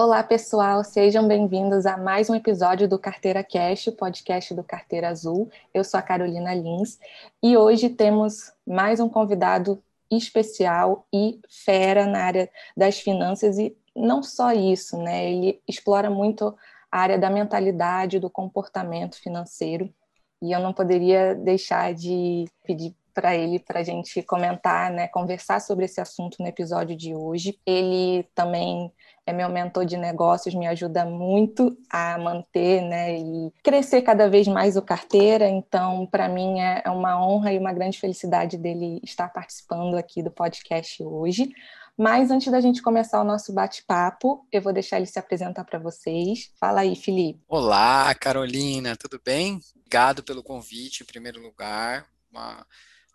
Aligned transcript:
Olá, 0.00 0.22
pessoal, 0.22 0.84
sejam 0.84 1.26
bem-vindos 1.26 1.84
a 1.84 1.96
mais 1.96 2.30
um 2.30 2.34
episódio 2.36 2.88
do 2.88 3.00
Carteira 3.00 3.42
Cash, 3.42 3.88
o 3.88 3.96
podcast 3.96 4.54
do 4.54 4.62
Carteira 4.62 5.08
Azul. 5.08 5.50
Eu 5.74 5.82
sou 5.82 5.98
a 5.98 6.02
Carolina 6.04 6.54
Lins 6.54 7.00
e 7.42 7.56
hoje 7.56 7.88
temos 7.88 8.52
mais 8.64 9.00
um 9.00 9.08
convidado 9.08 9.82
especial 10.08 11.04
e 11.12 11.40
fera 11.48 12.06
na 12.06 12.20
área 12.20 12.48
das 12.76 13.00
finanças 13.00 13.58
e 13.58 13.76
não 13.92 14.22
só 14.22 14.52
isso, 14.52 14.96
né? 14.98 15.32
Ele 15.32 15.60
explora 15.66 16.08
muito 16.08 16.56
a 16.92 17.00
área 17.00 17.18
da 17.18 17.28
mentalidade, 17.28 18.20
do 18.20 18.30
comportamento 18.30 19.16
financeiro 19.16 19.92
e 20.40 20.52
eu 20.52 20.60
não 20.60 20.72
poderia 20.72 21.34
deixar 21.34 21.92
de 21.92 22.44
pedir 22.64 22.94
para 23.12 23.34
ele 23.34 23.58
para 23.58 23.80
a 23.80 23.82
gente 23.82 24.22
comentar, 24.22 24.92
né, 24.92 25.08
conversar 25.08 25.60
sobre 25.60 25.86
esse 25.86 26.00
assunto 26.00 26.36
no 26.38 26.46
episódio 26.46 26.96
de 26.96 27.16
hoje. 27.16 27.58
Ele 27.66 28.22
também 28.32 28.92
é 29.28 29.32
meu 29.32 29.50
mentor 29.50 29.84
de 29.84 29.98
negócios, 29.98 30.54
me 30.54 30.66
ajuda 30.66 31.04
muito 31.04 31.76
a 31.90 32.16
manter, 32.16 32.80
né, 32.80 33.18
e 33.18 33.52
crescer 33.62 34.00
cada 34.00 34.26
vez 34.26 34.48
mais 34.48 34.74
o 34.74 34.80
carteira. 34.80 35.46
Então, 35.46 36.06
para 36.06 36.30
mim 36.30 36.58
é, 36.60 36.80
é 36.82 36.90
uma 36.90 37.22
honra 37.22 37.52
e 37.52 37.58
uma 37.58 37.74
grande 37.74 37.98
felicidade 38.00 38.56
dele 38.56 38.98
estar 39.04 39.28
participando 39.28 39.96
aqui 39.96 40.22
do 40.22 40.30
podcast 40.30 41.02
hoje. 41.04 41.50
Mas 41.94 42.30
antes 42.30 42.50
da 42.50 42.58
gente 42.58 42.80
começar 42.80 43.20
o 43.20 43.24
nosso 43.24 43.52
bate-papo, 43.52 44.46
eu 44.50 44.62
vou 44.62 44.72
deixar 44.72 44.96
ele 44.96 45.04
se 45.04 45.18
apresentar 45.18 45.64
para 45.64 45.78
vocês. 45.78 46.50
Fala 46.58 46.80
aí, 46.80 46.96
Felipe. 46.96 47.42
Olá, 47.46 48.14
Carolina, 48.14 48.96
tudo 48.96 49.20
bem? 49.22 49.60
Obrigado 49.76 50.22
pelo 50.22 50.42
convite, 50.42 51.02
em 51.02 51.06
primeiro 51.06 51.42
lugar. 51.42 52.06
Uma 52.30 52.64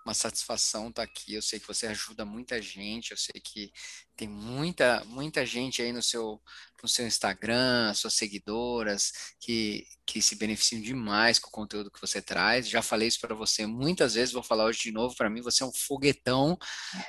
uma 0.05 0.13
satisfação 0.13 0.89
estar 0.89 1.02
tá 1.02 1.03
aqui. 1.03 1.34
Eu 1.34 1.41
sei 1.41 1.59
que 1.59 1.67
você 1.67 1.88
ajuda 1.88 2.25
muita 2.25 2.62
gente, 2.62 3.12
eu 3.12 3.17
sei 3.17 3.39
que 3.41 3.71
tem 4.16 4.27
muita, 4.27 5.03
muita 5.05 5.45
gente 5.45 5.81
aí 5.81 5.91
no 5.91 6.03
seu, 6.03 6.41
no 6.81 6.89
seu 6.89 7.07
Instagram, 7.07 7.93
suas 7.93 8.13
seguidoras, 8.13 9.12
que, 9.39 9.88
que 10.05 10.21
se 10.21 10.35
beneficiam 10.35 10.82
demais 10.82 11.40
com 11.40 11.48
o 11.48 11.51
conteúdo 11.51 11.91
que 11.91 12.01
você 12.01 12.21
traz. 12.21 12.68
Já 12.68 12.82
falei 12.82 13.07
isso 13.07 13.20
para 13.21 13.34
você 13.34 13.65
muitas 13.65 14.13
vezes, 14.15 14.34
vou 14.34 14.43
falar 14.43 14.65
hoje 14.65 14.79
de 14.84 14.91
novo. 14.91 15.15
Para 15.15 15.29
mim, 15.29 15.41
você 15.41 15.63
é 15.63 15.65
um 15.65 15.73
foguetão, 15.73 16.57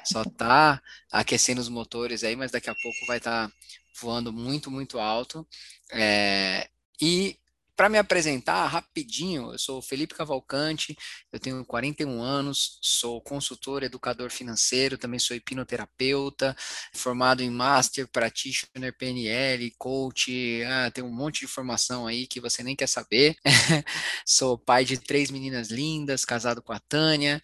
só 0.05 0.25
tá 0.25 0.81
aquecendo 1.11 1.61
os 1.61 1.69
motores 1.69 2.25
aí, 2.25 2.36
mas 2.36 2.53
daqui 2.53 2.70
a 2.70 2.75
pouco 2.75 3.06
vai 3.06 3.19
estar 3.19 3.48
tá 3.48 3.55
voando 4.01 4.33
muito, 4.33 4.70
muito 4.70 4.98
alto. 4.98 5.47
É, 5.92 6.69
e 7.01 7.39
para 7.77 7.89
me 7.89 7.98
apresentar 7.98 8.67
rapidinho, 8.67 9.53
eu 9.53 9.58
sou 9.58 9.83
Felipe 9.83 10.14
Cavalcante, 10.14 10.97
eu 11.33 11.41
tenho 11.41 11.64
41 11.64 12.22
anos, 12.22 12.78
sou 12.80 13.20
consultor, 13.20 13.83
educador 13.83 14.30
financeiro, 14.30 14.97
também 14.97 15.19
sou 15.19 15.36
hipnoterapeuta, 15.36 16.56
formado 16.95 17.42
em 17.42 17.50
Master, 17.50 18.06
Practitioner, 18.08 18.97
PNL, 18.97 19.70
Coach, 19.78 20.62
ah, 20.64 20.91
tem 20.91 21.02
um 21.02 21.12
monte 21.12 21.41
de 21.41 21.47
formação 21.47 22.06
aí 22.06 22.27
que 22.27 22.41
você 22.41 22.62
nem 22.62 22.77
quer 22.77 22.89
saber. 22.89 23.36
sou 24.27 24.56
pai 24.56 24.84
de 24.84 24.97
três 24.97 25.30
meninas 25.30 25.70
lindas, 25.70 26.25
casado 26.25 26.62
com 26.62 26.72
a 26.72 26.78
Tânia, 26.78 27.41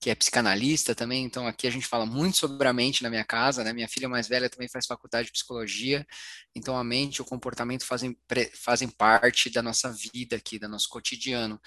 que 0.00 0.08
é 0.08 0.14
psicanalista 0.14 0.94
também, 0.94 1.24
então 1.24 1.46
aqui 1.46 1.66
a 1.66 1.70
gente 1.70 1.86
fala 1.86 2.06
muito 2.06 2.38
sobre 2.38 2.66
a 2.66 2.72
mente 2.72 3.02
na 3.02 3.10
minha 3.10 3.24
casa, 3.24 3.62
né? 3.62 3.72
Minha 3.72 3.88
filha 3.88 4.08
mais 4.08 4.26
velha 4.26 4.48
também 4.48 4.68
faz 4.68 4.86
faculdade 4.86 5.26
de 5.26 5.32
psicologia, 5.32 6.06
então 6.54 6.76
a 6.76 6.82
mente 6.82 7.16
e 7.16 7.22
o 7.22 7.24
comportamento 7.24 7.84
fazem, 7.84 8.16
fazem 8.54 8.88
parte 8.88 9.50
da 9.50 9.62
nossa 9.62 9.92
vida 9.92 10.36
aqui, 10.36 10.58
do 10.58 10.68
nosso 10.68 10.88
cotidiano. 10.88 11.60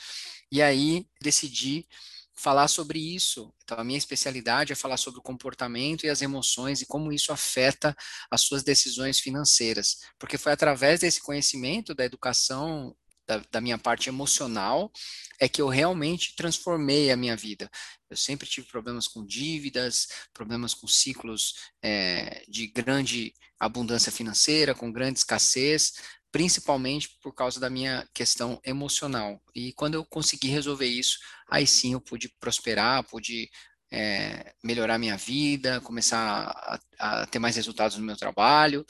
E 0.52 0.62
aí 0.62 1.06
decidi 1.22 1.88
falar 2.36 2.68
sobre 2.68 3.00
isso. 3.00 3.54
Então, 3.64 3.78
a 3.78 3.84
minha 3.84 3.98
especialidade 3.98 4.74
é 4.74 4.76
falar 4.76 4.98
sobre 4.98 5.20
o 5.20 5.24
comportamento 5.24 6.06
e 6.06 6.10
as 6.10 6.22
emoções 6.22 6.82
e 6.82 6.86
como 6.86 7.12
isso 7.12 7.32
afeta 7.32 7.96
as 8.30 8.42
suas 8.42 8.64
decisões 8.64 9.20
financeiras. 9.20 10.00
Porque 10.18 10.38
foi 10.38 10.52
através 10.52 11.00
desse 11.02 11.22
conhecimento 11.22 11.94
da 11.94 12.04
educação 12.04 12.96
da, 13.28 13.42
da, 13.52 13.62
minha 13.62 13.78
parte 13.78 14.10
emocional 14.10 14.92
é 15.40 15.48
que 15.48 15.62
eu 15.62 15.68
realmente 15.68 16.36
transformei 16.36 17.12
a 17.12 17.18
minha 17.18 17.36
vida. 17.36 17.70
Eu 18.10 18.18
sempre 18.18 18.48
tive 18.48 18.68
problemas 18.68 19.08
com 19.08 19.26
dívidas, 19.26 20.08
problemas 20.34 20.74
com 20.74 20.88
ciclos 20.88 21.56
é, 21.82 22.44
de 22.48 22.68
grande 22.68 23.34
abundância 23.60 24.12
financeira, 24.12 24.76
com 24.76 24.92
grande 24.92 25.20
escassez, 25.20 25.94
principalmente 26.32 27.18
por 27.22 27.34
causa 27.34 27.60
da 27.60 27.70
minha 27.70 28.08
questão 28.14 28.60
emocional. 28.66 29.42
E 29.56 29.72
quando 29.74 29.96
eu 29.96 30.06
consegui 30.06 30.48
resolver 30.48 30.88
isso, 30.88 31.20
aí 31.48 31.66
sim 31.66 31.94
eu 31.94 32.02
pude 32.02 32.30
prosperar, 32.40 33.04
pude 33.04 33.50
é, 33.92 34.54
melhorar 34.64 34.98
minha 34.98 35.16
vida, 35.16 35.80
começar 35.82 36.80
a, 37.00 37.22
a 37.22 37.26
ter 37.28 37.38
mais 37.38 37.56
resultados 37.56 37.98
no 37.98 38.06
meu 38.06 38.18
trabalho. 38.18 38.86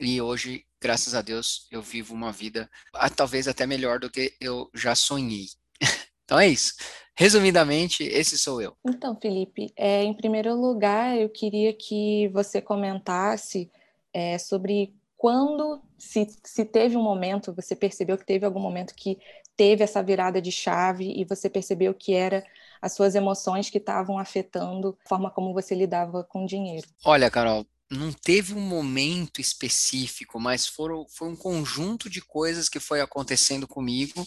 E 0.00 0.20
hoje 0.20 0.64
graças 0.80 1.14
a 1.14 1.22
Deus, 1.22 1.66
eu 1.70 1.82
vivo 1.82 2.14
uma 2.14 2.32
vida 2.32 2.70
ah, 2.94 3.10
talvez 3.10 3.46
até 3.46 3.66
melhor 3.66 3.98
do 3.98 4.10
que 4.10 4.34
eu 4.40 4.70
já 4.74 4.94
sonhei. 4.94 5.46
então 6.24 6.38
é 6.38 6.48
isso. 6.48 6.74
Resumidamente, 7.14 8.02
esse 8.04 8.38
sou 8.38 8.62
eu. 8.62 8.74
Então, 8.86 9.14
Felipe, 9.20 9.72
é, 9.76 10.02
em 10.02 10.14
primeiro 10.14 10.54
lugar, 10.54 11.18
eu 11.18 11.28
queria 11.28 11.72
que 11.72 12.28
você 12.28 12.62
comentasse 12.62 13.70
é, 14.12 14.38
sobre 14.38 14.94
quando, 15.16 15.82
se, 15.98 16.26
se 16.42 16.64
teve 16.64 16.96
um 16.96 17.02
momento, 17.02 17.52
você 17.52 17.76
percebeu 17.76 18.16
que 18.16 18.24
teve 18.24 18.46
algum 18.46 18.58
momento 18.58 18.94
que 18.94 19.18
teve 19.54 19.84
essa 19.84 20.02
virada 20.02 20.40
de 20.40 20.50
chave 20.50 21.12
e 21.14 21.22
você 21.26 21.50
percebeu 21.50 21.92
que 21.92 22.14
era 22.14 22.42
as 22.80 22.94
suas 22.94 23.14
emoções 23.14 23.68
que 23.68 23.76
estavam 23.76 24.18
afetando 24.18 24.96
a 25.04 25.08
forma 25.10 25.30
como 25.30 25.52
você 25.52 25.74
lidava 25.74 26.24
com 26.24 26.44
o 26.44 26.46
dinheiro. 26.46 26.86
Olha, 27.04 27.30
Carol, 27.30 27.66
não 27.90 28.12
teve 28.12 28.54
um 28.54 28.60
momento 28.60 29.40
específico, 29.40 30.38
mas 30.38 30.66
foram, 30.66 31.06
foi 31.08 31.28
um 31.28 31.36
conjunto 31.36 32.08
de 32.08 32.20
coisas 32.20 32.68
que 32.68 32.78
foi 32.78 33.00
acontecendo 33.00 33.66
comigo 33.66 34.24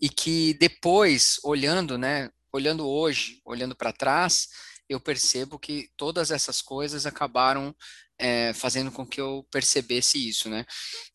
e 0.00 0.08
que 0.08 0.54
depois, 0.54 1.38
olhando, 1.44 1.96
né, 1.96 2.30
olhando 2.52 2.88
hoje, 2.88 3.40
olhando 3.44 3.76
para 3.76 3.92
trás, 3.92 4.48
eu 4.88 4.98
percebo 4.98 5.58
que 5.58 5.90
todas 5.96 6.30
essas 6.30 6.60
coisas 6.60 7.06
acabaram 7.06 7.74
é, 8.18 8.52
fazendo 8.52 8.90
com 8.90 9.06
que 9.06 9.20
eu 9.20 9.46
percebesse 9.50 10.28
isso, 10.28 10.48
né? 10.48 10.66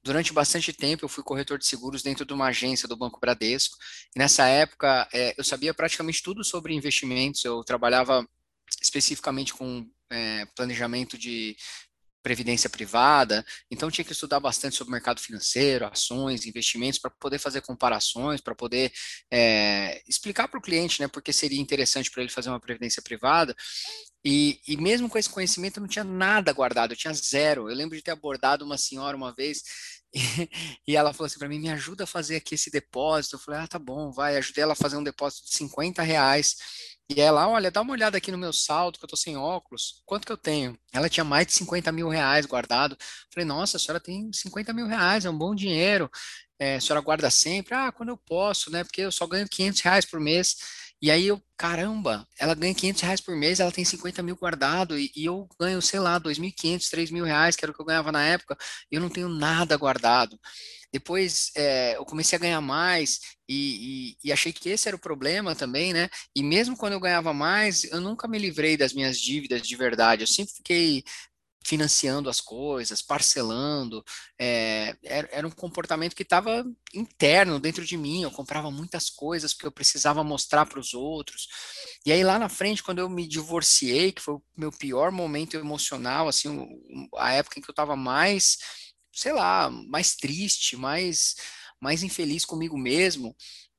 Durante 0.02 0.32
bastante 0.32 0.72
tempo 0.72 1.04
eu 1.04 1.10
fui 1.10 1.24
corretor 1.24 1.58
de 1.58 1.66
seguros 1.66 2.02
dentro 2.02 2.26
de 2.26 2.34
uma 2.34 2.48
agência 2.48 2.88
do 2.88 2.96
Banco 2.96 3.20
Bradesco. 3.20 3.78
Nessa 4.16 4.48
época 4.48 5.08
é, 5.12 5.36
eu 5.38 5.44
sabia 5.44 5.74
praticamente 5.74 6.24
tudo 6.24 6.44
sobre 6.46 6.74
investimentos. 6.74 7.44
Eu 7.44 7.62
trabalhava 7.64 8.26
especificamente 8.82 9.54
com 9.54 9.86
é, 10.14 10.46
planejamento 10.56 11.18
de 11.18 11.56
previdência 12.24 12.70
privada, 12.70 13.46
então 13.70 13.92
tinha 13.92 14.06
que 14.06 14.14
estudar 14.14 14.40
bastante 14.40 14.78
sobre 14.78 14.94
mercado 14.94 15.20
financeiro, 15.20 15.86
ações, 15.86 16.46
investimentos, 16.46 16.98
para 16.98 17.12
poder 17.12 17.38
fazer 17.38 17.60
comparações, 17.60 18.40
para 18.40 18.56
poder 18.56 18.94
é, 19.30 20.02
explicar 20.08 20.48
para 20.48 20.58
o 20.58 20.62
cliente, 20.62 21.02
né, 21.02 21.08
porque 21.10 21.34
seria 21.34 21.60
interessante 21.60 22.10
para 22.10 22.24
ele 22.24 22.32
fazer 22.32 22.48
uma 22.50 22.62
previdência 22.62 23.02
privada, 23.02 23.54
e, 24.26 24.62
e, 24.66 24.78
mesmo 24.78 25.10
com 25.10 25.18
esse 25.18 25.30
conhecimento 25.30 25.78
eu 25.78 25.82
não 25.82 25.88
tinha 25.88 26.06
nada 26.06 26.54
guardado, 26.54 26.94
eu 26.94 26.98
tinha 26.98 27.14
zero, 27.14 27.70
eu 27.70 27.76
lembro 27.76 27.98
de 27.98 28.02
ter 28.02 28.12
abordado 28.12 28.64
uma 28.64 28.78
senhora 28.78 29.18
uma 29.18 29.34
vez, 29.34 29.62
e, 30.16 30.50
e 30.88 30.96
ela 30.96 31.12
falou 31.12 31.26
assim 31.26 31.38
para 31.38 31.50
mim, 31.50 31.60
me 31.60 31.70
ajuda 31.70 32.06
a 32.06 32.08
fazer 32.08 32.38
aqui 32.38 32.56
esse 32.56 32.72
depósito, 32.72 33.36
eu 33.36 33.40
falei, 33.40 33.60
ah, 33.60 33.68
tá 33.68 33.78
bom, 33.78 34.14
vai, 34.14 34.38
ajudei 34.38 34.64
ela 34.64 34.72
a 34.72 34.78
fazer 34.78 34.96
um 34.96 35.04
depósito 35.04 35.46
de 35.46 35.58
50 35.58 36.02
reais, 36.02 36.56
e 37.10 37.20
ela, 37.20 37.48
olha, 37.48 37.70
dá 37.70 37.82
uma 37.82 37.92
olhada 37.94 38.18
aqui 38.18 38.32
no 38.32 38.38
meu 38.38 38.54
saldo, 38.54 38.98
que 38.98 39.06
eu 39.06 39.10
tô 39.10 39.16
sem 39.16 39.38
óculos, 39.38 40.02
quanto 40.06 40.26
que 40.26 40.32
eu 40.32 40.38
tenho? 40.38 40.78
Ela 40.94 41.10
tinha 41.10 41.24
mais 41.24 41.46
de 41.48 41.54
50 41.54 41.92
mil 41.92 42.10
reais 42.10 42.46
guardado. 42.46 42.98
Falei, 43.32 43.46
nossa, 43.46 43.78
a 43.78 43.80
senhora 43.80 44.00
tem 44.00 44.32
50 44.34 44.74
mil 44.74 44.88
reais, 44.88 45.26
é 45.26 45.30
um 45.30 45.38
bom 45.38 45.54
dinheiro. 45.54 46.10
É, 46.60 46.76
a 46.76 46.82
senhora 46.82 47.02
guarda 47.04 47.30
sempre? 47.30 47.74
Ah, 47.76 47.92
quando 47.92 48.10
eu 48.10 48.18
posso, 48.18 48.72
né? 48.72 48.84
Porque 48.84 49.02
eu 49.02 49.12
só 49.12 49.28
ganho 49.28 49.48
500 49.50 49.82
reais 49.82 50.06
por 50.06 50.20
mês. 50.20 50.56
E 51.02 51.12
aí 51.12 51.28
eu, 51.28 51.42
caramba, 51.58 52.26
ela 52.40 52.56
ganha 52.56 52.74
500 52.74 53.02
reais 53.02 53.20
por 53.22 53.36
mês, 53.36 53.60
ela 53.60 53.72
tem 53.74 53.84
50 53.84 54.24
mil 54.24 54.38
guardado, 54.38 54.98
e, 54.98 55.12
e 55.16 55.26
eu 55.26 55.50
ganho, 55.60 55.82
sei 55.82 56.00
lá, 56.00 56.18
2.500, 56.18 56.90
3 56.90 57.12
mil 57.12 57.26
reais, 57.26 57.56
que 57.58 57.66
era 57.66 57.72
o 57.72 57.76
que 57.76 57.82
eu 57.82 57.86
ganhava 57.86 58.10
na 58.12 58.24
época, 58.24 58.58
e 58.90 58.96
eu 58.96 59.02
não 59.02 59.10
tenho 59.10 59.28
nada 59.28 59.76
guardado. 59.76 60.40
Depois 60.94 61.52
é, 61.56 61.98
eu 61.98 62.06
comecei 62.06 62.38
a 62.38 62.40
ganhar 62.40 62.62
mais 62.62 63.20
e, 63.50 64.16
e, 64.24 64.28
e, 64.28 64.32
achei 64.32 64.54
que 64.54 64.70
esse 64.70 64.88
era 64.88 64.96
o 64.96 65.00
problema 65.00 65.56
também, 65.56 65.92
né? 65.92 66.08
E 66.36 66.44
mesmo 66.44 66.78
quando 66.78 66.94
eu 66.94 67.00
ganhava 67.00 67.34
mais, 67.34 67.84
eu 67.86 68.00
nunca 68.00 68.28
me 68.28 68.38
livrei 68.38 68.78
das 68.78 68.94
minhas 68.94 69.20
dívidas 69.20 69.64
de 69.64 69.76
verdade. 69.76 70.22
Eu 70.22 70.28
sempre 70.28 70.54
fiquei 70.54 71.04
financiando 71.66 72.30
as 72.30 72.42
coisas, 72.42 73.02
parcelando. 73.02 74.04
É, 74.38 74.96
era, 75.04 75.30
era, 75.32 75.48
um 75.48 75.52
comportamento 75.52 76.16
que 76.16 76.24
estava 76.24 76.64
interno 76.94 77.60
dentro 77.60 77.86
de 77.86 77.98
mim. 77.98 78.22
Eu 78.22 78.32
comprava 78.32 78.70
muitas 78.70 79.10
coisas 79.10 79.54
porque 79.54 79.68
eu 79.68 79.72
precisava 79.72 80.24
mostrar 80.24 80.66
para 80.66 80.80
os 80.80 80.94
outros. 80.94 81.48
E 82.06 82.12
aí 82.12 82.24
lá 82.24 82.38
na 82.38 82.50
frente, 82.50 82.84
quando 82.84 83.00
eu 83.00 83.10
me 83.10 83.28
divorciei, 83.28 84.12
que 84.12 84.22
foi 84.22 84.36
o 84.36 84.44
meu 84.56 84.72
pior 84.72 85.12
momento 85.12 85.56
emocional, 85.56 86.28
assim, 86.28 86.68
a 87.18 87.32
época 87.34 87.60
em 87.60 87.62
que 87.62 87.70
eu 87.70 87.74
estava 87.74 87.96
mais 87.96 88.58
sei 89.14 89.32
lá, 89.34 89.70
mais 89.70 90.16
triste, 90.16 90.76
mais, 90.76 91.36
mais 91.80 92.04
infeliz 92.04 92.44
comigo 92.46 92.78
mesmo, 92.78 93.36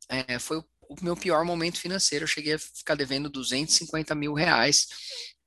é, 0.08 0.38
foi 0.38 0.58
o, 0.58 0.64
o, 0.88 0.96
meu 1.02 1.16
pior 1.16 1.44
momento 1.44 1.80
financeiro. 1.80 2.24
Eu 2.24 2.28
cheguei 2.28 2.54
a 2.54 2.58
ficar 2.58 2.94
devendo 2.94 3.28
250 3.28 4.14
mil 4.14 4.32
reais. 4.34 4.86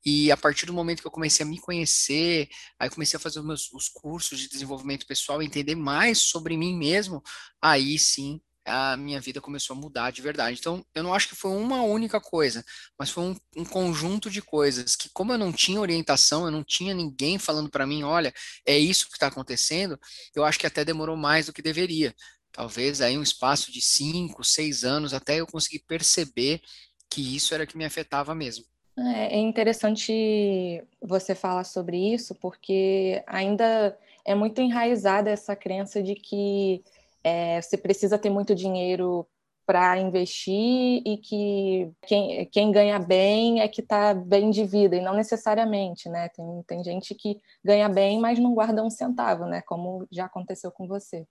E 0.06 0.31
a 0.31 0.38
partir 0.38 0.66
do 0.66 0.74
momento 0.74 1.01
que 1.01 1.07
eu 1.07 1.12
comecei 1.12 1.45
a 1.45 1.50
me 1.50 1.60
conhecer, 1.60 2.48
aí 2.80 2.89
comecei 2.89 3.18
a 3.18 3.19
fazer 3.19 3.39
os 3.39 3.45
meus 3.45 3.74
os 3.74 3.89
cursos 3.89 4.39
de 4.39 4.50
desenvolvimento 4.50 5.06
pessoal, 5.06 5.42
entender 5.42 5.75
mais 5.75 6.19
sobre 6.19 6.56
mim 6.56 6.78
mesmo, 6.78 7.22
aí 7.62 7.98
sim 8.00 8.42
a 8.67 8.97
minha 8.97 9.19
vida 9.21 9.39
começou 9.39 9.75
a 9.75 9.79
mudar 9.79 10.11
de 10.11 10.21
verdade. 10.21 10.57
Então, 10.59 10.85
eu 10.93 11.01
não 11.01 11.13
acho 11.13 11.29
que 11.29 11.35
foi 11.35 11.51
uma 11.51 11.81
única 11.81 12.19
coisa, 12.19 12.63
mas 12.99 13.09
foi 13.09 13.23
um, 13.23 13.35
um 13.55 13.65
conjunto 13.65 14.29
de 14.29 14.41
coisas 14.41 14.95
que, 14.95 15.09
como 15.09 15.31
eu 15.31 15.37
não 15.37 15.53
tinha 15.53 15.79
orientação, 15.79 16.45
eu 16.45 16.51
não 16.51 16.63
tinha 16.63 16.93
ninguém 16.93 17.39
falando 17.39 17.69
para 17.69 17.87
mim, 17.87 18.03
olha, 18.03 18.33
é 18.65 18.77
isso 18.77 19.07
que 19.07 19.13
está 19.13 19.27
acontecendo, 19.27 19.97
eu 20.35 20.43
acho 20.43 20.59
que 20.59 20.67
até 20.67 20.83
demorou 20.83 21.15
mais 21.15 21.45
do 21.45 21.53
que 21.53 21.61
deveria. 21.61 22.13
Talvez 22.51 23.01
aí 23.01 23.17
um 23.17 23.23
espaço 23.23 23.71
de 23.71 23.81
cinco, 23.81 24.43
seis 24.43 24.83
anos 24.83 25.13
até 25.13 25.39
eu 25.39 25.47
conseguir 25.47 25.79
perceber 25.87 26.61
que 27.09 27.35
isso 27.35 27.53
era 27.53 27.65
que 27.65 27.77
me 27.77 27.85
afetava 27.85 28.35
mesmo. 28.35 28.65
É, 28.97 29.35
é 29.35 29.37
interessante 29.37 30.83
você 31.01 31.35
falar 31.35 31.63
sobre 31.63 32.13
isso, 32.13 32.33
porque 32.35 33.23
ainda 33.27 33.97
é 34.25 34.33
muito 34.33 34.59
enraizada 34.59 35.29
essa 35.29 35.55
crença 35.55 36.01
de 36.01 36.15
que 36.15 36.83
é, 37.27 37.62
você 37.62 37.77
precisa 37.77 38.18
ter 38.18 38.29
muito 38.29 38.56
dinheiro 38.56 39.27
para 39.65 40.00
investir 40.00 41.01
e 41.06 41.18
que 41.18 41.91
quem, 42.07 42.45
quem 42.45 42.71
ganha 42.71 42.97
bem 43.00 43.59
é 43.59 43.68
que 43.68 43.81
está 43.81 44.13
bem 44.13 44.50
de 44.50 44.63
vida, 44.63 44.95
e 44.95 45.01
não 45.01 45.13
necessariamente, 45.13 46.07
né? 46.07 46.29
Tem, 46.29 46.63
tem 46.65 46.83
gente 46.85 47.13
que 47.13 47.38
ganha 47.62 47.89
bem, 47.89 48.18
mas 48.18 48.39
não 48.39 48.53
guarda 48.53 48.81
um 48.81 48.89
centavo, 48.89 49.45
né? 49.45 49.62
Como 49.63 50.07
já 50.09 50.25
aconteceu 50.25 50.71
com 50.71 50.88
você. 50.88 51.27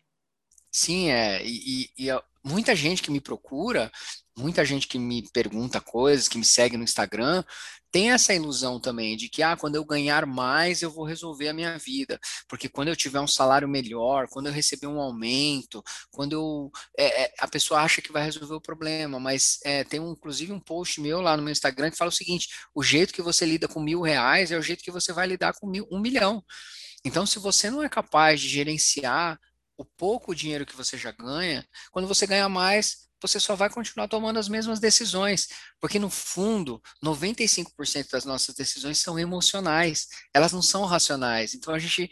Sim, 0.70 1.08
é. 1.08 1.42
E, 1.42 1.88
e, 1.96 2.10
e, 2.10 2.22
muita 2.44 2.76
gente 2.76 3.02
que 3.02 3.10
me 3.10 3.22
procura, 3.22 3.90
muita 4.36 4.66
gente 4.66 4.86
que 4.86 4.98
me 4.98 5.26
pergunta 5.30 5.80
coisas, 5.80 6.28
que 6.28 6.36
me 6.36 6.44
segue 6.44 6.76
no 6.76 6.84
Instagram, 6.84 7.42
tem 7.96 8.12
essa 8.12 8.34
ilusão 8.34 8.78
também 8.78 9.16
de 9.16 9.26
que, 9.26 9.42
ah, 9.42 9.56
quando 9.56 9.76
eu 9.76 9.84
ganhar 9.84 10.26
mais, 10.26 10.82
eu 10.82 10.90
vou 10.90 11.06
resolver 11.06 11.48
a 11.48 11.54
minha 11.54 11.78
vida. 11.78 12.20
Porque 12.46 12.68
quando 12.68 12.88
eu 12.88 12.96
tiver 12.96 13.20
um 13.20 13.26
salário 13.26 13.66
melhor, 13.66 14.28
quando 14.28 14.48
eu 14.48 14.52
receber 14.52 14.86
um 14.86 15.00
aumento, 15.00 15.82
quando 16.10 16.34
eu. 16.34 16.70
É, 16.98 17.22
é, 17.22 17.34
a 17.38 17.48
pessoa 17.48 17.80
acha 17.80 18.02
que 18.02 18.12
vai 18.12 18.22
resolver 18.22 18.52
o 18.52 18.60
problema. 18.60 19.18
Mas 19.18 19.58
é, 19.64 19.82
tem 19.82 19.98
um, 19.98 20.10
inclusive 20.10 20.52
um 20.52 20.60
post 20.60 21.00
meu 21.00 21.22
lá 21.22 21.38
no 21.38 21.42
meu 21.42 21.52
Instagram 21.52 21.90
que 21.90 21.96
fala 21.96 22.10
o 22.10 22.12
seguinte: 22.12 22.48
o 22.74 22.82
jeito 22.82 23.14
que 23.14 23.22
você 23.22 23.46
lida 23.46 23.66
com 23.66 23.80
mil 23.80 24.02
reais 24.02 24.52
é 24.52 24.58
o 24.58 24.62
jeito 24.62 24.84
que 24.84 24.90
você 24.90 25.10
vai 25.10 25.26
lidar 25.26 25.54
com 25.54 25.66
mil, 25.66 25.88
um 25.90 25.98
milhão. 25.98 26.44
Então, 27.02 27.24
se 27.24 27.38
você 27.38 27.70
não 27.70 27.82
é 27.82 27.88
capaz 27.88 28.42
de 28.42 28.48
gerenciar 28.50 29.40
o 29.74 29.86
pouco 29.86 30.34
dinheiro 30.34 30.66
que 30.66 30.76
você 30.76 30.98
já 30.98 31.12
ganha, 31.12 31.66
quando 31.90 32.06
você 32.06 32.26
ganha 32.26 32.46
mais, 32.46 33.05
você 33.20 33.40
só 33.40 33.56
vai 33.56 33.70
continuar 33.70 34.08
tomando 34.08 34.38
as 34.38 34.48
mesmas 34.48 34.78
decisões, 34.78 35.48
porque 35.80 35.98
no 35.98 36.10
fundo, 36.10 36.80
95% 37.04 38.10
das 38.10 38.24
nossas 38.24 38.54
decisões 38.54 39.00
são 39.00 39.18
emocionais, 39.18 40.06
elas 40.34 40.52
não 40.52 40.62
são 40.62 40.84
racionais. 40.84 41.54
Então 41.54 41.74
a 41.74 41.78
gente 41.78 42.10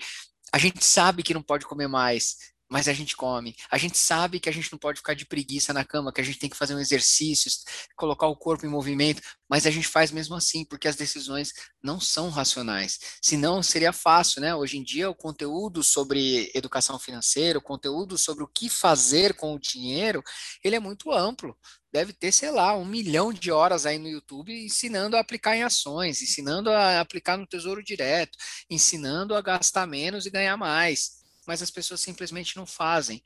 a 0.52 0.58
gente 0.58 0.84
sabe 0.84 1.24
que 1.24 1.34
não 1.34 1.42
pode 1.42 1.66
comer 1.66 1.88
mais, 1.88 2.36
mas 2.74 2.88
a 2.88 2.92
gente 2.92 3.16
come. 3.16 3.54
A 3.70 3.78
gente 3.78 3.96
sabe 3.96 4.40
que 4.40 4.48
a 4.48 4.52
gente 4.52 4.72
não 4.72 4.80
pode 4.80 4.98
ficar 4.98 5.14
de 5.14 5.24
preguiça 5.24 5.72
na 5.72 5.84
cama, 5.84 6.12
que 6.12 6.20
a 6.20 6.24
gente 6.24 6.40
tem 6.40 6.50
que 6.50 6.56
fazer 6.56 6.74
um 6.74 6.80
exercício, 6.80 7.48
colocar 7.94 8.26
o 8.26 8.34
corpo 8.34 8.66
em 8.66 8.68
movimento, 8.68 9.22
mas 9.48 9.64
a 9.64 9.70
gente 9.70 9.86
faz 9.86 10.10
mesmo 10.10 10.34
assim, 10.34 10.64
porque 10.64 10.88
as 10.88 10.96
decisões 10.96 11.52
não 11.80 12.00
são 12.00 12.30
racionais. 12.30 12.98
Senão 13.22 13.62
seria 13.62 13.92
fácil, 13.92 14.40
né? 14.40 14.56
Hoje 14.56 14.76
em 14.76 14.82
dia 14.82 15.08
o 15.08 15.14
conteúdo 15.14 15.84
sobre 15.84 16.50
educação 16.52 16.98
financeira, 16.98 17.60
o 17.60 17.62
conteúdo 17.62 18.18
sobre 18.18 18.42
o 18.42 18.48
que 18.48 18.68
fazer 18.68 19.34
com 19.34 19.54
o 19.54 19.60
dinheiro, 19.60 20.20
ele 20.64 20.74
é 20.74 20.80
muito 20.80 21.12
amplo. 21.12 21.56
Deve 21.92 22.12
ter, 22.12 22.32
sei 22.32 22.50
lá, 22.50 22.76
um 22.76 22.84
milhão 22.84 23.32
de 23.32 23.52
horas 23.52 23.86
aí 23.86 23.98
no 23.98 24.08
YouTube 24.08 24.52
ensinando 24.52 25.16
a 25.16 25.20
aplicar 25.20 25.56
em 25.56 25.62
ações, 25.62 26.20
ensinando 26.20 26.70
a 26.70 26.98
aplicar 26.98 27.36
no 27.36 27.46
Tesouro 27.46 27.84
Direto, 27.84 28.36
ensinando 28.68 29.32
a 29.32 29.40
gastar 29.40 29.86
menos 29.86 30.26
e 30.26 30.30
ganhar 30.30 30.56
mais 30.56 31.22
mas 31.46 31.62
as 31.62 31.70
pessoas 31.70 32.00
simplesmente 32.00 32.56
não 32.56 32.66
fazem. 32.66 33.22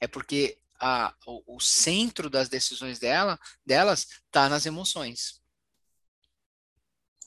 É 0.00 0.06
porque 0.06 0.58
a, 0.80 1.14
o, 1.26 1.56
o 1.56 1.60
centro 1.60 2.30
das 2.30 2.48
decisões 2.48 2.98
dela, 2.98 3.38
delas 3.64 4.06
está 4.26 4.48
nas 4.48 4.66
emoções. 4.66 5.40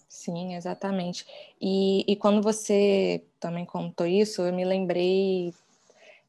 Sim, 0.08 0.56
exatamente. 0.56 1.26
E, 1.60 2.06
e 2.12 2.16
quando 2.16 2.42
você 2.42 3.26
também 3.40 3.66
contou 3.66 4.06
isso, 4.06 4.42
eu 4.42 4.54
me 4.54 4.64
lembrei 4.64 5.54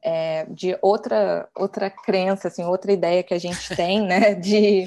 é, 0.04 0.44
de 0.46 0.76
outra 0.82 1.48
outra 1.56 1.88
crença, 1.88 2.48
assim, 2.48 2.62
outra 2.62 2.92
ideia 2.92 3.22
que 3.22 3.32
a 3.32 3.38
gente 3.38 3.58
tem, 3.74 4.02
né, 4.02 4.34
de 4.34 4.86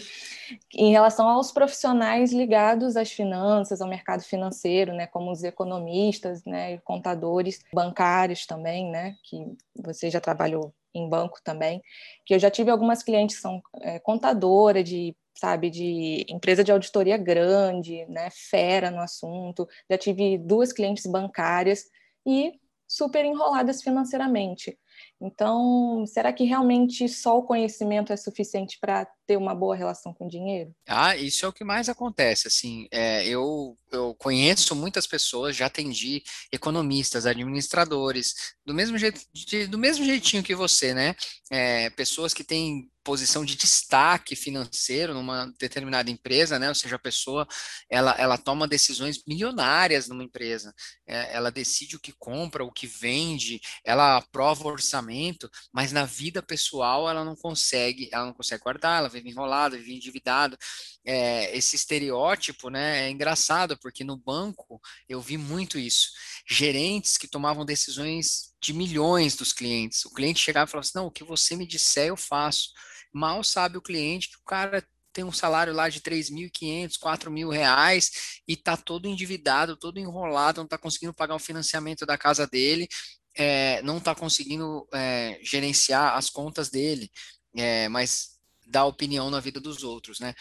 em 0.73 0.91
relação 0.91 1.27
aos 1.27 1.51
profissionais 1.51 2.31
ligados 2.31 2.95
às 2.95 3.11
finanças, 3.11 3.81
ao 3.81 3.89
mercado 3.89 4.23
financeiro, 4.23 4.93
né, 4.93 5.07
como 5.07 5.31
os 5.31 5.43
economistas, 5.43 6.45
né, 6.45 6.77
contadores, 6.79 7.59
bancários 7.73 8.45
também, 8.45 8.89
né, 8.89 9.15
que 9.23 9.45
você 9.75 10.09
já 10.09 10.21
trabalhou 10.21 10.73
em 10.93 11.09
banco 11.09 11.39
também, 11.43 11.81
que 12.25 12.33
eu 12.33 12.39
já 12.39 12.49
tive 12.49 12.71
algumas 12.71 13.03
clientes 13.03 13.35
que 13.35 13.41
são 13.41 13.61
é, 13.81 13.99
contadora 13.99 14.83
de 14.83 15.15
sabe, 15.37 15.69
de 15.69 16.25
empresa 16.27 16.63
de 16.63 16.71
auditoria 16.71 17.15
grande, 17.15 18.05
né, 18.07 18.29
fera 18.31 18.89
no 18.89 18.99
assunto. 18.99 19.67
Já 19.87 19.95
tive 19.95 20.35
duas 20.35 20.73
clientes 20.73 21.05
bancárias 21.05 21.83
e 22.25 22.53
super 22.87 23.23
enroladas 23.23 23.83
financeiramente. 23.83 24.77
Então, 25.19 26.05
será 26.05 26.31
que 26.31 26.43
realmente 26.43 27.07
só 27.07 27.37
o 27.37 27.43
conhecimento 27.43 28.13
é 28.13 28.17
suficiente 28.17 28.77
para 28.79 29.07
ter 29.27 29.37
uma 29.37 29.53
boa 29.53 29.75
relação 29.75 30.13
com 30.13 30.25
o 30.25 30.29
dinheiro? 30.29 30.73
Ah, 30.87 31.15
isso 31.15 31.45
é 31.45 31.49
o 31.49 31.53
que 31.53 31.65
mais 31.65 31.89
acontece. 31.89 32.47
Assim, 32.47 32.87
é, 32.89 33.27
eu, 33.27 33.77
eu 33.91 34.15
conheço 34.15 34.73
muitas 34.73 35.05
pessoas, 35.05 35.55
já 35.55 35.65
atendi 35.65 36.23
economistas, 36.51 37.25
administradores, 37.25 38.33
do 38.65 38.73
mesmo 38.73 38.97
jeito, 38.97 39.19
de, 39.33 39.67
do 39.67 39.77
mesmo 39.77 40.05
jeitinho 40.05 40.41
que 40.41 40.55
você, 40.55 40.93
né? 40.93 41.15
É, 41.51 41.89
pessoas 41.89 42.33
que 42.33 42.43
têm 42.43 42.89
posição 43.07 43.45
de 43.45 43.55
destaque 43.55 44.35
financeiro 44.35 45.13
numa 45.13 45.45
determinada 45.57 46.11
empresa, 46.11 46.59
né? 46.59 46.67
Ou 46.67 46.75
seja, 46.75 46.97
a 46.97 46.99
pessoa 46.99 47.47
ela, 47.89 48.11
ela 48.19 48.37
toma 48.37 48.67
decisões 48.67 49.23
milionárias 49.25 50.09
numa 50.09 50.25
empresa, 50.25 50.73
é, 51.07 51.33
ela 51.33 51.49
decide 51.49 51.95
o 51.95 52.01
que 52.01 52.11
compra, 52.11 52.65
o 52.65 52.71
que 52.71 52.85
vende, 52.85 53.61
ela 53.85 54.17
aprova 54.17 54.67
orçamento, 54.67 55.49
mas 55.71 55.93
na 55.93 56.03
vida 56.03 56.43
pessoal 56.43 57.09
ela 57.09 57.23
não 57.23 57.33
consegue, 57.33 58.09
ela 58.11 58.25
não 58.25 58.33
consegue 58.33 58.61
guardar, 58.61 58.99
ela 58.99 59.07
vive 59.17 59.29
enrolada, 59.29 59.77
vive 59.77 59.95
endividada. 59.95 60.57
É, 61.05 61.55
esse 61.55 61.75
estereótipo, 61.75 62.69
né? 62.69 63.07
É 63.07 63.09
engraçado 63.09 63.77
porque 63.77 64.03
no 64.03 64.17
banco 64.17 64.81
eu 65.07 65.21
vi 65.21 65.37
muito 65.37 65.77
isso, 65.77 66.09
gerentes 66.47 67.17
que 67.17 67.27
tomavam 67.27 67.65
decisões 67.65 68.53
de 68.61 68.73
milhões 68.73 69.35
dos 69.35 69.53
clientes. 69.53 70.05
O 70.05 70.13
cliente 70.13 70.39
chegava 70.39 70.67
e 70.67 70.71
falava 70.71 70.87
assim: 70.87 70.97
não, 70.97 71.07
o 71.07 71.11
que 71.11 71.23
você 71.23 71.55
me 71.55 71.67
disser 71.67 72.07
eu 72.07 72.17
faço. 72.17 72.71
Mal 73.13 73.43
sabe 73.43 73.77
o 73.77 73.81
cliente 73.81 74.29
que 74.29 74.37
o 74.37 74.43
cara 74.45 74.85
tem 75.17 75.23
um 75.23 75.31
salário 75.31 75.73
lá 75.73 75.89
de 75.89 75.99
3.500, 75.99 76.99
4 76.99 77.31
mil 77.31 77.49
reais 77.49 78.41
e 78.47 78.55
tá 78.55 78.77
todo 78.77 79.07
endividado, 79.07 79.75
todo 79.75 79.99
enrolado, 79.99 80.57
não 80.57 80.65
está 80.65 80.77
conseguindo 80.77 81.11
pagar 81.11 81.33
o 81.33 81.39
financiamento 81.39 82.05
da 82.05 82.15
casa 82.19 82.45
dele, 82.45 82.87
é, 83.35 83.81
não 83.81 83.97
está 83.97 84.13
conseguindo 84.13 84.87
é, 84.93 85.39
gerenciar 85.41 86.15
as 86.15 86.29
contas 86.29 86.69
dele, 86.69 87.09
é, 87.55 87.89
mas 87.89 88.36
dá 88.67 88.85
opinião 88.85 89.29
na 89.31 89.39
vida 89.39 89.59
dos 89.59 89.83
outros, 89.83 90.19
né? 90.19 90.33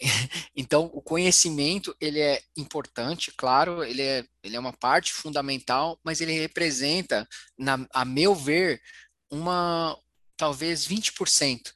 Então, 0.54 0.90
o 0.92 1.00
conhecimento, 1.00 1.96
ele 2.00 2.20
é 2.20 2.42
importante, 2.56 3.32
claro, 3.36 3.84
ele 3.84 4.02
é, 4.02 4.24
ele 4.42 4.56
é 4.56 4.60
uma 4.60 4.72
parte 4.72 5.12
fundamental, 5.12 5.98
mas 6.02 6.20
ele 6.20 6.32
representa, 6.32 7.28
na, 7.56 7.86
a 7.92 8.04
meu 8.04 8.34
ver, 8.34 8.80
uma, 9.30 9.96
talvez 10.36 10.86
20%. 10.86 11.72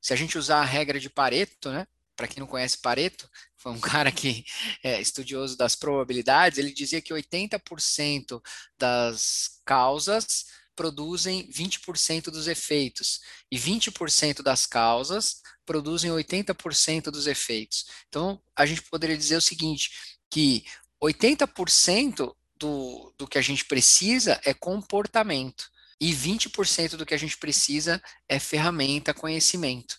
Se 0.00 0.12
a 0.12 0.16
gente 0.16 0.38
usar 0.38 0.60
a 0.60 0.64
regra 0.64 1.00
de 1.00 1.10
Pareto, 1.10 1.70
né? 1.70 1.86
Para 2.14 2.28
quem 2.28 2.40
não 2.40 2.46
conhece 2.46 2.78
Pareto, 2.78 3.28
foi 3.56 3.72
um 3.72 3.80
cara 3.80 4.12
que 4.12 4.44
é 4.82 5.00
estudioso 5.00 5.56
das 5.56 5.74
probabilidades, 5.74 6.58
ele 6.58 6.72
dizia 6.72 7.00
que 7.00 7.12
80% 7.12 8.40
das 8.78 9.60
causas 9.64 10.46
produzem 10.76 11.50
20% 11.50 12.24
dos 12.24 12.46
efeitos 12.46 13.20
e 13.50 13.58
20% 13.58 14.42
das 14.42 14.66
causas 14.66 15.40
produzem 15.64 16.10
80% 16.10 17.10
dos 17.10 17.26
efeitos. 17.26 17.86
Então, 18.08 18.40
a 18.54 18.64
gente 18.64 18.82
poderia 18.82 19.16
dizer 19.16 19.36
o 19.36 19.40
seguinte, 19.40 19.90
que 20.30 20.64
80% 21.02 22.34
do, 22.58 23.14
do 23.18 23.26
que 23.26 23.38
a 23.38 23.42
gente 23.42 23.64
precisa 23.64 24.40
é 24.44 24.54
comportamento 24.54 25.68
e 26.00 26.12
20% 26.12 26.96
do 26.96 27.06
que 27.06 27.14
a 27.14 27.18
gente 27.18 27.36
precisa 27.36 28.02
é 28.28 28.38
ferramenta, 28.38 29.14
conhecimento, 29.14 29.98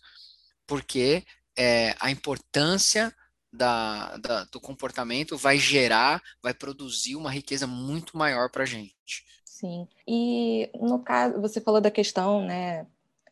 porque 0.66 1.26
é, 1.58 1.96
a 2.00 2.12
importância 2.12 3.14
da, 3.52 4.16
da, 4.18 4.44
do 4.46 4.60
comportamento 4.60 5.38
vai 5.38 5.58
gerar, 5.58 6.22
vai 6.42 6.54
produzir 6.54 7.16
uma 7.16 7.32
riqueza 7.32 7.66
muito 7.66 8.18
maior 8.18 8.50
para 8.50 8.64
a 8.64 8.68
gente. 8.68 9.26
Sim. 9.58 9.88
E 10.08 10.70
no 10.80 11.00
caso, 11.00 11.42
você 11.42 11.60
falou 11.60 11.82
da 11.82 11.90
questão, 11.90 12.44
né? 12.46 12.86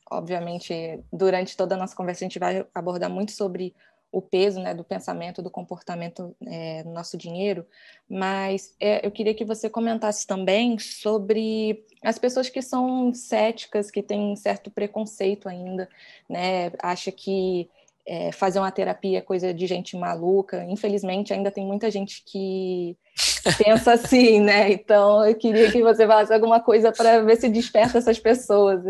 Obviamente, 0.09 0.73
durante 1.13 1.55
toda 1.55 1.75
a 1.75 1.77
nossa 1.77 1.95
conversa, 1.95 2.23
a 2.23 2.27
gente 2.27 2.39
vai 2.39 2.65
abordar 2.73 3.11
muito 3.11 3.31
sobre 3.31 3.75
o 4.11 4.21
peso 4.21 4.59
né, 4.59 4.73
do 4.73 4.83
pensamento, 4.83 5.41
do 5.41 5.51
comportamento 5.51 6.35
é, 6.47 6.83
no 6.83 6.93
nosso 6.93 7.17
dinheiro, 7.17 7.65
mas 8.09 8.73
é, 8.79 9.05
eu 9.05 9.11
queria 9.11 9.35
que 9.35 9.43
você 9.43 9.69
comentasse 9.69 10.25
também 10.25 10.79
sobre 10.79 11.85
as 12.01 12.17
pessoas 12.17 12.49
que 12.49 12.61
são 12.61 13.13
céticas, 13.13 13.91
que 13.91 14.01
têm 14.01 14.35
certo 14.37 14.71
preconceito 14.71 15.49
ainda, 15.49 15.89
né, 16.29 16.71
acha 16.81 17.11
que 17.11 17.69
é, 18.07 18.31
fazer 18.31 18.59
uma 18.59 18.71
terapia 18.71 19.17
é 19.17 19.21
coisa 19.21 19.53
de 19.53 19.65
gente 19.65 19.97
maluca. 19.97 20.63
Infelizmente, 20.69 21.33
ainda 21.33 21.49
tem 21.49 21.65
muita 21.65 21.89
gente 21.89 22.23
que 22.25 22.95
pensa 23.57 23.93
assim, 23.93 24.39
né? 24.39 24.71
Então, 24.71 25.25
eu 25.25 25.35
queria 25.35 25.71
que 25.71 25.81
você 25.81 26.05
falasse 26.05 26.33
alguma 26.33 26.59
coisa 26.59 26.91
para 26.91 27.21
ver 27.21 27.37
se 27.37 27.49
desperta 27.49 27.97
essas 27.97 28.19
pessoas. 28.19 28.81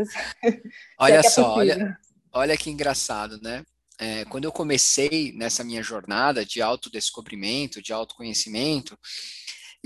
Olha 1.00 1.15
é 1.15 1.24
só, 1.24 1.55
olha, 1.55 1.98
olha 2.31 2.57
que 2.57 2.69
engraçado, 2.69 3.39
né? 3.41 3.63
É, 3.98 4.25
quando 4.25 4.43
eu 4.43 4.51
comecei 4.51 5.31
nessa 5.34 5.63
minha 5.63 5.81
jornada 5.81 6.45
de 6.45 6.62
autodescobrimento, 6.62 7.81
de 7.81 7.93
autoconhecimento, 7.93 8.98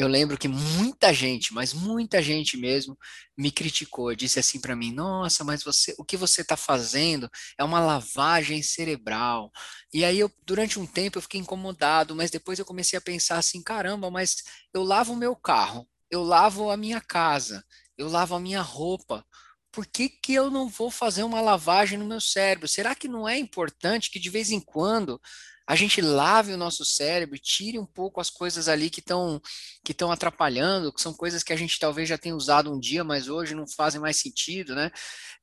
eu 0.02 0.08
lembro 0.08 0.38
que 0.38 0.48
muita 0.48 1.14
gente, 1.14 1.54
mas 1.54 1.74
muita 1.74 2.22
gente 2.22 2.58
mesmo, 2.58 2.98
me 3.38 3.52
criticou, 3.52 4.16
disse 4.16 4.40
assim 4.40 4.60
para 4.60 4.76
mim: 4.76 4.92
"Nossa, 4.94 5.44
mas 5.44 5.64
você, 5.64 5.94
o 5.98 6.06
que 6.06 6.18
você 6.18 6.42
está 6.42 6.56
fazendo 6.58 7.30
é 7.58 7.64
uma 7.64 7.80
lavagem 7.80 8.62
cerebral". 8.64 9.52
E 9.94 10.06
aí 10.06 10.20
eu, 10.20 10.32
durante 10.46 10.80
um 10.80 10.86
tempo, 10.86 11.18
eu 11.18 11.22
fiquei 11.22 11.40
incomodado, 11.42 12.16
mas 12.16 12.32
depois 12.32 12.60
eu 12.60 12.66
comecei 12.66 12.98
a 12.98 13.02
pensar 13.02 13.38
assim: 13.38 13.62
"Caramba, 13.64 14.10
mas 14.12 14.38
eu 14.74 14.84
lavo 14.84 15.14
o 15.14 15.18
meu 15.18 15.36
carro, 15.36 15.88
eu 16.10 16.24
lavo 16.24 16.70
a 16.72 16.78
minha 16.78 17.02
casa, 17.02 17.64
eu 17.98 18.08
lavo 18.10 18.36
a 18.36 18.40
minha 18.40 18.62
roupa. 18.62 19.26
Por 19.72 19.86
que, 19.86 20.10
que 20.10 20.34
eu 20.34 20.50
não 20.50 20.68
vou 20.68 20.90
fazer 20.90 21.24
uma 21.24 21.42
lavagem 21.42 21.98
no 22.00 22.06
meu 22.06 22.20
cérebro? 22.20 22.68
Será 22.68 22.96
que 22.96 23.08
não 23.08 23.28
é 23.30 23.38
importante 23.38 24.10
que 24.10 24.20
de 24.20 24.30
vez 24.30 24.50
em 24.52 24.60
quando 24.60 25.22
a 25.70 25.76
gente 25.76 26.02
lave 26.02 26.52
o 26.52 26.58
nosso 26.58 26.84
cérebro, 26.84 27.38
tire 27.38 27.78
um 27.78 27.86
pouco 27.86 28.20
as 28.20 28.32
coisas 28.32 28.68
ali 28.68 28.90
que 28.90 29.02
estão 29.02 29.40
que 29.84 29.92
estão 29.92 30.12
atrapalhando, 30.12 30.92
que 30.92 31.00
são 31.00 31.14
coisas 31.14 31.44
que 31.44 31.54
a 31.54 31.56
gente 31.56 31.78
talvez 31.78 32.10
já 32.10 32.18
tenha 32.18 32.36
usado 32.36 32.74
um 32.74 32.80
dia, 32.80 33.04
mas 33.04 33.28
hoje 33.28 33.54
não 33.54 33.68
fazem 33.68 34.02
mais 34.02 34.18
sentido, 34.18 34.74
né? 34.74 34.90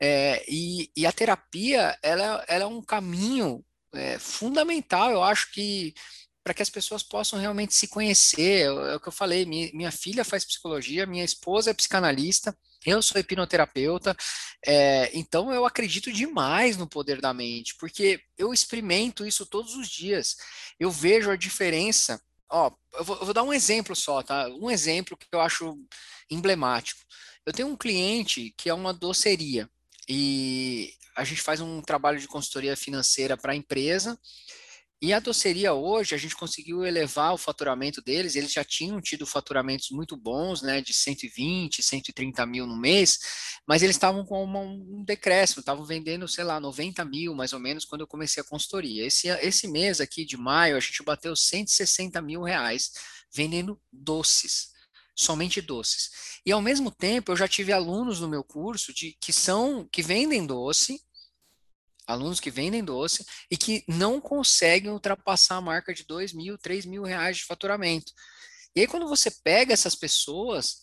É, 0.01 0.45
e, 0.49 0.91
e, 0.97 1.07
a 1.07 1.13
terapia, 1.13 1.97
ela, 2.03 2.45
ela 2.49 2.65
é 2.65 2.67
um 2.67 2.83
caminho 2.83 3.65
é, 3.95 4.19
fundamental, 4.19 5.13
eu 5.13 5.23
acho 5.23 5.53
que 5.53 5.95
para 6.43 6.55
que 6.55 6.63
as 6.63 6.71
pessoas 6.71 7.05
possam 7.05 7.39
realmente 7.39 7.75
se 7.75 7.87
conhecer. 7.87 8.63
É, 8.63 8.65
é 8.65 8.97
o 8.97 9.01
que 9.01 9.09
eu 9.09 9.13
falei, 9.13 9.47
minha, 9.47 9.71
minha 9.73 9.93
filha 9.93 10.25
faz 10.25 10.45
psicologia, 10.45 11.07
minha 11.07 11.25
esposa 11.25 11.71
é 11.71 11.75
psicanalista, 11.75 12.57
eu 12.87 13.03
sou 13.03 13.21
hipnoterapeuta, 13.21 14.17
é, 14.65 15.11
então 15.13 15.53
eu 15.53 15.67
acredito 15.67 16.13
demais 16.13 16.77
no 16.77 16.89
poder 16.89 17.21
da 17.21 17.35
mente, 17.35 17.75
porque 17.77 18.21
eu 18.39 18.55
experimento 18.55 19.27
isso 19.27 19.45
todos 19.45 19.75
os 19.75 19.89
dias. 19.89 20.37
Eu 20.79 20.91
vejo 20.91 21.31
a 21.31 21.37
diferença. 21.37 22.23
Ó, 22.49 22.71
eu 22.95 23.05
vou, 23.05 23.17
eu 23.17 23.25
vou 23.25 23.35
dar 23.35 23.43
um 23.43 23.53
exemplo 23.53 23.97
só, 23.97 24.23
tá? 24.23 24.49
Um 24.49 24.71
exemplo 24.71 25.17
que 25.17 25.27
eu 25.33 25.41
acho 25.41 25.77
emblemático. 26.31 27.01
Eu 27.45 27.53
tenho 27.53 27.69
um 27.69 27.77
cliente 27.77 28.55
que 28.57 28.69
é 28.69 28.75
uma 28.75 28.95
doceria 28.95 29.69
e 30.09 30.93
a 31.17 31.25
gente 31.25 31.41
faz 31.41 31.61
um 31.61 31.81
trabalho 31.81 32.21
de 32.21 32.29
consultoria 32.29 32.77
financeira 32.77 33.37
para 33.37 33.53
a 33.53 33.57
empresa 33.57 34.19
e 35.01 35.13
a 35.13 35.21
doceria 35.21 35.75
hoje, 35.75 36.15
a 36.15 36.19
gente 36.19 36.35
conseguiu 36.35 36.85
elevar 36.85 37.35
o 37.35 37.39
faturamento 37.39 38.01
deles, 38.01 38.35
eles 38.35 38.51
já 38.51 38.65
tinham 38.65 38.99
tido 38.99 39.27
faturamentos 39.27 39.91
muito 39.91 40.17
bons, 40.17 40.63
né, 40.63 40.81
de 40.81 40.95
120, 40.95 41.83
130 41.83 42.47
mil 42.47 42.67
no 42.67 42.77
mês, 42.77 43.19
mas 43.67 43.83
eles 43.83 43.97
estavam 43.97 44.25
com 44.25 44.43
uma, 44.43 44.61
um 44.61 45.05
decréscimo, 45.05 45.61
estavam 45.61 45.85
vendendo, 45.85 46.27
sei 46.27 46.45
lá, 46.45 46.59
90 46.59 47.05
mil 47.05 47.35
mais 47.35 47.53
ou 47.53 47.61
menos 47.61 47.85
quando 47.85 48.01
eu 48.01 48.07
comecei 48.07 48.41
a 48.41 48.47
consultoria. 48.47 49.07
Esse, 49.07 49.29
esse 49.29 49.69
mês 49.69 50.01
aqui 50.01 50.25
de 50.25 50.37
maio, 50.37 50.77
a 50.77 50.81
gente 50.81 51.03
bateu 51.03 51.37
160 51.37 52.21
mil 52.23 52.43
reais 52.43 52.93
vendendo 53.35 53.79
doces, 53.93 54.73
somente 55.15 55.61
doces. 55.61 56.41
E 56.45 56.53
ao 56.53 56.63
mesmo 56.63 56.91
tempo, 56.91 57.33
eu 57.33 57.37
já 57.37 57.47
tive 57.47 57.71
alunos 57.71 58.21
no 58.21 58.29
meu 58.29 58.43
curso 58.43 58.95
de 58.95 59.15
que 59.21 59.33
são 59.33 59.87
que 59.93 60.03
vendem 60.03 60.47
doce 60.47 61.05
alunos 62.07 62.41
que 62.41 62.51
vendem 62.51 62.85
doce 62.85 63.25
e 63.51 63.57
que 63.57 63.85
não 63.89 64.21
conseguem 64.21 64.91
ultrapassar 64.91 65.57
a 65.57 65.61
marca 65.61 65.93
de 65.93 66.05
dois 66.05 66.33
mil, 66.33 66.57
três 66.57 66.87
mil 66.87 67.03
reais 67.03 67.39
de 67.39 67.45
faturamento. 67.45 68.13
E 68.75 68.81
aí, 68.81 68.87
quando 68.87 69.09
você 69.09 69.31
pega 69.31 69.73
essas 69.73 69.95
pessoas, 69.95 70.83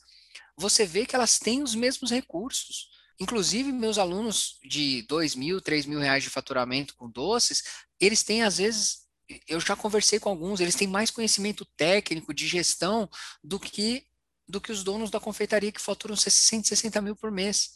você 0.58 0.86
vê 0.86 1.06
que 1.06 1.15
elas 1.15 1.39
têm 1.39 1.63
os 1.63 1.75
mesmos 1.75 2.12
recursos. 2.12 2.89
Inclusive, 3.20 3.72
meus 3.72 3.98
alunos 3.98 4.58
de 4.63 5.03
dois 5.03 5.36
mil, 5.36 5.62
três 5.62 5.86
mil 5.86 6.00
reais 6.00 6.24
de 6.24 6.30
faturamento 6.30 6.96
com 6.96 7.10
doces, 7.10 7.63
eles 8.00 8.24
têm, 8.24 8.44
às 8.44 8.58
vezes, 8.58 9.03
eu 9.48 9.60
já 9.60 9.75
conversei 9.75 10.20
com 10.20 10.30
alguns, 10.30 10.60
eles 10.60 10.75
têm 10.75 10.88
mais 10.88 11.12
conhecimento 11.12 11.65
técnico 11.77 12.34
de 12.34 12.48
gestão 12.48 13.10
do 13.44 13.60
que 13.60 14.06
do 14.46 14.60
que 14.60 14.74
os 14.74 14.84
donos 14.84 15.10
da 15.10 15.22
confeitaria 15.22 15.72
que 15.72 15.80
faturam 15.80 16.18
160 16.18 17.01
mil 17.01 17.15
por 17.15 17.32
mês 17.32 17.72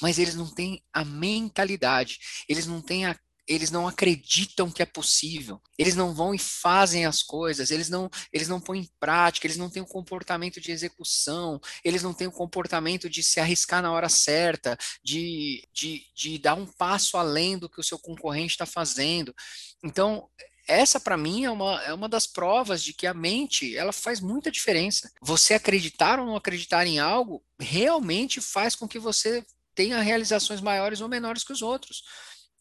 mas 0.00 0.18
eles 0.18 0.34
não 0.34 0.46
têm 0.46 0.82
a 0.92 1.04
mentalidade, 1.04 2.18
eles 2.48 2.66
não 2.66 2.80
têm 2.80 3.06
a 3.06 3.16
eles 3.48 3.70
não 3.70 3.88
acreditam 3.88 4.70
que 4.70 4.82
é 4.82 4.86
possível, 4.86 5.60
eles 5.78 5.96
não 5.96 6.14
vão 6.14 6.34
e 6.34 6.38
fazem 6.38 7.06
as 7.06 7.22
coisas, 7.22 7.70
eles 7.70 7.88
não, 7.88 8.10
eles 8.30 8.46
não 8.46 8.60
põem 8.60 8.80
em 8.82 8.90
prática, 9.00 9.46
eles 9.46 9.56
não 9.56 9.70
têm 9.70 9.82
o 9.82 9.86
comportamento 9.86 10.60
de 10.60 10.70
execução, 10.70 11.58
eles 11.82 12.02
não 12.02 12.12
têm 12.12 12.26
o 12.26 12.32
comportamento 12.32 13.08
de 13.08 13.22
se 13.22 13.40
arriscar 13.40 13.80
na 13.80 13.90
hora 13.90 14.10
certa, 14.10 14.76
de, 15.02 15.66
de, 15.72 16.02
de 16.14 16.38
dar 16.38 16.54
um 16.54 16.66
passo 16.66 17.16
além 17.16 17.56
do 17.56 17.70
que 17.70 17.80
o 17.80 17.84
seu 17.84 17.98
concorrente 17.98 18.52
está 18.52 18.66
fazendo. 18.66 19.34
Então, 19.82 20.28
essa 20.68 21.00
para 21.00 21.16
mim 21.16 21.44
é 21.44 21.50
uma, 21.50 21.82
é 21.84 21.94
uma 21.94 22.08
das 22.08 22.26
provas 22.26 22.82
de 22.82 22.92
que 22.92 23.06
a 23.06 23.14
mente 23.14 23.74
ela 23.74 23.92
faz 23.92 24.20
muita 24.20 24.50
diferença. 24.50 25.10
Você 25.22 25.54
acreditar 25.54 26.18
ou 26.18 26.26
não 26.26 26.36
acreditar 26.36 26.86
em 26.86 26.98
algo 26.98 27.42
realmente 27.58 28.42
faz 28.42 28.76
com 28.76 28.86
que 28.86 28.98
você 28.98 29.42
tenha 29.78 30.00
realizações 30.00 30.60
maiores 30.60 31.00
ou 31.00 31.08
menores 31.08 31.44
que 31.44 31.52
os 31.52 31.62
outros. 31.62 32.02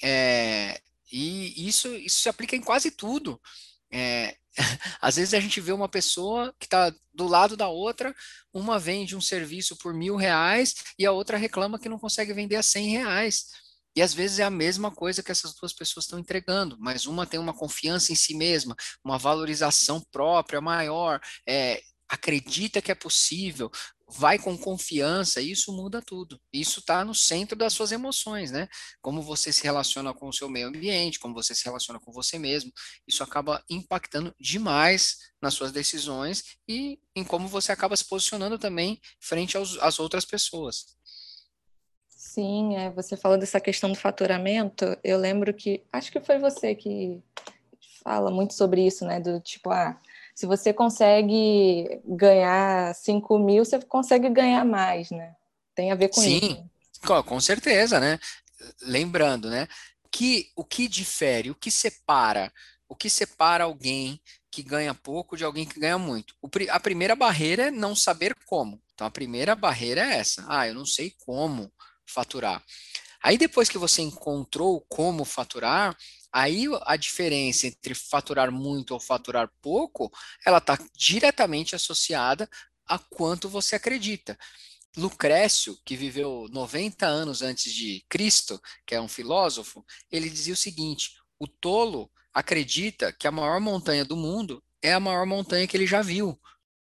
É, 0.04 0.80
e 1.12 1.68
isso, 1.68 1.88
isso 1.96 2.20
se 2.20 2.30
aplica 2.30 2.56
em 2.56 2.62
quase 2.62 2.92
tudo. 2.92 3.42
É, 3.92 4.38
às 5.02 5.16
vezes 5.16 5.34
a 5.34 5.40
gente 5.40 5.60
vê 5.60 5.72
uma 5.72 5.90
pessoa 5.90 6.54
que 6.60 6.68
está 6.68 6.94
do 7.12 7.28
lado 7.28 7.58
da 7.58 7.70
outra, 7.70 8.16
uma 8.54 8.78
vende 8.78 9.16
um 9.16 9.22
serviço 9.22 9.76
por 9.78 9.96
mil 9.96 10.16
reais 10.16 10.76
e 11.00 11.08
a 11.08 11.12
outra 11.12 11.38
reclama 11.38 11.80
que 11.80 11.90
não 11.90 11.98
consegue 11.98 12.34
vender 12.34 12.56
a 12.56 12.62
cem 12.62 12.90
reais. 12.90 13.48
E 13.96 14.02
às 14.04 14.14
vezes 14.14 14.38
é 14.38 14.44
a 14.44 14.52
mesma 14.52 14.92
coisa 14.92 15.24
que 15.24 15.32
essas 15.32 15.56
duas 15.56 15.74
pessoas 15.74 16.06
estão 16.06 16.20
entregando, 16.20 16.78
mas 16.80 17.08
uma 17.08 17.26
tem 17.26 17.40
uma 17.40 17.54
confiança 17.54 18.12
em 18.12 18.16
si 18.16 18.36
mesma, 18.36 18.76
uma 19.04 19.18
valorização 19.18 20.00
própria 20.12 20.62
maior, 20.62 21.20
é, 21.50 21.82
acredita 22.08 22.80
que 22.80 22.92
é 22.92 22.96
possível, 22.96 23.72
vai 24.10 24.40
com 24.40 24.58
confiança, 24.58 25.42
isso 25.42 25.72
muda 25.74 26.02
tudo. 26.02 26.40
Isso 26.52 26.80
está 26.80 27.04
no 27.04 27.14
centro 27.14 27.58
das 27.58 27.74
suas 27.74 27.92
emoções, 27.92 28.52
né? 28.52 28.68
Como 29.02 29.22
você 29.22 29.52
se 29.52 29.64
relaciona 29.64 30.14
com 30.14 30.30
o 30.30 30.34
seu 30.34 30.50
meio 30.50 30.68
ambiente, 30.68 31.20
como 31.20 31.34
você 31.34 31.54
se 31.54 31.66
relaciona 31.66 32.00
com 32.00 32.12
você 32.12 32.40
mesmo, 32.40 32.72
isso 33.06 33.22
acaba 33.22 33.64
impactando 33.70 34.34
demais 34.40 35.18
nas 35.42 35.54
suas 35.54 35.72
decisões 35.72 36.58
e 36.68 37.00
em 37.16 37.24
como 37.24 37.48
você 37.48 37.72
acaba 37.72 37.98
se 37.98 38.06
posicionando 38.06 38.58
também 38.58 39.00
frente 39.20 39.58
aos, 39.58 39.78
às 39.80 40.00
outras 40.00 40.24
pessoas. 40.24 40.98
Sim, 42.08 42.78
é, 42.78 42.90
você 42.92 43.18
falou 43.18 43.38
dessa 43.38 43.60
questão 43.60 43.92
do 43.92 43.98
faturamento, 43.98 44.86
eu 45.04 45.18
lembro 45.18 45.54
que, 45.54 45.84
acho 45.92 46.12
que 46.12 46.22
foi 46.22 46.38
você 46.38 46.76
que 46.76 47.22
fala 48.04 48.32
muito 48.32 48.54
sobre 48.54 48.86
isso, 48.86 49.06
né? 49.06 49.20
Do 49.20 49.42
tipo, 49.42 49.70
ah, 49.70 50.00
se 50.38 50.46
você 50.46 50.72
consegue 50.72 52.00
ganhar 52.06 52.94
5 52.94 53.40
mil, 53.40 53.66
você 53.66 53.82
consegue 53.82 54.30
ganhar 54.30 54.64
mais, 54.64 55.10
né? 55.10 55.34
Tem 55.74 55.92
a 55.92 55.96
ver 55.96 56.10
com 56.10 56.22
Sim, 56.22 56.38
isso. 56.38 56.70
Sim, 56.92 57.24
com 57.26 57.42
certeza, 57.42 58.00
né? 58.00 58.20
Lembrando, 58.84 59.50
né? 59.50 59.68
Que 60.12 60.52
o 60.56 60.64
que 60.64 60.88
difere, 60.88 61.50
o 61.50 61.56
que 61.56 61.72
separa, 61.72 62.54
o 62.88 62.96
que 62.96 63.10
separa 63.10 63.64
alguém 63.64 64.22
que 64.52 64.62
ganha 64.62 64.94
pouco 64.94 65.36
de 65.36 65.44
alguém 65.44 65.66
que 65.66 65.80
ganha 65.80 65.98
muito? 65.98 66.36
O, 66.40 66.48
a 66.70 66.80
primeira 66.80 67.16
barreira 67.16 67.70
é 67.70 67.72
não 67.72 67.96
saber 67.96 68.36
como. 68.46 68.80
Então 68.94 69.08
a 69.08 69.12
primeira 69.12 69.56
barreira 69.56 70.02
é 70.02 70.20
essa. 70.20 70.46
Ah, 70.48 70.68
eu 70.68 70.76
não 70.76 70.86
sei 70.86 71.16
como 71.26 71.74
faturar. 72.06 72.64
Aí 73.24 73.40
depois 73.40 73.70
que 73.70 73.80
você 73.80 74.04
encontrou 74.04 74.86
como 74.88 75.26
faturar, 75.26 75.98
Aí 76.32 76.66
a 76.86 76.96
diferença 76.96 77.68
entre 77.68 77.96
faturar 77.96 78.52
muito 78.52 78.92
ou 78.92 79.00
faturar 79.00 79.50
pouco, 79.62 80.12
ela 80.46 80.58
está 80.58 80.78
diretamente 80.96 81.76
associada 81.76 82.50
a 82.86 82.98
quanto 83.00 83.50
você 83.50 83.76
acredita. 83.76 84.38
Lucrécio, 84.96 85.78
que 85.86 85.96
viveu 85.96 86.48
90 86.52 87.06
anos 87.06 87.42
antes 87.42 87.72
de 87.72 88.04
Cristo, 88.10 88.62
que 88.86 88.96
é 88.96 89.02
um 89.02 89.08
filósofo, 89.08 89.86
ele 90.12 90.30
dizia 90.30 90.54
o 90.54 90.58
seguinte: 90.58 91.18
o 91.40 91.48
tolo 91.48 92.10
acredita 92.34 93.14
que 93.14 93.28
a 93.28 93.32
maior 93.32 93.60
montanha 93.60 94.04
do 94.04 94.16
mundo 94.16 94.64
é 94.82 94.94
a 94.94 95.00
maior 95.00 95.26
montanha 95.26 95.68
que 95.68 95.78
ele 95.78 95.88
já 95.88 96.02
viu. 96.02 96.40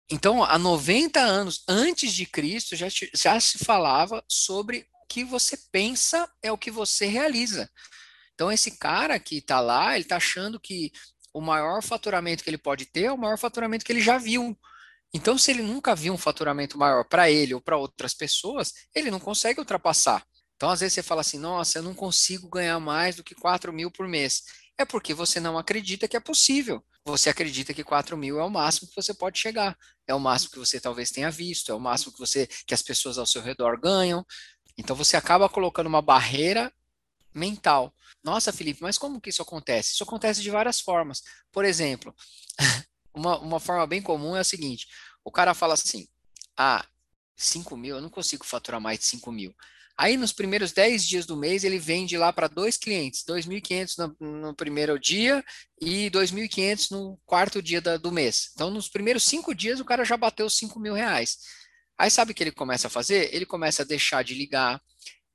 Então, 0.09 0.41
há 0.41 0.57
90 0.57 1.19
anos 1.19 1.63
antes 1.67 2.13
de 2.13 2.25
Cristo, 2.25 2.75
já, 2.75 2.87
já 3.13 3.39
se 3.39 3.57
falava 3.57 4.23
sobre 4.27 4.87
o 4.93 5.05
que 5.07 5.25
você 5.25 5.57
pensa 5.69 6.29
é 6.41 6.49
o 6.51 6.57
que 6.57 6.71
você 6.71 7.07
realiza. 7.07 7.69
Então, 8.37 8.51
esse 8.51 8.77
cara 8.77 9.17
que 9.19 9.37
está 9.37 9.59
lá, 9.59 9.95
ele 9.95 10.03
está 10.03 10.17
achando 10.17 10.59
que 10.59 10.91
o 11.33 11.41
maior 11.41 11.81
faturamento 11.81 12.43
que 12.43 12.49
ele 12.51 12.57
pode 12.59 12.85
ter 12.85 13.05
é 13.05 13.11
o 13.11 13.17
maior 13.17 13.35
faturamento 13.35 13.83
que 13.83 13.91
ele 13.91 13.99
já 13.99 14.19
viu. 14.19 14.55
Então, 15.11 15.39
se 15.39 15.49
ele 15.49 15.63
nunca 15.63 15.95
viu 15.95 16.13
um 16.13 16.19
faturamento 16.19 16.77
maior 16.77 17.03
para 17.03 17.31
ele 17.31 17.55
ou 17.55 17.61
para 17.61 17.77
outras 17.77 18.13
pessoas, 18.13 18.73
ele 18.93 19.09
não 19.09 19.19
consegue 19.19 19.59
ultrapassar. 19.59 20.23
Então, 20.55 20.69
às 20.69 20.81
vezes 20.81 20.93
você 20.93 21.01
fala 21.01 21.21
assim, 21.21 21.39
nossa, 21.39 21.79
eu 21.79 21.83
não 21.83 21.95
consigo 21.95 22.47
ganhar 22.47 22.79
mais 22.79 23.15
do 23.15 23.23
que 23.23 23.33
4 23.33 23.73
mil 23.73 23.89
por 23.89 24.07
mês. 24.07 24.43
É 24.77 24.85
porque 24.85 25.15
você 25.15 25.39
não 25.39 25.57
acredita 25.57 26.07
que 26.07 26.15
é 26.15 26.19
possível. 26.19 26.85
Você 27.05 27.31
acredita 27.31 27.73
que 27.73 27.83
4 27.83 28.15
mil 28.15 28.39
é 28.39 28.43
o 28.43 28.51
máximo 28.51 28.87
que 28.87 28.95
você 28.95 29.15
pode 29.15 29.39
chegar. 29.39 29.75
É 30.05 30.13
o 30.13 30.19
máximo 30.19 30.51
que 30.51 30.59
você 30.59 30.79
talvez 30.79 31.09
tenha 31.09 31.31
visto, 31.31 31.71
é 31.71 31.75
o 31.75 31.79
máximo 31.79 32.13
que 32.13 32.19
você 32.19 32.45
que 32.67 32.73
as 32.75 32.83
pessoas 32.83 33.17
ao 33.17 33.25
seu 33.25 33.41
redor 33.41 33.79
ganham. 33.81 34.23
Então 34.77 34.95
você 34.95 35.17
acaba 35.17 35.49
colocando 35.49 35.87
uma 35.87 36.03
barreira 36.03 36.71
mental. 37.37 37.93
Nossa, 38.23 38.51
Felipe, 38.51 38.81
mas 38.81 38.97
como 38.97 39.21
que 39.21 39.29
isso 39.29 39.41
acontece? 39.41 39.93
Isso 39.93 40.03
acontece 40.03 40.41
de 40.41 40.49
várias 40.49 40.79
formas. 40.79 41.21
Por 41.51 41.63
exemplo, 41.63 42.13
uma, 43.13 43.39
uma 43.39 43.59
forma 43.59 43.85
bem 43.87 44.01
comum 44.01 44.35
é 44.35 44.39
a 44.41 44.43
seguinte: 44.43 44.87
o 45.23 45.31
cara 45.31 45.53
fala 45.53 45.73
assim, 45.73 46.07
ah, 46.57 46.85
5 47.35 47.77
mil, 47.77 47.95
eu 47.95 48.01
não 48.01 48.09
consigo 48.09 48.45
faturar 48.45 48.81
mais 48.81 48.99
de 48.99 49.05
5 49.05 49.31
mil. 49.31 49.55
Aí, 49.99 50.15
nos 50.15 50.31
primeiros 50.31 50.71
10 50.71 51.07
dias 51.07 51.25
do 51.25 51.35
mês, 51.35 51.63
ele 51.63 51.79
vende 51.79 52.17
lá 52.17 52.31
para 52.31 52.47
dois 52.47 52.77
clientes, 52.77 53.23
2.500 53.23 54.15
no, 54.19 54.41
no 54.41 54.55
primeiro 54.55 54.99
dia 54.99 55.43
e 55.81 56.11
2.500 56.11 56.91
no 56.91 57.19
quarto 57.25 57.63
dia 57.63 57.81
da, 57.81 57.97
do 57.97 58.11
mês. 58.11 58.51
Então, 58.53 58.69
nos 58.69 58.87
primeiros 58.87 59.23
cinco 59.23 59.55
dias, 59.55 59.79
o 59.79 59.85
cara 59.85 60.05
já 60.05 60.15
bateu 60.15 60.47
5 60.47 60.79
mil 60.79 60.93
reais. 60.93 61.39
Aí, 61.97 62.11
sabe 62.11 62.31
o 62.31 62.35
que 62.35 62.43
ele 62.43 62.51
começa 62.51 62.85
a 62.85 62.91
fazer? 62.91 63.33
Ele 63.33 63.45
começa 63.45 63.81
a 63.81 63.85
deixar 63.85 64.23
de 64.23 64.35
ligar, 64.35 64.79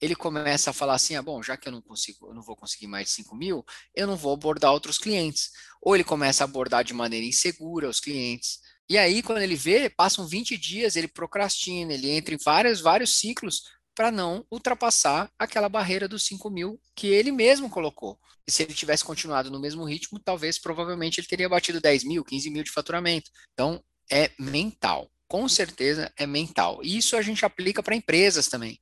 ele 0.02 0.16
começa 0.16 0.71
a 0.71 0.73
falar 0.73 0.94
assim, 0.94 1.14
ah, 1.14 1.23
bom, 1.23 1.40
já 1.40 1.56
que 1.56 1.68
eu 1.68 1.73
não 1.73 1.80
consigo, 1.80 2.26
eu 2.26 2.35
não 2.35 2.42
vou 2.42 2.56
conseguir 2.56 2.88
mais 2.88 3.06
de 3.06 3.12
5 3.12 3.37
mil, 3.37 3.64
eu 3.94 4.04
não 4.04 4.16
vou 4.16 4.35
abordar 4.35 4.73
outros 4.73 4.99
clientes. 4.99 5.52
Ou 5.80 5.94
ele 5.94 6.02
começa 6.02 6.42
a 6.42 6.47
abordar 6.47 6.82
de 6.82 6.92
maneira 6.92 7.25
insegura 7.25 7.88
os 7.88 8.00
clientes. 8.00 8.59
E 8.88 8.99
aí, 8.99 9.23
quando 9.23 9.40
ele 9.40 9.54
vê, 9.54 9.88
passam 9.88 10.26
20 10.26 10.59
dias, 10.59 10.97
ele 10.97 11.06
procrastina, 11.06 11.94
ele 11.94 12.11
entra 12.11 12.35
em 12.35 12.38
vários, 12.44 12.80
vários 12.80 13.16
ciclos 13.16 13.62
para 13.94 14.11
não 14.11 14.44
ultrapassar 14.50 15.30
aquela 15.38 15.68
barreira 15.68 16.09
dos 16.09 16.25
5 16.25 16.50
mil 16.50 16.80
que 16.97 17.06
ele 17.06 17.30
mesmo 17.30 17.71
colocou. 17.71 18.18
E 18.44 18.50
se 18.50 18.64
ele 18.64 18.75
tivesse 18.75 19.04
continuado 19.04 19.52
no 19.52 19.61
mesmo 19.61 19.85
ritmo, 19.85 20.18
talvez, 20.18 20.59
provavelmente, 20.59 21.21
ele 21.21 21.28
teria 21.28 21.49
batido 21.49 21.80
10 21.80 22.02
mil, 22.02 22.25
15 22.25 22.50
mil 22.50 22.64
de 22.64 22.73
faturamento. 22.73 23.30
Então, 23.52 23.80
é 24.11 24.32
mental. 24.37 25.09
Com 25.28 25.49
certeza 25.49 26.12
é 26.16 26.26
mental. 26.26 26.80
E 26.82 26.99
isso 26.99 27.16
a 27.16 27.23
gente 27.23 27.44
aplica 27.44 27.85
para 27.85 27.94
empresas 27.94 28.49
também. 28.49 28.80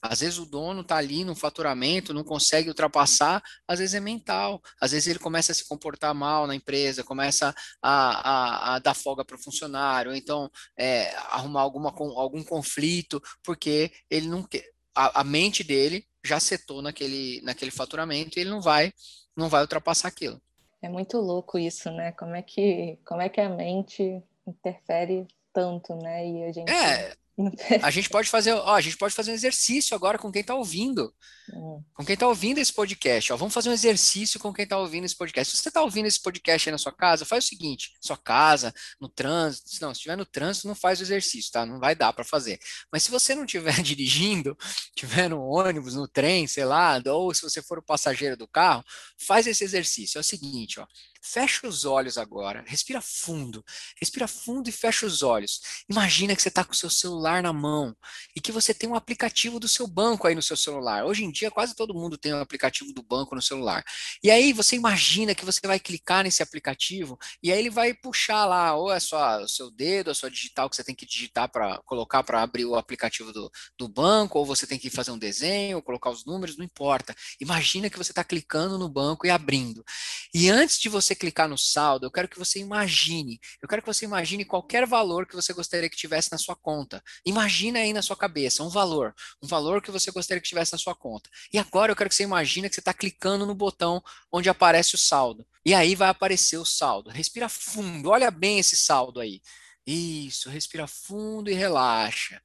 Às 0.00 0.20
vezes 0.20 0.38
o 0.38 0.46
dono 0.46 0.82
está 0.82 0.96
ali 0.96 1.24
no 1.24 1.34
faturamento, 1.34 2.14
não 2.14 2.22
consegue 2.22 2.68
ultrapassar, 2.68 3.42
às 3.66 3.78
vezes 3.78 3.94
é 3.94 4.00
mental, 4.00 4.62
às 4.80 4.92
vezes 4.92 5.08
ele 5.08 5.18
começa 5.18 5.52
a 5.52 5.54
se 5.54 5.66
comportar 5.66 6.14
mal 6.14 6.46
na 6.46 6.54
empresa, 6.54 7.02
começa 7.02 7.54
a, 7.82 8.30
a, 8.30 8.74
a 8.74 8.78
dar 8.78 8.94
folga 8.94 9.24
para 9.24 9.36
o 9.36 9.42
funcionário, 9.42 10.14
então 10.14 10.50
é, 10.76 11.14
arrumar 11.30 11.62
alguma, 11.62 11.90
algum 11.90 12.44
conflito, 12.44 13.20
porque 13.42 13.90
ele 14.08 14.28
não 14.28 14.46
a, 14.94 15.20
a, 15.20 15.24
mente 15.24 15.62
dele 15.62 16.04
já 16.24 16.40
setou 16.40 16.82
naquele, 16.82 17.40
naquele 17.42 17.70
faturamento 17.70 18.36
e 18.36 18.40
ele 18.40 18.50
não 18.50 18.60
vai, 18.60 18.92
não 19.36 19.48
vai 19.48 19.62
ultrapassar 19.62 20.08
aquilo. 20.08 20.40
É 20.82 20.88
muito 20.88 21.18
louco 21.18 21.58
isso, 21.58 21.90
né? 21.90 22.12
Como 22.12 22.34
é 22.34 22.42
que, 22.42 22.98
como 23.04 23.20
é 23.20 23.28
que 23.28 23.40
a 23.40 23.48
mente 23.48 24.22
interfere 24.46 25.26
tanto, 25.52 25.94
né? 25.96 26.28
E 26.28 26.44
a 26.44 26.52
gente. 26.52 26.70
É, 26.70 27.16
a 27.82 27.90
gente 27.90 28.08
pode 28.08 28.28
fazer, 28.28 28.52
ó, 28.52 28.74
a 28.74 28.80
gente 28.80 28.96
pode 28.96 29.14
fazer 29.14 29.30
um 29.30 29.34
exercício 29.34 29.94
agora 29.94 30.18
com 30.18 30.30
quem 30.30 30.40
está 30.40 30.54
ouvindo. 30.54 31.12
Hum. 31.52 31.82
Com 31.94 32.04
quem 32.04 32.14
está 32.14 32.26
ouvindo 32.26 32.58
esse 32.58 32.72
podcast. 32.72 33.32
Ó, 33.32 33.36
vamos 33.36 33.54
fazer 33.54 33.70
um 33.70 33.72
exercício 33.72 34.40
com 34.40 34.52
quem 34.52 34.64
está 34.64 34.76
ouvindo 34.76 35.04
esse 35.04 35.16
podcast. 35.16 35.56
Se 35.56 35.62
você 35.62 35.68
está 35.68 35.80
ouvindo 35.82 36.06
esse 36.06 36.20
podcast 36.20 36.68
aí 36.68 36.72
na 36.72 36.78
sua 36.78 36.92
casa, 36.92 37.24
faz 37.24 37.44
o 37.44 37.48
seguinte: 37.48 37.92
sua 38.00 38.16
casa, 38.16 38.74
no 39.00 39.08
trânsito. 39.08 39.68
Não, 39.80 39.94
se 39.94 39.98
estiver 39.98 40.16
no 40.16 40.26
trânsito, 40.26 40.66
não 40.66 40.74
faz 40.74 40.98
o 40.98 41.02
exercício, 41.02 41.52
tá? 41.52 41.64
Não 41.64 41.78
vai 41.78 41.94
dar 41.94 42.12
para 42.12 42.24
fazer. 42.24 42.58
Mas 42.92 43.04
se 43.04 43.10
você 43.10 43.34
não 43.34 43.44
estiver 43.44 43.80
dirigindo, 43.82 44.56
estiver 44.88 45.30
no 45.30 45.40
ônibus, 45.40 45.94
no 45.94 46.08
trem, 46.08 46.46
sei 46.46 46.64
lá, 46.64 47.00
ou 47.06 47.32
se 47.32 47.42
você 47.42 47.62
for 47.62 47.78
o 47.78 47.82
passageiro 47.82 48.36
do 48.36 48.48
carro, 48.48 48.84
faz 49.16 49.46
esse 49.46 49.62
exercício. 49.62 50.18
É 50.18 50.20
o 50.20 50.24
seguinte, 50.24 50.80
ó. 50.80 50.86
Fecha 51.20 51.66
os 51.66 51.84
olhos 51.84 52.16
agora, 52.16 52.64
respira 52.66 53.00
fundo, 53.02 53.64
respira 54.00 54.28
fundo 54.28 54.68
e 54.68 54.72
fecha 54.72 55.04
os 55.04 55.22
olhos. 55.22 55.60
Imagina 55.88 56.34
que 56.34 56.40
você 56.40 56.48
está 56.48 56.64
com 56.64 56.72
o 56.72 56.76
seu 56.76 56.88
celular 56.88 57.42
na 57.42 57.52
mão 57.52 57.94
e 58.36 58.40
que 58.40 58.52
você 58.52 58.72
tem 58.72 58.88
um 58.88 58.94
aplicativo 58.94 59.58
do 59.58 59.68
seu 59.68 59.86
banco 59.86 60.26
aí 60.26 60.34
no 60.34 60.42
seu 60.42 60.56
celular. 60.56 61.04
Hoje 61.04 61.24
em 61.24 61.30
dia, 61.30 61.50
quase 61.50 61.74
todo 61.74 61.92
mundo 61.92 62.16
tem 62.16 62.32
um 62.32 62.40
aplicativo 62.40 62.92
do 62.92 63.02
banco 63.02 63.34
no 63.34 63.42
celular. 63.42 63.84
E 64.22 64.30
aí 64.30 64.52
você 64.52 64.76
imagina 64.76 65.34
que 65.34 65.44
você 65.44 65.60
vai 65.66 65.80
clicar 65.80 66.22
nesse 66.22 66.42
aplicativo 66.42 67.18
e 67.42 67.52
aí 67.52 67.58
ele 67.58 67.70
vai 67.70 67.92
puxar 67.92 68.46
lá, 68.46 68.74
ou 68.76 68.92
é 68.92 69.00
só 69.00 69.42
o 69.42 69.48
seu 69.48 69.70
dedo, 69.70 70.10
a 70.10 70.14
sua 70.14 70.30
digital 70.30 70.70
que 70.70 70.76
você 70.76 70.84
tem 70.84 70.94
que 70.94 71.04
digitar 71.04 71.50
para 71.50 71.78
colocar 71.84 72.22
para 72.22 72.42
abrir 72.42 72.64
o 72.64 72.76
aplicativo 72.76 73.32
do, 73.32 73.50
do 73.76 73.88
banco, 73.88 74.38
ou 74.38 74.46
você 74.46 74.66
tem 74.66 74.78
que 74.78 74.88
fazer 74.88 75.10
um 75.10 75.18
desenho, 75.18 75.82
colocar 75.82 76.10
os 76.10 76.24
números, 76.24 76.56
não 76.56 76.64
importa. 76.64 77.14
Imagina 77.40 77.90
que 77.90 77.98
você 77.98 78.12
está 78.12 78.22
clicando 78.22 78.78
no 78.78 78.88
banco 78.88 79.26
e 79.26 79.30
abrindo. 79.30 79.84
E 80.32 80.48
antes 80.48 80.78
de 80.78 80.88
você 80.88 81.07
você 81.08 81.14
clicar 81.14 81.48
no 81.48 81.58
saldo, 81.58 82.06
eu 82.06 82.10
quero 82.10 82.28
que 82.28 82.38
você 82.38 82.58
imagine, 82.58 83.40
eu 83.62 83.68
quero 83.68 83.82
que 83.82 83.86
você 83.86 84.04
imagine 84.04 84.44
qualquer 84.44 84.86
valor 84.86 85.26
que 85.26 85.34
você 85.34 85.52
gostaria 85.52 85.88
que 85.88 85.96
tivesse 85.96 86.30
na 86.30 86.38
sua 86.38 86.54
conta. 86.54 87.02
Imagina 87.24 87.78
aí 87.78 87.92
na 87.92 88.02
sua 88.02 88.16
cabeça 88.16 88.62
um 88.62 88.68
valor, 88.68 89.14
um 89.42 89.46
valor 89.46 89.82
que 89.82 89.90
você 89.90 90.10
gostaria 90.10 90.40
que 90.40 90.48
tivesse 90.48 90.72
na 90.72 90.78
sua 90.78 90.94
conta. 90.94 91.30
E 91.52 91.58
agora 91.58 91.90
eu 91.90 91.96
quero 91.96 92.10
que 92.10 92.14
você 92.14 92.22
imagine 92.24 92.68
que 92.68 92.74
você 92.74 92.80
está 92.80 92.92
clicando 92.92 93.46
no 93.46 93.54
botão 93.54 94.02
onde 94.30 94.48
aparece 94.48 94.94
o 94.94 94.98
saldo. 94.98 95.46
E 95.64 95.74
aí 95.74 95.94
vai 95.94 96.08
aparecer 96.08 96.58
o 96.58 96.64
saldo. 96.64 97.10
Respira 97.10 97.48
fundo, 97.48 98.10
olha 98.10 98.30
bem 98.30 98.58
esse 98.58 98.76
saldo 98.76 99.20
aí. 99.20 99.40
Isso, 99.86 100.50
respira 100.50 100.86
fundo 100.86 101.50
e 101.50 101.54
relaxa. 101.54 102.40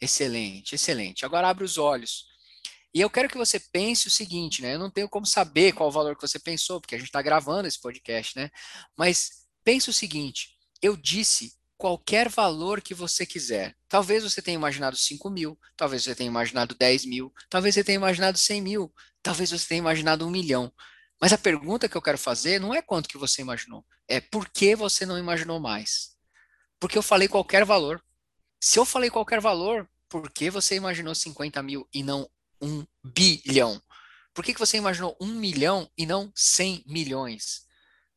Excelente, 0.00 0.74
excelente. 0.74 1.24
Agora 1.24 1.48
abre 1.48 1.64
os 1.64 1.78
olhos. 1.78 2.27
E 2.94 3.00
eu 3.00 3.10
quero 3.10 3.28
que 3.28 3.36
você 3.36 3.60
pense 3.60 4.08
o 4.08 4.10
seguinte, 4.10 4.62
né? 4.62 4.74
Eu 4.74 4.78
não 4.78 4.90
tenho 4.90 5.08
como 5.08 5.26
saber 5.26 5.72
qual 5.72 5.88
o 5.88 5.92
valor 5.92 6.16
que 6.16 6.26
você 6.26 6.38
pensou, 6.38 6.80
porque 6.80 6.94
a 6.94 6.98
gente 6.98 7.08
está 7.08 7.20
gravando 7.20 7.68
esse 7.68 7.80
podcast, 7.80 8.36
né? 8.36 8.50
Mas 8.96 9.46
pense 9.62 9.90
o 9.90 9.92
seguinte: 9.92 10.56
eu 10.80 10.96
disse 10.96 11.52
qualquer 11.76 12.28
valor 12.28 12.80
que 12.80 12.94
você 12.94 13.24
quiser. 13.24 13.76
Talvez 13.88 14.24
você 14.24 14.42
tenha 14.42 14.56
imaginado 14.56 14.96
5 14.96 15.30
mil, 15.30 15.58
talvez 15.76 16.02
você 16.02 16.14
tenha 16.14 16.28
imaginado 16.28 16.74
10 16.74 17.04
mil, 17.04 17.32
talvez 17.48 17.74
você 17.74 17.84
tenha 17.84 17.96
imaginado 17.96 18.36
100 18.36 18.60
mil, 18.60 18.92
talvez 19.22 19.50
você 19.50 19.66
tenha 19.68 19.78
imaginado 19.78 20.26
um 20.26 20.30
milhão. 20.30 20.72
Mas 21.20 21.32
a 21.32 21.38
pergunta 21.38 21.88
que 21.88 21.96
eu 21.96 22.02
quero 22.02 22.18
fazer 22.18 22.60
não 22.60 22.74
é 22.74 22.82
quanto 22.82 23.08
que 23.08 23.18
você 23.18 23.42
imaginou, 23.42 23.84
é 24.08 24.20
por 24.20 24.48
que 24.48 24.74
você 24.74 25.06
não 25.06 25.18
imaginou 25.18 25.60
mais? 25.60 26.16
Porque 26.80 26.98
eu 26.98 27.02
falei 27.02 27.28
qualquer 27.28 27.64
valor. 27.64 28.02
Se 28.60 28.78
eu 28.78 28.84
falei 28.84 29.10
qualquer 29.10 29.40
valor, 29.40 29.88
por 30.08 30.30
que 30.30 30.50
você 30.50 30.74
imaginou 30.74 31.14
50 31.14 31.62
mil 31.62 31.88
e 31.92 32.02
não 32.02 32.28
um 32.60 32.86
bilhão? 33.02 33.82
Por 34.34 34.44
que, 34.44 34.54
que 34.54 34.60
você 34.60 34.76
imaginou 34.76 35.16
um 35.20 35.34
milhão 35.34 35.90
e 35.96 36.06
não 36.06 36.32
100 36.34 36.84
milhões? 36.86 37.66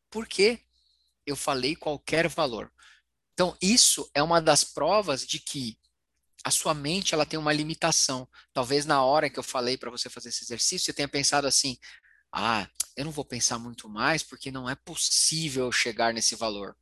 Por 0.09 0.27
quê? 0.27 0.61
Eu 1.25 1.35
falei 1.35 1.75
qualquer 1.75 2.27
valor. 2.27 2.71
Então, 3.33 3.57
isso 3.61 4.09
é 4.13 4.21
uma 4.21 4.41
das 4.41 4.63
provas 4.63 5.25
de 5.25 5.39
que 5.39 5.79
a 6.43 6.51
sua 6.51 6.73
mente 6.73 7.13
ela 7.13 7.25
tem 7.25 7.39
uma 7.39 7.53
limitação. 7.53 8.27
Talvez 8.53 8.85
na 8.85 9.03
hora 9.03 9.29
que 9.29 9.39
eu 9.39 9.43
falei 9.43 9.77
para 9.77 9.89
você 9.89 10.09
fazer 10.09 10.29
esse 10.29 10.43
exercício, 10.43 10.85
você 10.85 10.93
tenha 10.93 11.07
pensado 11.07 11.47
assim: 11.47 11.77
ah, 12.31 12.67
eu 12.95 13.05
não 13.05 13.11
vou 13.11 13.25
pensar 13.25 13.57
muito 13.57 13.89
mais 13.89 14.23
porque 14.23 14.51
não 14.51 14.69
é 14.69 14.75
possível 14.75 15.71
chegar 15.71 16.13
nesse 16.13 16.35
valor. 16.35 16.77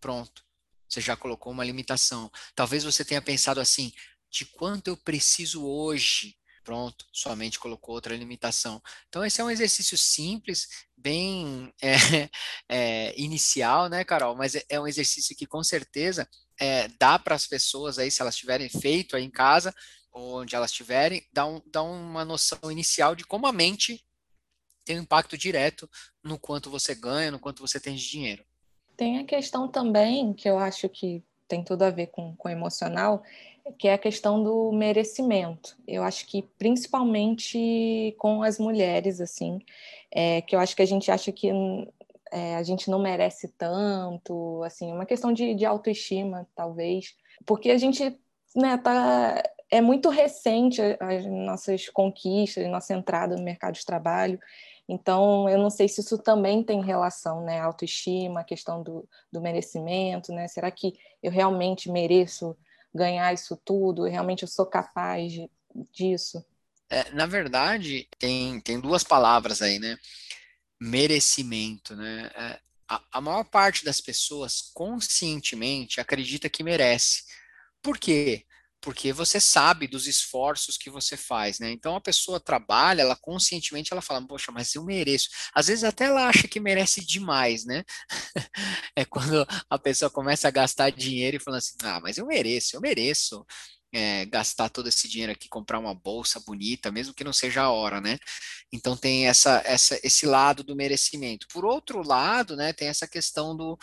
Pronto, 0.00 0.44
você 0.88 1.00
já 1.00 1.16
colocou 1.16 1.52
uma 1.52 1.64
limitação. 1.64 2.30
Talvez 2.54 2.84
você 2.84 3.04
tenha 3.04 3.22
pensado 3.22 3.60
assim: 3.60 3.92
de 4.30 4.44
quanto 4.46 4.88
eu 4.88 4.96
preciso 4.96 5.64
hoje 5.64 6.36
Pronto, 6.64 7.04
sua 7.12 7.34
mente 7.34 7.58
colocou 7.58 7.94
outra 7.94 8.14
limitação. 8.14 8.80
Então, 9.08 9.24
esse 9.24 9.40
é 9.40 9.44
um 9.44 9.50
exercício 9.50 9.98
simples, 9.98 10.68
bem 10.96 11.72
é, 11.82 11.92
é, 12.68 13.20
inicial, 13.20 13.88
né, 13.88 14.04
Carol? 14.04 14.36
Mas 14.36 14.54
é, 14.54 14.64
é, 14.68 14.80
um 14.80 14.86
exercício 14.86 15.36
que, 15.36 15.46
com 15.46 15.62
certeza, 15.64 16.28
é, 16.60 16.86
dá 17.00 17.18
para 17.18 17.34
as 17.34 17.46
pessoas 17.46 17.98
aí, 17.98 18.10
se 18.10 18.22
elas 18.22 18.36
tiverem 18.36 18.68
feito 18.68 19.16
aí 19.16 19.24
em 19.24 19.30
casa, 19.30 19.74
onde 20.12 20.54
elas 20.54 20.70
estiverem, 20.70 21.26
dá, 21.32 21.46
um, 21.46 21.60
dá 21.66 21.82
uma 21.82 22.24
noção 22.24 22.70
inicial 22.70 23.16
de 23.16 23.24
como 23.24 23.46
a 23.46 23.52
mente 23.52 24.04
tem 24.84 24.98
um 24.98 25.02
impacto 25.02 25.36
direto 25.36 25.88
no 26.22 26.38
quanto 26.38 26.70
você 26.70 26.94
ganha, 26.94 27.30
no 27.30 27.40
quanto 27.40 27.60
você 27.60 27.80
tem 27.80 27.96
de 27.96 28.08
dinheiro. 28.08 28.44
Tem 28.96 29.18
a 29.18 29.24
questão 29.24 29.68
também, 29.68 30.32
que 30.32 30.48
eu 30.48 30.58
acho 30.58 30.88
que 30.88 31.24
tem 31.48 31.64
tudo 31.64 31.82
a 31.82 31.90
ver 31.90 32.08
com, 32.08 32.34
com 32.36 32.48
emocional, 32.48 33.22
que 33.78 33.88
é 33.88 33.94
a 33.94 33.98
questão 33.98 34.42
do 34.42 34.72
merecimento. 34.72 35.76
Eu 35.86 36.02
acho 36.02 36.26
que 36.26 36.42
principalmente 36.58 38.14
com 38.18 38.42
as 38.42 38.58
mulheres, 38.58 39.20
assim, 39.20 39.60
é, 40.10 40.40
que 40.42 40.54
eu 40.54 40.60
acho 40.60 40.74
que 40.74 40.82
a 40.82 40.86
gente 40.86 41.10
acha 41.10 41.30
que 41.32 41.50
é, 42.32 42.56
a 42.56 42.62
gente 42.62 42.90
não 42.90 42.98
merece 42.98 43.48
tanto, 43.48 44.62
assim, 44.64 44.90
uma 44.92 45.06
questão 45.06 45.32
de, 45.32 45.54
de 45.54 45.64
autoestima, 45.64 46.48
talvez, 46.54 47.14
porque 47.46 47.70
a 47.70 47.78
gente 47.78 48.18
né, 48.56 48.76
tá, 48.78 49.42
é 49.70 49.80
muito 49.80 50.08
recente 50.08 50.80
as 51.00 51.24
nossas 51.26 51.88
conquistas, 51.88 52.68
nossa 52.68 52.94
entrada 52.94 53.36
no 53.36 53.42
mercado 53.42 53.74
de 53.74 53.84
trabalho, 53.84 54.38
Então, 54.88 55.48
eu 55.48 55.58
não 55.58 55.70
sei 55.70 55.88
se 55.88 56.00
isso 56.00 56.18
também 56.18 56.62
tem 56.62 56.82
relação, 56.82 57.42
né? 57.44 57.60
Autoestima, 57.60 58.40
a 58.40 58.44
questão 58.44 58.82
do, 58.82 59.08
do 59.32 59.40
merecimento, 59.40 60.32
né? 60.32 60.48
Será 60.48 60.70
que 60.70 60.94
eu 61.22 61.30
realmente 61.30 61.90
mereço 61.90 62.56
ganhar 62.94 63.32
isso 63.32 63.56
tudo? 63.64 64.04
Realmente 64.04 64.42
eu 64.42 64.48
sou 64.48 64.66
capaz 64.66 65.32
de, 65.32 65.50
disso? 65.92 66.44
É, 66.90 67.10
na 67.12 67.26
verdade, 67.26 68.08
tem, 68.18 68.60
tem 68.60 68.78
duas 68.80 69.02
palavras 69.02 69.62
aí, 69.62 69.78
né? 69.78 69.96
Merecimento, 70.80 71.96
né? 71.96 72.30
É, 72.34 72.60
a, 72.88 73.02
a 73.12 73.20
maior 73.20 73.44
parte 73.44 73.84
das 73.84 74.00
pessoas 74.00 74.60
conscientemente 74.74 76.00
acredita 76.00 76.50
que 76.50 76.62
merece. 76.62 77.24
Por 77.82 77.98
quê? 77.98 78.46
Porque 78.82 79.12
você 79.12 79.40
sabe 79.40 79.86
dos 79.86 80.08
esforços 80.08 80.76
que 80.76 80.90
você 80.90 81.16
faz, 81.16 81.60
né? 81.60 81.70
Então 81.70 81.94
a 81.94 82.00
pessoa 82.00 82.40
trabalha, 82.40 83.02
ela 83.02 83.16
conscientemente 83.16 83.92
ela 83.92 84.02
fala, 84.02 84.26
poxa, 84.26 84.50
mas 84.50 84.74
eu 84.74 84.84
mereço. 84.84 85.28
Às 85.54 85.68
vezes 85.68 85.84
até 85.84 86.06
ela 86.06 86.26
acha 86.28 86.48
que 86.48 86.58
merece 86.58 87.00
demais, 87.04 87.64
né? 87.64 87.84
é 88.96 89.04
quando 89.04 89.46
a 89.70 89.78
pessoa 89.78 90.10
começa 90.10 90.48
a 90.48 90.50
gastar 90.50 90.90
dinheiro 90.90 91.36
e 91.36 91.40
fala 91.40 91.58
assim, 91.58 91.76
ah, 91.84 92.00
mas 92.02 92.18
eu 92.18 92.26
mereço, 92.26 92.76
eu 92.76 92.80
mereço. 92.80 93.46
É, 93.94 94.24
gastar 94.24 94.70
todo 94.70 94.88
esse 94.88 95.06
dinheiro 95.06 95.32
aqui, 95.32 95.50
comprar 95.50 95.78
uma 95.78 95.94
bolsa 95.94 96.40
bonita, 96.40 96.90
mesmo 96.90 97.12
que 97.12 97.22
não 97.22 97.32
seja 97.32 97.60
a 97.60 97.70
hora, 97.70 98.00
né? 98.00 98.18
Então 98.72 98.96
tem 98.96 99.28
essa, 99.28 99.62
essa, 99.66 100.00
esse 100.02 100.24
lado 100.24 100.64
do 100.64 100.74
merecimento. 100.74 101.46
Por 101.52 101.62
outro 101.66 102.02
lado, 102.02 102.56
né, 102.56 102.72
tem 102.72 102.88
essa 102.88 103.06
questão 103.06 103.54
do 103.54 103.78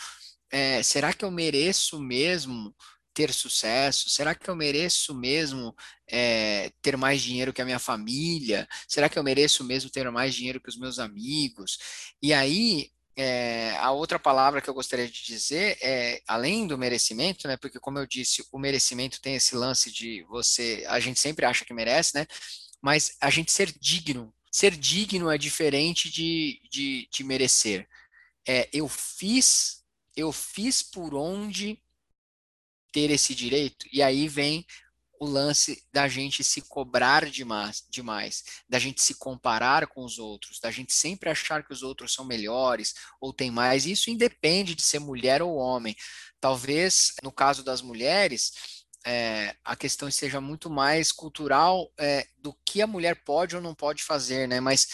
é, 0.50 0.82
será 0.82 1.12
que 1.12 1.24
eu 1.24 1.30
mereço 1.30 2.00
mesmo 2.00 2.74
ter 3.14 3.32
sucesso? 3.32 4.08
Será 4.08 4.34
que 4.34 4.48
eu 4.48 4.56
mereço 4.56 5.14
mesmo 5.14 5.74
é, 6.08 6.70
ter 6.82 6.96
mais 6.96 7.22
dinheiro 7.22 7.52
que 7.52 7.62
a 7.62 7.64
minha 7.64 7.78
família? 7.78 8.68
Será 8.88 9.08
que 9.08 9.18
eu 9.18 9.22
mereço 9.22 9.64
mesmo 9.64 9.90
ter 9.90 10.10
mais 10.10 10.34
dinheiro 10.34 10.60
que 10.60 10.68
os 10.68 10.78
meus 10.78 10.98
amigos? 10.98 11.78
E 12.22 12.32
aí, 12.32 12.90
é, 13.16 13.76
a 13.78 13.90
outra 13.90 14.18
palavra 14.18 14.60
que 14.60 14.70
eu 14.70 14.74
gostaria 14.74 15.06
de 15.06 15.24
dizer 15.24 15.76
é, 15.82 16.22
além 16.26 16.66
do 16.66 16.78
merecimento, 16.78 17.46
né? 17.46 17.56
Porque, 17.56 17.78
como 17.78 17.98
eu 17.98 18.06
disse, 18.06 18.44
o 18.52 18.58
merecimento 18.58 19.20
tem 19.20 19.34
esse 19.34 19.54
lance 19.54 19.90
de 19.92 20.24
você, 20.24 20.84
a 20.88 20.98
gente 21.00 21.20
sempre 21.20 21.44
acha 21.44 21.64
que 21.64 21.74
merece, 21.74 22.14
né? 22.14 22.26
Mas 22.80 23.16
a 23.20 23.28
gente 23.30 23.52
ser 23.52 23.72
digno. 23.78 24.32
Ser 24.50 24.74
digno 24.76 25.30
é 25.30 25.38
diferente 25.38 26.10
de, 26.10 26.60
de, 26.70 27.08
de 27.12 27.24
merecer. 27.24 27.86
É, 28.48 28.68
eu 28.72 28.88
fiz, 28.88 29.84
eu 30.16 30.32
fiz 30.32 30.82
por 30.82 31.14
onde 31.14 31.78
ter 32.92 33.10
esse 33.10 33.34
direito? 33.34 33.86
E 33.92 34.02
aí 34.02 34.28
vem 34.28 34.64
o 35.20 35.26
lance 35.26 35.86
da 35.92 36.08
gente 36.08 36.42
se 36.42 36.62
cobrar 36.62 37.26
demais, 37.30 37.84
demais, 37.90 38.42
da 38.66 38.78
gente 38.78 39.02
se 39.02 39.14
comparar 39.14 39.86
com 39.86 40.02
os 40.02 40.18
outros, 40.18 40.58
da 40.58 40.70
gente 40.70 40.94
sempre 40.94 41.28
achar 41.28 41.62
que 41.62 41.74
os 41.74 41.82
outros 41.82 42.14
são 42.14 42.24
melhores 42.24 42.94
ou 43.20 43.30
tem 43.30 43.50
mais. 43.50 43.84
Isso 43.84 44.10
independe 44.10 44.74
de 44.74 44.82
ser 44.82 44.98
mulher 44.98 45.42
ou 45.42 45.56
homem. 45.56 45.94
Talvez, 46.40 47.12
no 47.22 47.30
caso 47.30 47.62
das 47.62 47.82
mulheres, 47.82 48.52
é, 49.04 49.54
a 49.62 49.76
questão 49.76 50.10
seja 50.10 50.40
muito 50.40 50.70
mais 50.70 51.12
cultural 51.12 51.92
é, 51.98 52.26
do 52.38 52.54
que 52.64 52.80
a 52.80 52.86
mulher 52.86 53.22
pode 53.22 53.54
ou 53.54 53.60
não 53.60 53.74
pode 53.74 54.02
fazer, 54.02 54.48
né? 54.48 54.58
Mas 54.58 54.88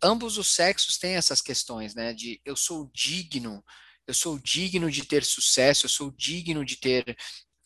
ambos 0.00 0.38
os 0.38 0.54
sexos 0.54 0.98
têm 0.98 1.16
essas 1.16 1.40
questões, 1.40 1.96
né? 1.96 2.12
De 2.12 2.40
eu 2.44 2.54
sou 2.54 2.88
digno 2.94 3.64
eu 4.08 4.14
sou 4.14 4.38
digno 4.38 4.90
de 4.90 5.04
ter 5.04 5.22
sucesso, 5.22 5.84
eu 5.84 5.90
sou 5.90 6.10
digno 6.10 6.64
de 6.64 6.76
ter, 6.76 7.16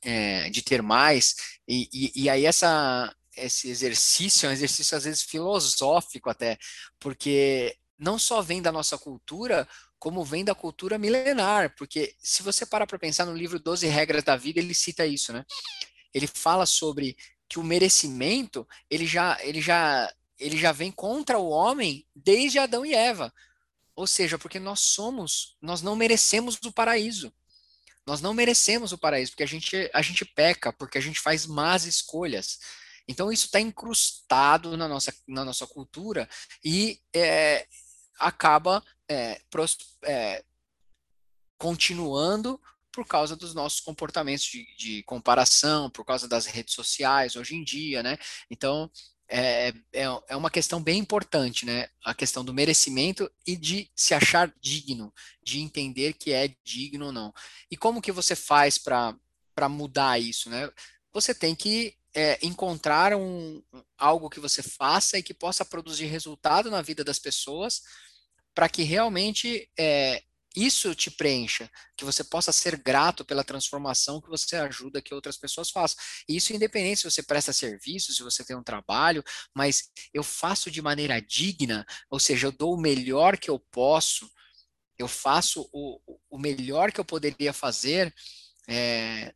é, 0.02 0.50
de 0.50 0.60
ter 0.60 0.82
mais, 0.82 1.36
e, 1.68 1.88
e, 1.92 2.24
e 2.24 2.28
aí 2.28 2.44
essa, 2.44 3.14
esse 3.36 3.70
exercício 3.70 4.46
é 4.46 4.50
um 4.50 4.52
exercício 4.52 4.96
às 4.96 5.04
vezes 5.04 5.22
filosófico 5.22 6.28
até, 6.28 6.58
porque 6.98 7.76
não 7.96 8.18
só 8.18 8.42
vem 8.42 8.60
da 8.60 8.72
nossa 8.72 8.98
cultura, 8.98 9.68
como 10.00 10.24
vem 10.24 10.44
da 10.44 10.52
cultura 10.52 10.98
milenar, 10.98 11.72
porque 11.76 12.16
se 12.18 12.42
você 12.42 12.66
parar 12.66 12.88
para 12.88 12.98
pensar 12.98 13.24
no 13.24 13.36
livro 13.36 13.60
12 13.60 13.86
Regras 13.86 14.24
da 14.24 14.36
Vida, 14.36 14.58
ele 14.58 14.74
cita 14.74 15.06
isso, 15.06 15.32
né? 15.32 15.44
Ele 16.12 16.26
fala 16.26 16.66
sobre 16.66 17.16
que 17.48 17.60
o 17.60 17.62
merecimento, 17.62 18.66
ele 18.90 19.06
já, 19.06 19.38
ele 19.42 19.60
já, 19.60 20.12
ele 20.40 20.56
já 20.56 20.72
vem 20.72 20.90
contra 20.90 21.38
o 21.38 21.50
homem 21.50 22.04
desde 22.16 22.58
Adão 22.58 22.84
e 22.84 22.92
Eva. 22.92 23.32
Ou 23.94 24.06
seja, 24.06 24.38
porque 24.38 24.58
nós 24.58 24.80
somos, 24.80 25.56
nós 25.60 25.82
não 25.82 25.94
merecemos 25.94 26.58
o 26.64 26.72
paraíso. 26.72 27.32
Nós 28.06 28.20
não 28.20 28.34
merecemos 28.34 28.92
o 28.92 28.98
paraíso, 28.98 29.32
porque 29.32 29.42
a 29.42 29.46
gente, 29.46 29.90
a 29.92 30.02
gente 30.02 30.24
peca, 30.24 30.72
porque 30.72 30.98
a 30.98 31.00
gente 31.00 31.20
faz 31.20 31.46
más 31.46 31.84
escolhas. 31.84 32.58
Então, 33.06 33.32
isso 33.32 33.46
está 33.46 33.60
incrustado 33.60 34.76
na 34.76 34.88
nossa, 34.88 35.14
na 35.26 35.44
nossa 35.44 35.66
cultura 35.66 36.28
e 36.64 37.00
é, 37.14 37.66
acaba 38.18 38.82
é, 39.08 39.40
pros, 39.50 39.76
é, 40.04 40.44
continuando 41.58 42.60
por 42.92 43.06
causa 43.06 43.34
dos 43.34 43.54
nossos 43.54 43.80
comportamentos 43.80 44.44
de, 44.44 44.66
de, 44.76 45.02
comparação, 45.04 45.88
por 45.90 46.04
causa 46.04 46.28
das 46.28 46.46
redes 46.46 46.74
sociais 46.74 47.36
hoje 47.36 47.54
em 47.54 47.64
dia, 47.64 48.02
né? 48.02 48.18
Então, 48.50 48.90
é, 49.34 49.72
é, 49.94 50.04
é 50.28 50.36
uma 50.36 50.50
questão 50.50 50.82
bem 50.82 50.98
importante, 50.98 51.64
né? 51.64 51.88
A 52.04 52.12
questão 52.12 52.44
do 52.44 52.52
merecimento 52.52 53.30
e 53.46 53.56
de 53.56 53.90
se 53.96 54.12
achar 54.12 54.52
digno, 54.60 55.12
de 55.42 55.60
entender 55.60 56.12
que 56.12 56.32
é 56.32 56.54
digno 56.62 57.06
ou 57.06 57.12
não. 57.12 57.32
E 57.70 57.76
como 57.76 58.02
que 58.02 58.12
você 58.12 58.36
faz 58.36 58.76
para 58.76 59.68
mudar 59.70 60.20
isso, 60.20 60.50
né? 60.50 60.70
Você 61.14 61.34
tem 61.34 61.54
que 61.54 61.96
é, 62.14 62.38
encontrar 62.42 63.14
um, 63.14 63.62
algo 63.96 64.28
que 64.28 64.38
você 64.38 64.62
faça 64.62 65.18
e 65.18 65.22
que 65.22 65.32
possa 65.32 65.64
produzir 65.64 66.06
resultado 66.06 66.70
na 66.70 66.82
vida 66.82 67.02
das 67.02 67.18
pessoas 67.18 67.80
para 68.54 68.68
que 68.68 68.82
realmente 68.82 69.66
é, 69.78 70.22
isso 70.54 70.94
te 70.94 71.10
preencha, 71.10 71.70
que 71.96 72.04
você 72.04 72.22
possa 72.22 72.52
ser 72.52 72.76
grato 72.76 73.24
pela 73.24 73.44
transformação 73.44 74.20
que 74.20 74.28
você 74.28 74.56
ajuda 74.56 75.00
que 75.00 75.14
outras 75.14 75.36
pessoas 75.36 75.70
façam. 75.70 76.02
E 76.28 76.36
isso 76.36 76.52
independente 76.52 77.00
se 77.00 77.10
você 77.10 77.22
presta 77.22 77.52
serviço, 77.52 78.12
se 78.12 78.22
você 78.22 78.44
tem 78.44 78.56
um 78.56 78.62
trabalho, 78.62 79.24
mas 79.54 79.90
eu 80.12 80.22
faço 80.22 80.70
de 80.70 80.82
maneira 80.82 81.20
digna, 81.20 81.86
ou 82.10 82.20
seja, 82.20 82.46
eu 82.46 82.52
dou 82.52 82.74
o 82.74 82.80
melhor 82.80 83.38
que 83.38 83.50
eu 83.50 83.58
posso, 83.58 84.30
eu 84.98 85.08
faço 85.08 85.68
o, 85.72 86.00
o 86.30 86.38
melhor 86.38 86.92
que 86.92 87.00
eu 87.00 87.04
poderia 87.04 87.52
fazer. 87.52 88.14
É, 88.68 89.34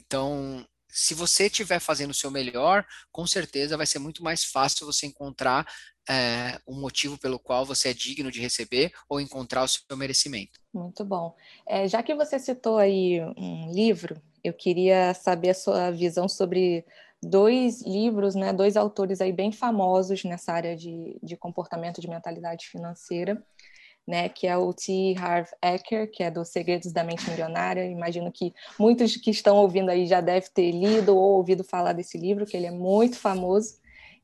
então, 0.00 0.66
se 0.88 1.14
você 1.14 1.46
estiver 1.46 1.80
fazendo 1.80 2.10
o 2.10 2.14
seu 2.14 2.30
melhor, 2.30 2.86
com 3.12 3.26
certeza 3.26 3.76
vai 3.76 3.86
ser 3.86 3.98
muito 3.98 4.22
mais 4.22 4.44
fácil 4.44 4.86
você 4.86 5.06
encontrar 5.06 5.66
é, 6.08 6.58
um 6.66 6.80
motivo 6.80 7.18
pelo 7.18 7.38
qual 7.38 7.64
você 7.64 7.90
é 7.90 7.94
digno 7.94 8.30
de 8.30 8.40
receber 8.40 8.92
ou 9.08 9.20
encontrar 9.20 9.64
o 9.64 9.68
seu 9.68 9.96
merecimento. 9.96 10.60
Muito 10.72 11.04
bom. 11.04 11.34
É, 11.66 11.88
já 11.88 12.02
que 12.02 12.14
você 12.14 12.38
citou 12.38 12.78
aí 12.78 13.20
um 13.36 13.72
livro, 13.72 14.20
eu 14.42 14.52
queria 14.52 15.12
saber 15.14 15.50
a 15.50 15.54
sua 15.54 15.90
visão 15.90 16.28
sobre 16.28 16.84
dois 17.22 17.82
livros, 17.82 18.34
né, 18.34 18.52
dois 18.52 18.76
autores 18.76 19.20
aí 19.20 19.32
bem 19.32 19.50
famosos 19.50 20.22
nessa 20.24 20.52
área 20.52 20.76
de, 20.76 21.18
de 21.22 21.36
comportamento 21.36 22.00
de 22.00 22.08
mentalidade 22.08 22.66
financeira, 22.68 23.42
né, 24.06 24.28
que 24.28 24.46
é 24.46 24.56
o 24.56 24.72
T. 24.72 25.16
Harv 25.18 25.48
Eker, 25.60 26.08
que 26.10 26.22
é 26.22 26.30
do 26.30 26.44
Segredos 26.44 26.92
da 26.92 27.02
Mente 27.02 27.28
Milionária. 27.28 27.84
Imagino 27.86 28.30
que 28.30 28.52
muitos 28.78 29.16
que 29.16 29.30
estão 29.30 29.56
ouvindo 29.56 29.90
aí 29.90 30.06
já 30.06 30.20
devem 30.20 30.48
ter 30.54 30.70
lido 30.70 31.16
ou 31.16 31.38
ouvido 31.38 31.64
falar 31.64 31.92
desse 31.92 32.16
livro, 32.16 32.46
que 32.46 32.56
ele 32.56 32.66
é 32.66 32.70
muito 32.70 33.16
famoso. 33.16 33.80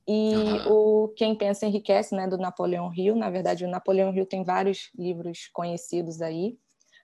E 0.07 0.35
uhum. 0.35 1.05
o 1.05 1.09
Quem 1.17 1.35
Pensa 1.35 1.67
Enriquece, 1.67 2.15
né, 2.15 2.27
do 2.27 2.37
Napoleão 2.39 2.93
Hill. 2.93 3.15
Na 3.15 3.31
verdade, 3.31 3.65
o 3.65 3.71
Napoleão 3.71 4.15
Hill 4.15 4.27
tem 4.27 4.43
vários 4.43 4.91
livros 4.97 5.49
conhecidos 5.53 6.21
aí, 6.21 6.57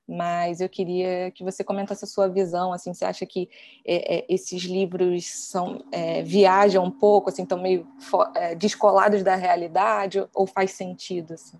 mas 0.09 0.61
eu 0.61 0.69
queria 0.69 1.31
que 1.31 1.45
você 1.45 1.63
comentasse 1.63 2.05
a 2.05 2.09
sua 2.09 2.29
visão, 2.29 2.73
assim, 2.73 2.95
você 2.95 3.05
acha 3.05 3.27
que 3.27 3.49
é, 3.87 4.19
é, 4.19 4.27
esses 4.29 4.63
livros 4.63 5.27
são 5.27 5.85
é, 5.93 6.23
viajam 6.23 6.83
um 6.85 6.91
pouco, 6.91 7.29
assim, 7.29 7.43
estão 7.43 7.61
meio 7.61 7.87
é, 8.35 8.55
descolados 8.55 9.23
da 9.23 9.37
realidade, 9.37 10.27
ou 10.35 10.47
faz 10.47 10.73
sentido, 10.73 11.35
assim? 11.35 11.59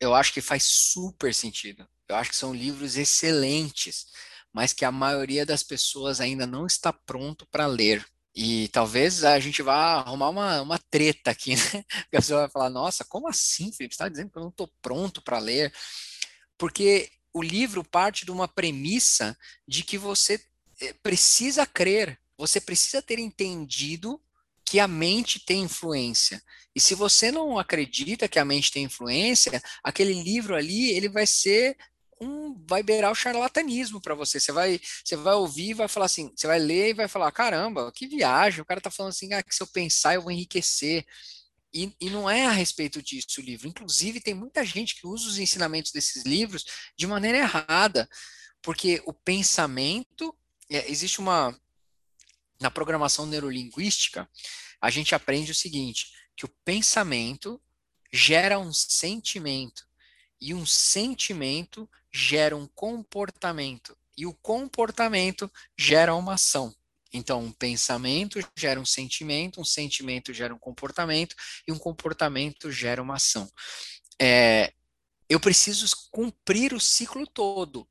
Eu 0.00 0.12
acho 0.12 0.32
que 0.32 0.40
faz 0.40 0.64
super 0.64 1.32
sentido. 1.32 1.86
Eu 2.08 2.16
acho 2.16 2.30
que 2.30 2.36
são 2.36 2.52
livros 2.52 2.96
excelentes, 2.96 4.08
mas 4.52 4.72
que 4.72 4.84
a 4.84 4.90
maioria 4.90 5.46
das 5.46 5.62
pessoas 5.62 6.20
ainda 6.20 6.44
não 6.44 6.66
está 6.66 6.92
pronto 6.92 7.46
para 7.46 7.66
ler. 7.66 8.04
E 8.34 8.68
talvez 8.68 9.24
a 9.24 9.38
gente 9.38 9.62
vá 9.62 10.00
arrumar 10.00 10.30
uma, 10.30 10.62
uma 10.62 10.78
treta 10.78 11.30
aqui, 11.30 11.54
né? 11.56 11.84
Porque 12.02 12.16
a 12.16 12.20
pessoa 12.20 12.40
vai 12.40 12.50
falar, 12.50 12.70
nossa, 12.70 13.04
como 13.04 13.28
assim, 13.28 13.70
Felipe? 13.72 13.94
Você 13.94 14.02
está 14.02 14.08
dizendo 14.08 14.30
que 14.30 14.38
eu 14.38 14.42
não 14.42 14.48
estou 14.48 14.68
pronto 14.80 15.20
para 15.20 15.38
ler? 15.38 15.72
Porque 16.56 17.10
o 17.32 17.42
livro 17.42 17.84
parte 17.84 18.24
de 18.24 18.30
uma 18.30 18.48
premissa 18.48 19.36
de 19.66 19.82
que 19.82 19.98
você 19.98 20.40
eh, 20.80 20.94
precisa 21.02 21.66
crer, 21.66 22.18
você 22.36 22.60
precisa 22.60 23.02
ter 23.02 23.18
entendido 23.18 24.20
que 24.64 24.80
a 24.80 24.88
mente 24.88 25.40
tem 25.44 25.62
influência. 25.62 26.42
E 26.74 26.80
se 26.80 26.94
você 26.94 27.30
não 27.30 27.58
acredita 27.58 28.28
que 28.28 28.38
a 28.38 28.44
mente 28.44 28.72
tem 28.72 28.84
influência, 28.84 29.62
aquele 29.84 30.14
livro 30.14 30.54
ali, 30.54 30.90
ele 30.90 31.08
vai 31.08 31.26
ser 31.26 31.76
um, 32.22 32.54
vai 32.66 32.82
beirar 32.82 33.10
o 33.10 33.14
charlatanismo 33.14 34.00
para 34.00 34.14
você. 34.14 34.38
Você 34.38 34.52
vai, 34.52 34.80
você 35.04 35.16
vai 35.16 35.34
ouvir 35.34 35.74
vai 35.74 35.88
falar 35.88 36.06
assim, 36.06 36.32
você 36.34 36.46
vai 36.46 36.58
ler 36.58 36.90
e 36.90 36.94
vai 36.94 37.08
falar, 37.08 37.30
caramba, 37.32 37.90
que 37.92 38.06
viagem, 38.06 38.60
o 38.60 38.64
cara 38.64 38.80
tá 38.80 38.90
falando 38.90 39.10
assim, 39.10 39.32
ah, 39.32 39.42
que 39.42 39.54
se 39.54 39.62
eu 39.62 39.66
pensar 39.66 40.14
eu 40.14 40.22
vou 40.22 40.30
enriquecer. 40.30 41.04
E, 41.74 41.94
e, 41.98 42.10
não 42.10 42.28
é 42.28 42.46
a 42.46 42.52
respeito 42.52 43.02
disso 43.02 43.40
o 43.40 43.44
livro. 43.44 43.66
Inclusive, 43.66 44.20
tem 44.20 44.34
muita 44.34 44.62
gente 44.64 44.94
que 44.94 45.06
usa 45.06 45.26
os 45.26 45.38
ensinamentos 45.38 45.90
desses 45.90 46.22
livros 46.24 46.66
de 46.94 47.06
maneira 47.06 47.38
errada, 47.38 48.08
porque 48.60 49.02
o 49.06 49.12
pensamento. 49.12 50.36
É, 50.70 50.90
existe 50.90 51.18
uma. 51.18 51.58
Na 52.60 52.70
programação 52.70 53.26
neurolinguística, 53.26 54.28
a 54.80 54.90
gente 54.90 55.14
aprende 55.14 55.50
o 55.50 55.54
seguinte: 55.54 56.12
que 56.36 56.44
o 56.44 56.54
pensamento 56.64 57.60
gera 58.12 58.58
um 58.58 58.72
sentimento, 58.72 59.86
e 60.42 60.52
um 60.52 60.66
sentimento 60.66 61.88
gera 62.12 62.56
um 62.56 62.66
comportamento, 62.66 63.96
e 64.18 64.26
o 64.26 64.34
comportamento 64.34 65.50
gera 65.78 66.16
uma 66.16 66.34
ação. 66.34 66.74
Então, 67.12 67.44
um 67.44 67.52
pensamento 67.52 68.40
gera 68.56 68.80
um 68.80 68.84
sentimento, 68.84 69.60
um 69.60 69.64
sentimento 69.64 70.32
gera 70.32 70.52
um 70.52 70.58
comportamento, 70.58 71.36
e 71.66 71.70
um 71.70 71.78
comportamento 71.78 72.72
gera 72.72 73.00
uma 73.00 73.14
ação. 73.14 73.48
É, 74.20 74.72
eu 75.28 75.38
preciso 75.38 75.86
cumprir 76.10 76.74
o 76.74 76.80
ciclo 76.80 77.24
todo. 77.24 77.88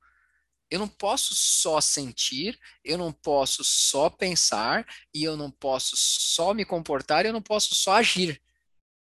Eu 0.69 0.79
não 0.79 0.89
posso 0.89 1.33
só 1.33 1.79
sentir, 1.79 2.59
eu 2.83 2.97
não 2.97 3.13
posso 3.13 3.63
só 3.63 4.09
pensar, 4.09 4.85
e 5.13 5.23
eu 5.23 5.37
não 5.37 5.49
posso 5.49 5.95
só 5.95 6.53
me 6.53 6.65
comportar, 6.65 7.25
eu 7.25 7.31
não 7.31 7.41
posso 7.41 7.73
só 7.75 7.93
agir. 7.93 8.41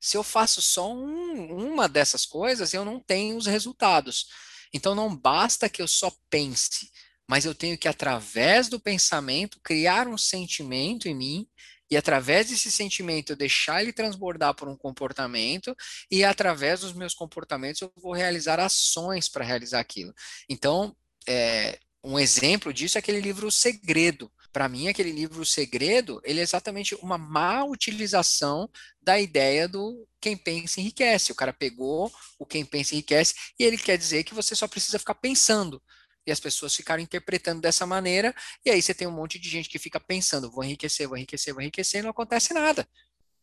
Se 0.00 0.16
eu 0.16 0.22
faço 0.22 0.62
só 0.62 0.92
um, 0.92 1.72
uma 1.72 1.88
dessas 1.88 2.24
coisas, 2.24 2.72
eu 2.74 2.84
não 2.84 3.00
tenho 3.00 3.36
os 3.36 3.46
resultados. 3.46 4.26
Então 4.72 4.94
não 4.94 5.14
basta 5.14 5.68
que 5.68 5.80
eu 5.82 5.88
só 5.88 6.12
pense, 6.30 6.90
mas 7.28 7.44
eu 7.44 7.54
tenho 7.54 7.78
que, 7.78 7.88
através 7.88 8.68
do 8.68 8.78
pensamento, 8.78 9.60
criar 9.62 10.06
um 10.06 10.18
sentimento 10.18 11.08
em 11.08 11.14
mim, 11.14 11.48
e 11.90 11.96
através 11.96 12.48
desse 12.48 12.70
sentimento 12.70 13.30
eu 13.30 13.36
deixar 13.36 13.80
ele 13.82 13.92
transbordar 13.92 14.54
por 14.54 14.68
um 14.68 14.76
comportamento, 14.76 15.74
e 16.10 16.24
através 16.24 16.80
dos 16.80 16.92
meus 16.92 17.14
comportamentos 17.14 17.80
eu 17.80 17.92
vou 17.96 18.12
realizar 18.12 18.58
ações 18.60 19.28
para 19.28 19.44
realizar 19.44 19.80
aquilo. 19.80 20.12
Então, 20.48 20.96
é, 21.28 21.78
um 22.04 22.18
exemplo 22.18 22.72
disso 22.72 22.98
é 22.98 23.00
aquele 23.00 23.20
livro 23.20 23.48
O 23.48 23.52
Segredo. 23.52 24.30
Para 24.56 24.70
mim, 24.70 24.88
aquele 24.88 25.12
livro 25.12 25.42
O 25.42 25.44
Segredo, 25.44 26.18
ele 26.24 26.40
é 26.40 26.42
exatamente 26.42 26.94
uma 26.94 27.18
má 27.18 27.62
utilização 27.62 28.70
da 29.02 29.20
ideia 29.20 29.68
do 29.68 30.08
quem 30.18 30.34
pensa 30.34 30.80
enriquece. 30.80 31.30
O 31.30 31.34
cara 31.34 31.52
pegou 31.52 32.10
o 32.38 32.46
quem 32.46 32.64
pensa 32.64 32.94
enriquece 32.94 33.34
e 33.58 33.64
ele 33.64 33.76
quer 33.76 33.98
dizer 33.98 34.24
que 34.24 34.32
você 34.32 34.54
só 34.54 34.66
precisa 34.66 34.98
ficar 34.98 35.14
pensando 35.16 35.82
e 36.26 36.32
as 36.32 36.40
pessoas 36.40 36.74
ficaram 36.74 37.02
interpretando 37.02 37.60
dessa 37.60 37.84
maneira, 37.84 38.34
e 38.64 38.70
aí 38.70 38.80
você 38.80 38.94
tem 38.94 39.06
um 39.06 39.12
monte 39.12 39.38
de 39.38 39.46
gente 39.46 39.68
que 39.68 39.78
fica 39.78 40.00
pensando, 40.00 40.50
vou 40.50 40.64
enriquecer, 40.64 41.06
vou 41.06 41.18
enriquecer, 41.18 41.52
vou 41.52 41.62
enriquecer, 41.62 42.00
e 42.00 42.02
não 42.02 42.10
acontece 42.10 42.54
nada. 42.54 42.88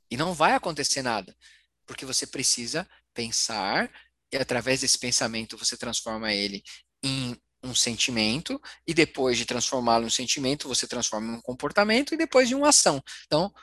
E 0.09 0.17
não 0.17 0.33
vai 0.33 0.53
acontecer 0.53 1.03
nada, 1.03 1.37
porque 1.85 2.07
você 2.07 2.25
precisa 2.25 2.89
pensar, 3.13 3.87
e 4.31 4.37
através 4.37 4.81
desse 4.81 4.97
pensamento 4.97 5.59
você 5.59 5.77
transforma 5.77 6.33
ele 6.33 6.63
em 7.03 7.39
um 7.63 7.73
sentimento, 7.73 8.61
e 8.85 8.93
depois 8.93 9.37
de 9.37 9.45
transformá-lo 9.45 10.03
em 10.03 10.07
um 10.07 10.11
sentimento, 10.11 10.67
você 10.67 10.85
transforma 10.85 11.33
em 11.33 11.37
um 11.37 11.41
comportamento, 11.41 12.13
e 12.13 12.17
depois 12.17 12.51
em 12.51 12.55
uma 12.55 12.69
ação. 12.69 13.01
Então, 13.25 13.53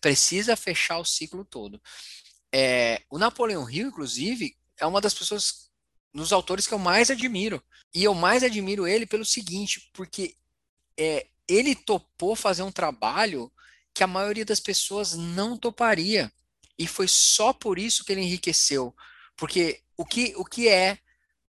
precisa 0.00 0.56
fechar 0.56 0.98
o 0.98 1.04
ciclo 1.04 1.44
todo. 1.44 1.80
É, 2.52 3.02
o 3.10 3.18
Napoleão 3.18 3.68
Hill, 3.68 3.88
inclusive, 3.88 4.56
é 4.78 4.86
uma 4.86 5.00
das 5.00 5.14
pessoas 5.14 5.70
nos 6.12 6.32
autores 6.32 6.66
que 6.66 6.74
eu 6.74 6.78
mais 6.78 7.10
admiro. 7.10 7.62
E 7.94 8.02
eu 8.02 8.14
mais 8.14 8.42
admiro 8.42 8.86
ele 8.86 9.06
pelo 9.06 9.24
seguinte, 9.24 9.90
porque 9.92 10.34
é, 10.98 11.28
ele 11.48 11.74
topou 11.74 12.34
fazer 12.34 12.62
um 12.62 12.72
trabalho 12.72 13.50
que 13.94 14.02
a 14.02 14.06
maioria 14.06 14.44
das 14.44 14.60
pessoas 14.60 15.14
não 15.14 15.56
toparia. 15.56 16.32
E 16.78 16.86
foi 16.86 17.06
só 17.06 17.52
por 17.52 17.78
isso 17.78 18.04
que 18.04 18.12
ele 18.12 18.22
enriqueceu. 18.22 18.94
Porque 19.36 19.82
o 19.96 20.04
que, 20.04 20.34
o 20.36 20.44
que 20.44 20.68
é 20.68 20.98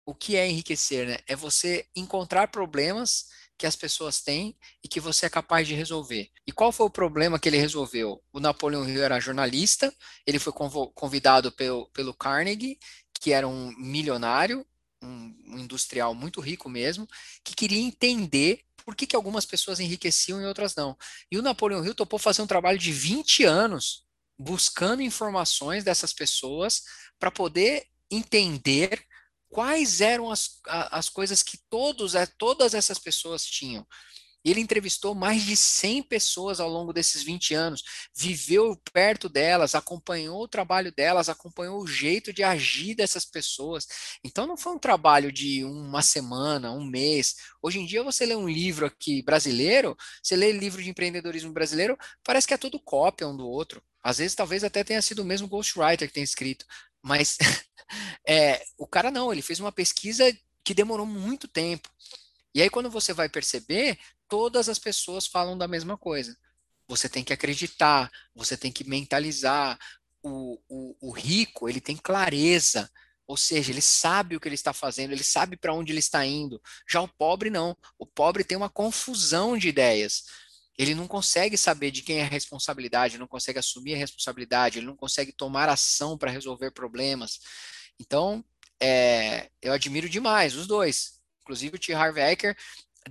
o 0.05 0.13
que 0.13 0.35
é 0.35 0.49
enriquecer, 0.49 1.07
né? 1.07 1.17
É 1.27 1.35
você 1.35 1.85
encontrar 1.95 2.47
problemas 2.47 3.25
que 3.57 3.67
as 3.67 3.75
pessoas 3.75 4.21
têm 4.21 4.57
e 4.83 4.87
que 4.87 4.99
você 4.99 5.25
é 5.27 5.29
capaz 5.29 5.67
de 5.67 5.73
resolver. 5.73 6.29
E 6.45 6.51
qual 6.51 6.71
foi 6.71 6.85
o 6.85 6.89
problema 6.89 7.39
que 7.39 7.47
ele 7.47 7.57
resolveu? 7.57 8.21
O 8.33 8.39
Napoleão 8.39 8.87
Hill 8.87 9.03
era 9.03 9.19
jornalista, 9.19 9.93
ele 10.25 10.39
foi 10.39 10.51
convidado 10.93 11.51
pelo, 11.51 11.87
pelo 11.89 12.13
Carnegie 12.13 12.77
que 13.23 13.31
era 13.31 13.47
um 13.47 13.73
milionário, 13.77 14.65
um, 15.01 15.33
um 15.47 15.59
industrial 15.59 16.13
muito 16.13 16.41
rico 16.41 16.67
mesmo, 16.67 17.07
que 17.41 17.55
queria 17.55 17.79
entender 17.79 18.65
por 18.85 18.97
que, 18.97 19.07
que 19.07 19.15
algumas 19.15 19.45
pessoas 19.45 19.79
enriqueciam 19.79 20.41
e 20.41 20.45
outras 20.45 20.75
não. 20.75 20.97
E 21.31 21.37
o 21.37 21.41
Napoleão 21.41 21.85
Hill 21.85 21.95
topou 21.95 22.19
fazer 22.19 22.41
um 22.41 22.47
trabalho 22.47 22.77
de 22.77 22.91
20 22.91 23.45
anos 23.45 24.03
buscando 24.37 25.01
informações 25.01 25.85
dessas 25.85 26.11
pessoas 26.11 26.83
para 27.17 27.31
poder 27.31 27.87
entender 28.11 29.05
quais 29.53 30.01
eram 30.01 30.31
as, 30.31 30.59
as 30.67 31.09
coisas 31.09 31.43
que 31.43 31.59
todos, 31.69 32.15
é, 32.15 32.25
todas 32.25 32.73
essas 32.73 32.97
pessoas 32.97 33.45
tinham. 33.45 33.85
Ele 34.43 34.59
entrevistou 34.59 35.15
mais 35.15 35.43
de 35.43 35.55
100 35.55 36.03
pessoas 36.03 36.59
ao 36.59 36.67
longo 36.67 36.91
desses 36.91 37.23
20 37.23 37.53
anos, 37.53 37.81
viveu 38.13 38.75
perto 38.91 39.29
delas, 39.29 39.73
acompanhou 39.73 40.43
o 40.43 40.47
trabalho 40.47 40.91
delas, 40.91 41.29
acompanhou 41.29 41.81
o 41.81 41.87
jeito 41.87 42.33
de 42.33 42.43
agir 42.43 42.93
dessas 42.95 43.23
pessoas. 43.23 43.87
Então 44.23 44.45
não 44.45 44.57
foi 44.57 44.73
um 44.73 44.79
trabalho 44.79 45.31
de 45.31 45.63
uma 45.63 46.01
semana, 46.01 46.73
um 46.73 46.83
mês. 46.83 47.35
Hoje 47.61 47.79
em 47.79 47.85
dia 47.85 48.03
você 48.03 48.25
lê 48.25 48.35
um 48.35 48.49
livro 48.49 48.85
aqui 48.85 49.21
brasileiro, 49.21 49.95
você 50.21 50.35
lê 50.35 50.51
livro 50.51 50.83
de 50.83 50.89
empreendedorismo 50.89 51.53
brasileiro, 51.53 51.97
parece 52.21 52.45
que 52.47 52.53
é 52.53 52.57
tudo 52.57 52.81
cópia 52.81 53.27
um 53.27 53.37
do 53.37 53.47
outro. 53.47 53.81
Às 54.03 54.17
vezes 54.17 54.35
talvez 54.35 54.65
até 54.65 54.83
tenha 54.83 55.01
sido 55.01 55.19
o 55.19 55.25
mesmo 55.25 55.47
ghostwriter 55.47 56.09
que 56.09 56.13
tem 56.13 56.23
escrito, 56.23 56.65
mas 57.03 57.37
é, 58.27 58.63
o 58.77 58.87
cara 58.87 59.11
não, 59.11 59.31
ele 59.31 59.41
fez 59.41 59.59
uma 59.59 59.71
pesquisa 59.71 60.35
que 60.63 60.73
demorou 60.73 61.05
muito 61.05 61.47
tempo. 61.47 61.89
E 62.55 62.61
aí, 62.61 62.69
quando 62.69 62.89
você 62.89 63.13
vai 63.13 63.27
perceber, 63.27 63.99
todas 64.29 64.69
as 64.69 64.79
pessoas 64.79 65.27
falam 65.27 65.57
da 65.57 65.67
mesma 65.67 65.97
coisa. 65.97 66.35
Você 66.87 67.09
tem 67.09 67.23
que 67.23 67.33
acreditar, 67.33 68.11
você 68.33 68.55
tem 68.55 68.71
que 68.71 68.87
mentalizar. 68.87 69.77
O, 70.21 70.59
o, 70.69 71.09
o 71.09 71.11
rico, 71.11 71.67
ele 71.67 71.81
tem 71.81 71.97
clareza, 71.97 72.89
ou 73.27 73.35
seja, 73.35 73.71
ele 73.71 73.81
sabe 73.81 74.35
o 74.35 74.39
que 74.39 74.47
ele 74.47 74.55
está 74.55 74.71
fazendo, 74.71 75.11
ele 75.11 75.23
sabe 75.23 75.57
para 75.57 75.73
onde 75.73 75.91
ele 75.91 75.99
está 75.99 76.25
indo. 76.25 76.61
Já 76.89 77.01
o 77.01 77.07
pobre 77.07 77.49
não. 77.49 77.75
O 77.97 78.05
pobre 78.05 78.43
tem 78.43 78.57
uma 78.57 78.69
confusão 78.69 79.57
de 79.57 79.67
ideias. 79.69 80.23
Ele 80.77 80.95
não 80.95 81.07
consegue 81.07 81.57
saber 81.57 81.91
de 81.91 82.01
quem 82.01 82.19
é 82.19 82.23
a 82.23 82.27
responsabilidade, 82.27 83.17
não 83.17 83.27
consegue 83.27 83.59
assumir 83.59 83.93
a 83.93 83.97
responsabilidade, 83.97 84.79
ele 84.79 84.87
não 84.87 84.95
consegue 84.95 85.31
tomar 85.31 85.69
ação 85.69 86.17
para 86.17 86.31
resolver 86.31 86.71
problemas. 86.71 87.39
Então, 87.99 88.43
é, 88.81 89.49
eu 89.61 89.71
admiro 89.71 90.09
demais 90.09 90.55
os 90.55 90.67
dois. 90.67 91.19
Inclusive 91.41 91.75
o 91.75 91.79
T. 91.79 91.93
Harv 91.93 92.17
Eker 92.17 92.55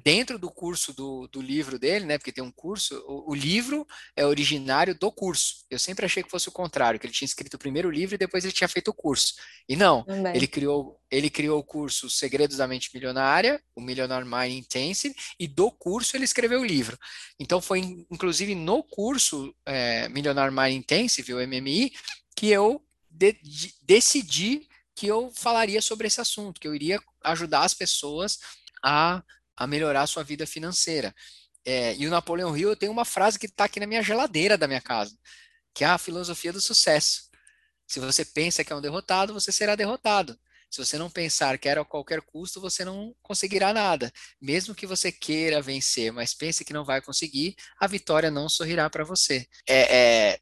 dentro 0.03 0.39
do 0.39 0.51
curso 0.51 0.93
do, 0.93 1.29
do 1.29 1.41
livro 1.41 1.79
dele, 1.79 2.05
né? 2.05 2.19
Porque 2.19 2.33
tem 2.33 2.43
um 2.43 2.51
curso, 2.51 2.97
o, 3.07 3.33
o, 3.33 3.35
livro 3.35 3.87
é 4.17 4.25
originário 4.25 4.95
do 4.95 5.11
curso. 5.11 5.65
Eu 5.71 5.79
sempre 5.79 6.07
achei 6.07 6.23
que 6.23 6.31
fosse 6.31 6.49
o 6.49 6.53
contrário, 6.53 6.99
que 6.99 7.07
ele 7.07 7.13
tinha 7.13 7.27
escrito 7.27 7.55
o 7.55 7.59
primeiro 7.59 7.91
livro 7.91 8.15
e 8.15 8.19
depois 8.19 8.45
ele 8.45 8.53
tinha 8.53 8.69
feito 8.69 8.89
o 8.89 8.95
curso. 8.95 9.35
E 9.69 9.77
não, 9.77 10.05
Também. 10.05 10.35
ele 10.35 10.47
criou, 10.47 11.01
ele 11.11 11.29
criou 11.29 11.59
o 11.59 11.65
curso 11.65 12.09
Segredos 12.09 12.57
da 12.57 12.67
Mente 12.67 12.91
Milionária, 12.95 13.63
o 13.75 13.81
Millionaire 13.81 14.25
Mind 14.25 14.65
Intensive, 14.65 15.15
e 15.39 15.47
do 15.47 15.71
curso 15.71 16.17
ele 16.17 16.25
escreveu 16.25 16.61
o 16.61 16.67
livro. 16.67 16.99
Então 17.39 17.61
foi 17.61 17.81
inclusive 18.11 18.55
no 18.55 18.83
curso 18.83 19.55
é, 19.67 20.09
Millionaire 20.09 20.53
Mind 20.53 20.75
Intensive, 20.75 21.35
o 21.35 21.47
MMI, 21.47 21.93
que 22.37 22.49
eu 22.49 22.83
de, 23.11 23.33
de, 23.43 23.75
decidi 23.83 24.67
que 24.95 25.07
eu 25.07 25.31
falaria 25.35 25.83
sobre 25.83 26.07
esse 26.07 26.21
assunto, 26.21 26.61
que 26.61 26.67
eu 26.67 26.75
iria 26.75 27.01
ajudar 27.25 27.65
as 27.65 27.75
pessoas 27.75 28.39
a 28.83 29.23
a 29.57 29.67
melhorar 29.67 30.03
a 30.03 30.07
sua 30.07 30.23
vida 30.23 30.47
financeira. 30.47 31.15
É, 31.65 31.95
e 31.97 32.07
o 32.07 32.11
Napoleão 32.11 32.57
Hill 32.57 32.77
tem 32.77 32.89
uma 32.89 33.05
frase 33.05 33.39
que 33.39 33.47
está 33.47 33.65
aqui 33.65 33.79
na 33.79 33.87
minha 33.87 34.03
geladeira 34.03 34.59
da 34.59 34.67
minha 34.67 34.81
casa, 34.81 35.17
que 35.75 35.85
é 35.85 35.87
a 35.87 35.99
filosofia 35.99 36.53
do 36.53 36.61
sucesso. 36.61 37.31
Se 37.87 38.01
você 38.01 38.25
pensa 38.25 38.65
que 38.65 38.73
é 38.73 38.77
um 38.77 38.81
derrotado, 38.81 39.35
você 39.35 39.53
será 39.53 39.75
derrotado. 39.75 40.39
Se 40.71 40.83
você 40.83 40.97
não 40.97 41.11
pensar 41.11 41.59
que 41.59 41.69
era 41.69 41.83
a 41.83 41.85
qualquer 41.85 42.23
custo, 42.23 42.59
você 42.59 42.83
não 42.83 43.15
conseguirá 43.21 43.75
nada. 43.75 44.11
Mesmo 44.41 44.75
que 44.75 44.87
você 44.87 45.13
queira 45.13 45.61
vencer, 45.61 46.11
mas 46.11 46.33
pense 46.33 46.65
que 46.65 46.73
não 46.73 46.83
vai 46.83 47.03
conseguir, 47.03 47.55
a 47.79 47.87
vitória 47.87 48.31
não 48.31 48.49
sorrirá 48.49 48.89
para 48.89 49.05
você. 49.05 49.47
É, 49.69 49.97
é, 50.31 50.41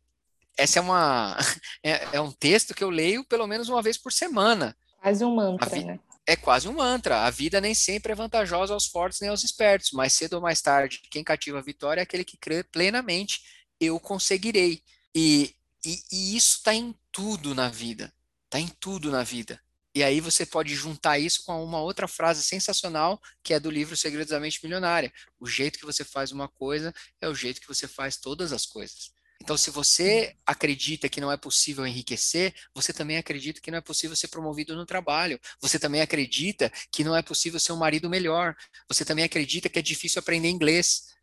essa 0.56 0.78
é 0.78 0.82
uma 0.82 1.36
é, 1.82 2.16
é, 2.16 2.20
um 2.20 2.30
texto 2.30 2.74
que 2.74 2.84
eu 2.84 2.90
leio 2.90 3.24
pelo 3.24 3.46
menos 3.48 3.68
uma 3.68 3.82
vez 3.82 3.98
por 3.98 4.12
semana. 4.12 4.76
Quase 5.02 5.24
um 5.24 5.34
mantra, 5.34 5.82
né? 5.82 5.98
É 6.30 6.36
quase 6.36 6.68
um 6.68 6.74
mantra. 6.74 7.24
A 7.26 7.30
vida 7.30 7.60
nem 7.60 7.74
sempre 7.74 8.12
é 8.12 8.14
vantajosa 8.14 8.72
aos 8.72 8.86
fortes 8.86 9.20
nem 9.20 9.30
aos 9.30 9.42
espertos. 9.42 9.90
Mais 9.90 10.12
cedo 10.12 10.34
ou 10.34 10.40
mais 10.40 10.62
tarde, 10.62 11.00
quem 11.10 11.24
cativa 11.24 11.58
a 11.58 11.62
vitória 11.62 12.00
é 12.00 12.04
aquele 12.04 12.24
que 12.24 12.36
crê 12.36 12.62
plenamente, 12.62 13.42
eu 13.80 13.98
conseguirei. 13.98 14.80
E, 15.12 15.56
e, 15.84 16.00
e 16.12 16.36
isso 16.36 16.58
está 16.58 16.72
em 16.72 16.94
tudo 17.10 17.52
na 17.52 17.68
vida. 17.68 18.14
Está 18.44 18.60
em 18.60 18.68
tudo 18.68 19.10
na 19.10 19.24
vida. 19.24 19.60
E 19.92 20.04
aí 20.04 20.20
você 20.20 20.46
pode 20.46 20.72
juntar 20.72 21.18
isso 21.18 21.44
com 21.44 21.64
uma 21.64 21.80
outra 21.80 22.06
frase 22.06 22.44
sensacional, 22.44 23.20
que 23.42 23.52
é 23.52 23.58
do 23.58 23.68
livro 23.68 23.96
Segredos 23.96 24.30
da 24.30 24.38
Mente 24.38 24.60
Milionária. 24.62 25.12
O 25.40 25.48
jeito 25.48 25.80
que 25.80 25.84
você 25.84 26.04
faz 26.04 26.30
uma 26.30 26.46
coisa 26.46 26.94
é 27.20 27.28
o 27.28 27.34
jeito 27.34 27.60
que 27.60 27.66
você 27.66 27.88
faz 27.88 28.16
todas 28.16 28.52
as 28.52 28.64
coisas. 28.64 29.10
Então, 29.40 29.56
se 29.56 29.70
você 29.70 30.36
acredita 30.46 31.08
que 31.08 31.20
não 31.20 31.32
é 31.32 31.36
possível 31.36 31.86
enriquecer, 31.86 32.54
você 32.74 32.92
também 32.92 33.16
acredita 33.16 33.60
que 33.60 33.70
não 33.70 33.78
é 33.78 33.80
possível 33.80 34.14
ser 34.14 34.28
promovido 34.28 34.76
no 34.76 34.84
trabalho. 34.84 35.40
Você 35.60 35.78
também 35.78 36.02
acredita 36.02 36.70
que 36.92 37.02
não 37.02 37.16
é 37.16 37.22
possível 37.22 37.58
ser 37.58 37.72
um 37.72 37.76
marido 37.76 38.08
melhor. 38.10 38.54
Você 38.86 39.04
também 39.04 39.24
acredita 39.24 39.68
que 39.68 39.78
é 39.78 39.82
difícil 39.82 40.20
aprender 40.20 40.48
inglês. 40.48 41.14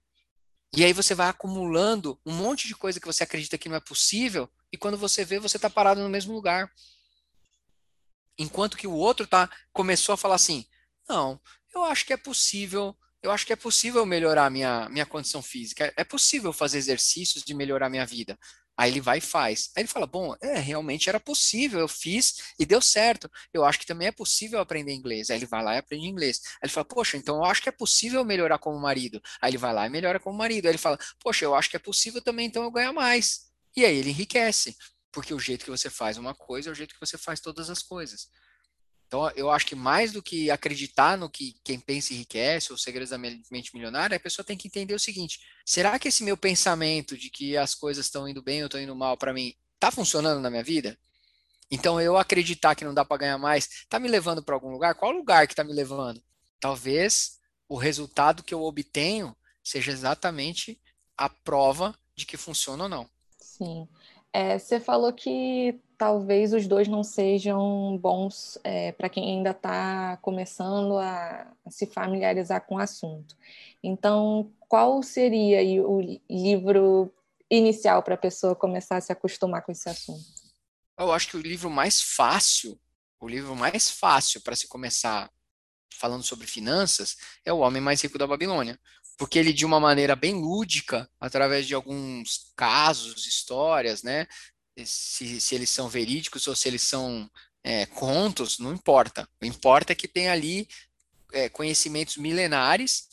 E 0.75 0.83
aí 0.83 0.93
você 0.93 1.13
vai 1.13 1.29
acumulando 1.29 2.19
um 2.25 2.33
monte 2.33 2.67
de 2.67 2.75
coisa 2.75 2.99
que 2.99 3.05
você 3.05 3.23
acredita 3.23 3.57
que 3.57 3.69
não 3.69 3.75
é 3.75 3.79
possível, 3.79 4.49
e 4.71 4.77
quando 4.77 4.97
você 4.97 5.23
vê, 5.23 5.39
você 5.39 5.57
está 5.57 5.69
parado 5.69 6.01
no 6.01 6.09
mesmo 6.09 6.33
lugar. 6.33 6.71
Enquanto 8.37 8.77
que 8.77 8.87
o 8.87 8.93
outro 8.93 9.25
tá, 9.25 9.49
começou 9.71 10.13
a 10.13 10.17
falar 10.17 10.35
assim: 10.35 10.65
não, 11.07 11.39
eu 11.73 11.83
acho 11.83 12.05
que 12.05 12.13
é 12.13 12.17
possível 12.17 12.95
eu 13.21 13.31
acho 13.31 13.45
que 13.45 13.53
é 13.53 13.55
possível 13.55 14.05
melhorar 14.05 14.49
minha, 14.49 14.87
minha 14.89 15.05
condição 15.05 15.41
física, 15.41 15.91
é 15.95 16.03
possível 16.03 16.53
fazer 16.53 16.77
exercícios 16.77 17.43
de 17.43 17.53
melhorar 17.53 17.89
minha 17.89 18.05
vida. 18.05 18.37
Aí 18.77 18.91
ele 18.91 19.01
vai 19.01 19.17
e 19.17 19.21
faz. 19.21 19.71
Aí 19.75 19.81
ele 19.81 19.87
fala: 19.87 20.05
Bom, 20.05 20.35
é, 20.39 20.59
realmente 20.59 21.09
era 21.09 21.19
possível, 21.19 21.79
eu 21.79 21.87
fiz 21.87 22.53
e 22.59 22.65
deu 22.65 22.79
certo. 22.79 23.29
Eu 23.51 23.65
acho 23.65 23.79
que 23.79 23.87
também 23.87 24.07
é 24.07 24.11
possível 24.11 24.59
aprender 24.59 24.93
inglês. 24.93 25.31
Aí 25.31 25.37
ele 25.37 25.47
vai 25.47 25.63
lá 25.63 25.75
e 25.75 25.79
aprende 25.79 26.05
inglês. 26.05 26.41
Aí 26.61 26.67
ele 26.67 26.71
fala: 26.71 26.85
Poxa, 26.85 27.17
então 27.17 27.37
eu 27.37 27.45
acho 27.45 27.61
que 27.61 27.69
é 27.69 27.71
possível 27.71 28.23
melhorar 28.23 28.59
como 28.59 28.79
marido. 28.79 29.19
Aí 29.41 29.49
ele 29.49 29.57
vai 29.57 29.73
lá 29.73 29.87
e 29.87 29.89
melhora 29.89 30.19
como 30.19 30.37
marido. 30.37 30.67
Aí 30.67 30.71
ele 30.71 30.77
fala: 30.77 30.97
Poxa, 31.19 31.43
eu 31.43 31.55
acho 31.55 31.71
que 31.71 31.75
é 31.75 31.79
possível 31.79 32.21
também 32.21 32.45
então 32.45 32.63
eu 32.63 32.71
ganhar 32.71 32.93
mais. 32.93 33.47
E 33.75 33.83
aí 33.83 33.97
ele 33.97 34.11
enriquece. 34.11 34.77
Porque 35.11 35.33
o 35.33 35.39
jeito 35.39 35.65
que 35.65 35.71
você 35.71 35.89
faz 35.89 36.17
uma 36.17 36.35
coisa 36.35 36.69
é 36.69 36.71
o 36.71 36.75
jeito 36.75 36.93
que 36.93 36.99
você 36.99 37.17
faz 37.17 37.39
todas 37.39 37.71
as 37.71 37.81
coisas. 37.81 38.29
Então, 39.07 39.29
eu 39.35 39.49
acho 39.49 39.65
que 39.65 39.75
mais 39.75 40.11
do 40.11 40.21
que 40.21 40.51
acreditar 40.51 41.17
no 41.17 41.29
que 41.29 41.55
quem 41.63 41.79
pensa 41.79 42.13
enriquece, 42.13 42.73
ou 42.73 42.77
segredos 42.77 43.11
da 43.11 43.17
mente 43.17 43.73
milionária, 43.73 44.17
a 44.17 44.19
pessoa 44.19 44.45
tem 44.45 44.57
que 44.57 44.67
entender 44.67 44.93
o 44.93 44.99
seguinte: 44.99 45.39
será 45.65 45.97
que 45.97 46.09
esse 46.09 46.23
meu 46.23 46.35
pensamento 46.35 47.17
de 47.17 47.29
que 47.29 47.55
as 47.55 47.73
coisas 47.73 48.05
estão 48.05 48.27
indo 48.27 48.41
bem 48.41 48.61
ou 48.61 48.65
estão 48.65 48.81
indo 48.81 48.95
mal 48.95 49.15
para 49.17 49.33
mim 49.33 49.53
está 49.75 49.91
funcionando 49.91 50.41
na 50.41 50.49
minha 50.49 50.63
vida? 50.63 50.97
Então, 51.71 52.01
eu 52.01 52.17
acreditar 52.17 52.75
que 52.75 52.83
não 52.83 52.93
dá 52.93 53.05
para 53.05 53.17
ganhar 53.17 53.37
mais, 53.37 53.69
está 53.69 53.99
me 53.99 54.09
levando 54.09 54.43
para 54.43 54.55
algum 54.55 54.71
lugar? 54.71 54.95
Qual 54.95 55.11
lugar 55.11 55.47
que 55.47 55.53
está 55.53 55.63
me 55.63 55.73
levando? 55.73 56.21
Talvez 56.59 57.39
o 57.67 57.77
resultado 57.77 58.43
que 58.43 58.53
eu 58.53 58.63
obtenho 58.63 59.35
seja 59.63 59.91
exatamente 59.91 60.81
a 61.17 61.29
prova 61.29 61.97
de 62.15 62.25
que 62.25 62.37
funciona 62.37 62.83
ou 62.83 62.89
não. 62.89 63.09
Sim. 63.39 63.87
É, 64.33 64.59
você 64.59 64.79
falou 64.79 65.11
que 65.13 65.79
talvez 65.97 66.53
os 66.53 66.67
dois 66.67 66.87
não 66.87 67.03
sejam 67.03 67.97
bons 67.97 68.57
é, 68.63 68.91
para 68.91 69.09
quem 69.09 69.37
ainda 69.37 69.49
está 69.51 70.17
começando 70.17 70.97
a, 70.97 71.51
a, 71.65 71.71
se 71.71 71.87
familiarizar 71.87 72.61
com 72.65 72.75
o 72.75 72.79
assunto. 72.79 73.35
Então, 73.83 74.51
qual 74.67 75.01
seria 75.01 75.59
o 75.87 76.01
livro 76.29 77.11
inicial 77.49 78.03
para 78.03 78.13
a 78.13 78.17
pessoa 78.17 78.55
começar 78.55 78.97
a 78.97 79.01
se 79.01 79.11
acostumar 79.11 79.63
com 79.63 79.71
esse 79.71 79.89
assunto? 79.89 80.25
Eu 80.99 81.11
acho 81.11 81.29
que 81.29 81.37
o 81.37 81.41
livro 81.41 81.69
mais 81.69 82.01
fácil, 82.01 82.79
o 83.19 83.27
livro 83.27 83.55
mais 83.55 83.89
fácil 83.89 84.41
para 84.41 84.55
se 84.55 84.67
começar 84.67 85.31
falando 85.97 86.23
sobre 86.23 86.45
finanças 86.45 87.17
é 87.43 87.51
O 87.51 87.59
Homem 87.59 87.81
Mais 87.81 88.01
Rico 88.01 88.17
da 88.17 88.27
Babilônia 88.27 88.79
porque 89.17 89.39
ele 89.39 89.51
de 89.51 89.65
uma 89.65 89.79
maneira 89.79 90.15
bem 90.15 90.35
lúdica, 90.35 91.09
através 91.19 91.65
de 91.67 91.73
alguns 91.73 92.51
casos, 92.55 93.25
histórias, 93.25 94.03
né? 94.03 94.27
Se, 94.85 95.41
se 95.41 95.55
eles 95.55 95.71
são 95.71 95.89
verídicos 95.89 96.45
ou 96.47 96.55
se 96.55 96.67
eles 96.67 96.83
são 96.83 97.29
é, 97.63 97.87
contos, 97.87 98.59
não 98.59 98.71
importa. 98.71 99.27
O 99.41 99.45
importa 99.45 99.91
é 99.91 99.95
que 99.95 100.07
tem 100.07 100.29
ali 100.29 100.67
é, 101.33 101.49
conhecimentos 101.49 102.17
milenares 102.17 103.07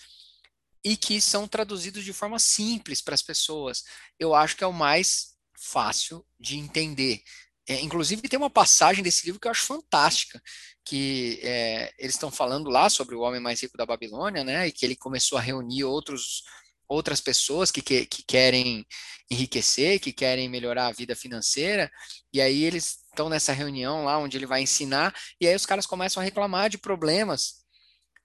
e 0.84 0.96
que 0.96 1.20
são 1.20 1.48
traduzidos 1.48 2.04
de 2.04 2.12
forma 2.12 2.38
simples 2.38 3.00
para 3.00 3.14
as 3.14 3.22
pessoas. 3.22 3.84
Eu 4.18 4.34
acho 4.34 4.56
que 4.56 4.62
é 4.62 4.66
o 4.66 4.72
mais 4.72 5.34
fácil 5.54 6.24
de 6.38 6.58
entender. 6.58 7.22
É, 7.66 7.80
inclusive, 7.80 8.28
tem 8.28 8.38
uma 8.38 8.50
passagem 8.50 9.02
desse 9.02 9.24
livro 9.24 9.40
que 9.40 9.46
eu 9.46 9.50
acho 9.50 9.64
fantástica, 9.64 10.42
que 10.84 11.40
é, 11.42 11.92
eles 11.98 12.14
estão 12.14 12.30
falando 12.30 12.68
lá 12.68 12.90
sobre 12.90 13.14
o 13.14 13.20
homem 13.20 13.40
mais 13.40 13.60
rico 13.62 13.76
da 13.76 13.86
Babilônia, 13.86 14.44
né? 14.44 14.68
E 14.68 14.72
que 14.72 14.84
ele 14.84 14.94
começou 14.94 15.38
a 15.38 15.40
reunir 15.40 15.84
outros, 15.84 16.42
outras 16.88 17.20
pessoas 17.20 17.70
que, 17.70 17.80
que, 17.80 18.04
que 18.06 18.22
querem 18.22 18.86
enriquecer, 19.30 19.98
que 20.00 20.12
querem 20.12 20.48
melhorar 20.48 20.88
a 20.88 20.92
vida 20.92 21.16
financeira, 21.16 21.90
e 22.32 22.40
aí 22.40 22.64
eles 22.64 22.98
estão 23.08 23.28
nessa 23.28 23.52
reunião 23.52 24.04
lá 24.04 24.18
onde 24.18 24.36
ele 24.36 24.46
vai 24.46 24.62
ensinar, 24.62 25.14
e 25.40 25.48
aí 25.48 25.54
os 25.54 25.64
caras 25.64 25.86
começam 25.86 26.20
a 26.20 26.24
reclamar 26.24 26.68
de 26.68 26.76
problemas 26.76 27.64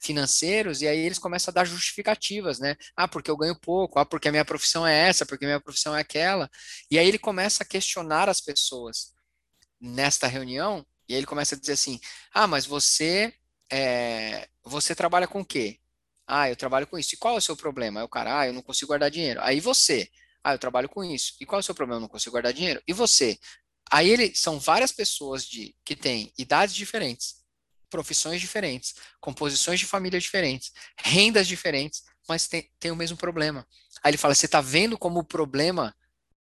financeiros, 0.01 0.81
e 0.81 0.87
aí 0.87 0.99
eles 0.99 1.19
começam 1.19 1.51
a 1.51 1.55
dar 1.55 1.65
justificativas, 1.65 2.59
né? 2.59 2.75
Ah, 2.95 3.07
porque 3.07 3.29
eu 3.31 3.37
ganho 3.37 3.57
pouco, 3.59 3.99
ah, 3.99 4.05
porque 4.05 4.27
a 4.27 4.31
minha 4.31 4.45
profissão 4.45 4.85
é 4.85 5.07
essa, 5.07 5.25
porque 5.25 5.45
a 5.45 5.47
minha 5.47 5.61
profissão 5.61 5.95
é 5.95 6.01
aquela. 6.01 6.49
E 6.89 6.97
aí 6.97 7.07
ele 7.07 7.19
começa 7.19 7.63
a 7.63 7.65
questionar 7.65 8.29
as 8.29 8.41
pessoas 8.41 9.13
nesta 9.79 10.27
reunião, 10.27 10.85
e 11.09 11.13
aí 11.13 11.19
ele 11.19 11.27
começa 11.27 11.55
a 11.55 11.59
dizer 11.59 11.73
assim: 11.73 11.99
Ah, 12.33 12.47
mas 12.47 12.65
você 12.65 13.33
é, 13.71 14.47
você 14.63 14.95
trabalha 14.95 15.27
com 15.27 15.41
o 15.41 15.45
quê? 15.45 15.79
Ah, 16.27 16.47
eu 16.49 16.55
trabalho 16.55 16.85
com 16.87 16.97
isso. 16.97 17.15
E 17.15 17.17
qual 17.17 17.35
é 17.35 17.37
o 17.39 17.41
seu 17.41 17.57
problema? 17.57 17.99
Aí 17.99 18.05
o 18.05 18.09
cara, 18.09 18.41
ah, 18.41 18.47
eu 18.47 18.53
não 18.53 18.61
consigo 18.61 18.89
guardar 18.89 19.09
dinheiro. 19.09 19.39
Aí 19.43 19.59
você, 19.59 20.09
ah, 20.43 20.53
eu 20.53 20.59
trabalho 20.59 20.87
com 20.87 21.03
isso. 21.03 21.33
E 21.41 21.45
qual 21.45 21.59
é 21.59 21.61
o 21.61 21.63
seu 21.63 21.73
problema? 21.73 21.97
Eu 21.97 22.01
não 22.01 22.07
consigo 22.07 22.33
guardar 22.33 22.53
dinheiro. 22.53 22.81
E 22.87 22.93
você? 22.93 23.39
Aí 23.91 24.07
ele 24.09 24.35
são 24.35 24.59
várias 24.59 24.91
pessoas 24.91 25.43
de 25.45 25.75
que 25.83 25.95
têm 25.95 26.31
idades 26.37 26.75
diferentes, 26.75 27.37
profissões 27.89 28.39
diferentes, 28.39 28.93
composições 29.19 29.79
de 29.79 29.87
família 29.87 30.19
diferentes, 30.19 30.71
rendas 30.99 31.47
diferentes, 31.47 32.03
mas 32.27 32.47
tem, 32.47 32.69
tem 32.79 32.91
o 32.91 32.95
mesmo 32.95 33.17
problema. 33.17 33.67
Aí 34.03 34.11
ele 34.11 34.17
fala: 34.17 34.35
você 34.35 34.45
está 34.45 34.61
vendo 34.61 34.97
como 34.97 35.19
o 35.19 35.23
problema 35.23 35.95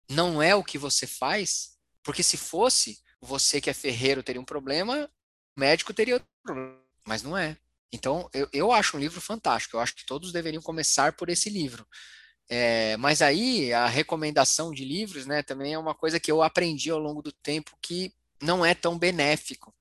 não 0.10 0.42
é 0.42 0.54
o 0.54 0.64
que 0.64 0.78
você 0.78 1.08
faz? 1.08 1.78
Porque 2.04 2.24
se 2.24 2.36
fosse, 2.36 3.00
você 3.22 3.60
que 3.60 3.70
é 3.70 3.74
ferreiro 3.74 4.24
teria 4.24 4.42
um 4.42 4.46
problema, 4.46 5.10
o 5.56 5.60
médico 5.60 5.94
teria 5.94 6.16
outro 6.16 6.28
problema, 6.44 6.80
mas 7.06 7.24
não 7.24 7.38
é. 7.38 7.58
Então, 7.92 8.30
eu, 8.34 8.50
eu 8.52 8.72
acho 8.72 8.98
um 8.98 9.00
livro 9.00 9.22
fantástico, 9.22 9.78
eu 9.78 9.82
acho 9.82 9.96
que 9.96 10.06
todos 10.06 10.32
deveriam 10.32 10.62
começar 10.62 11.14
por 11.14 11.30
esse 11.30 11.50
livro. 11.50 11.88
É, 12.50 12.96
mas 12.98 13.22
aí, 13.22 13.74
a 13.74 13.88
recomendação 13.88 14.72
de 14.72 14.86
livros, 14.86 15.26
né, 15.26 15.42
também 15.44 15.74
é 15.74 15.80
uma 15.80 15.96
coisa 15.96 16.20
que 16.20 16.32
eu 16.32 16.42
aprendi 16.42 16.90
ao 16.90 17.00
longo 17.00 17.22
do 17.22 17.32
tempo 17.32 17.78
que 17.82 18.14
não 18.42 18.66
é 18.66 18.74
tão 18.74 18.98
benéfico. 18.98 19.74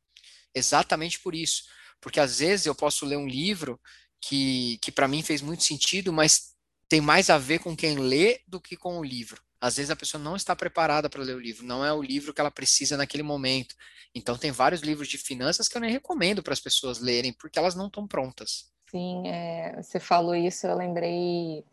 Exatamente 0.54 1.20
por 1.20 1.34
isso. 1.34 1.64
Porque 2.00 2.20
às 2.20 2.38
vezes 2.38 2.66
eu 2.66 2.74
posso 2.74 3.04
ler 3.04 3.16
um 3.16 3.28
livro 3.28 3.80
que, 4.20 4.78
que 4.78 4.90
para 4.90 5.08
mim 5.08 5.22
fez 5.22 5.42
muito 5.42 5.62
sentido, 5.62 6.12
mas 6.12 6.54
tem 6.88 7.00
mais 7.00 7.30
a 7.30 7.38
ver 7.38 7.58
com 7.60 7.76
quem 7.76 7.98
lê 7.98 8.40
do 8.46 8.60
que 8.60 8.76
com 8.76 8.98
o 8.98 9.04
livro. 9.04 9.42
Às 9.60 9.76
vezes 9.76 9.90
a 9.90 9.96
pessoa 9.96 10.22
não 10.22 10.36
está 10.36 10.54
preparada 10.54 11.08
para 11.08 11.22
ler 11.22 11.36
o 11.36 11.40
livro, 11.40 11.64
não 11.64 11.84
é 11.84 11.92
o 11.92 12.02
livro 12.02 12.32
que 12.34 12.40
ela 12.40 12.50
precisa 12.50 12.96
naquele 12.96 13.22
momento. 13.22 13.74
Então 14.14 14.36
tem 14.36 14.50
vários 14.50 14.80
livros 14.80 15.08
de 15.08 15.18
finanças 15.18 15.68
que 15.68 15.76
eu 15.76 15.80
nem 15.80 15.90
recomendo 15.90 16.42
para 16.42 16.52
as 16.52 16.60
pessoas 16.60 17.00
lerem, 17.00 17.32
porque 17.32 17.58
elas 17.58 17.74
não 17.74 17.86
estão 17.86 18.06
prontas. 18.06 18.70
Sim, 18.90 19.28
é, 19.28 19.82
você 19.82 19.98
falou 19.98 20.34
isso, 20.34 20.66
eu 20.66 20.76
lembrei 20.76 21.64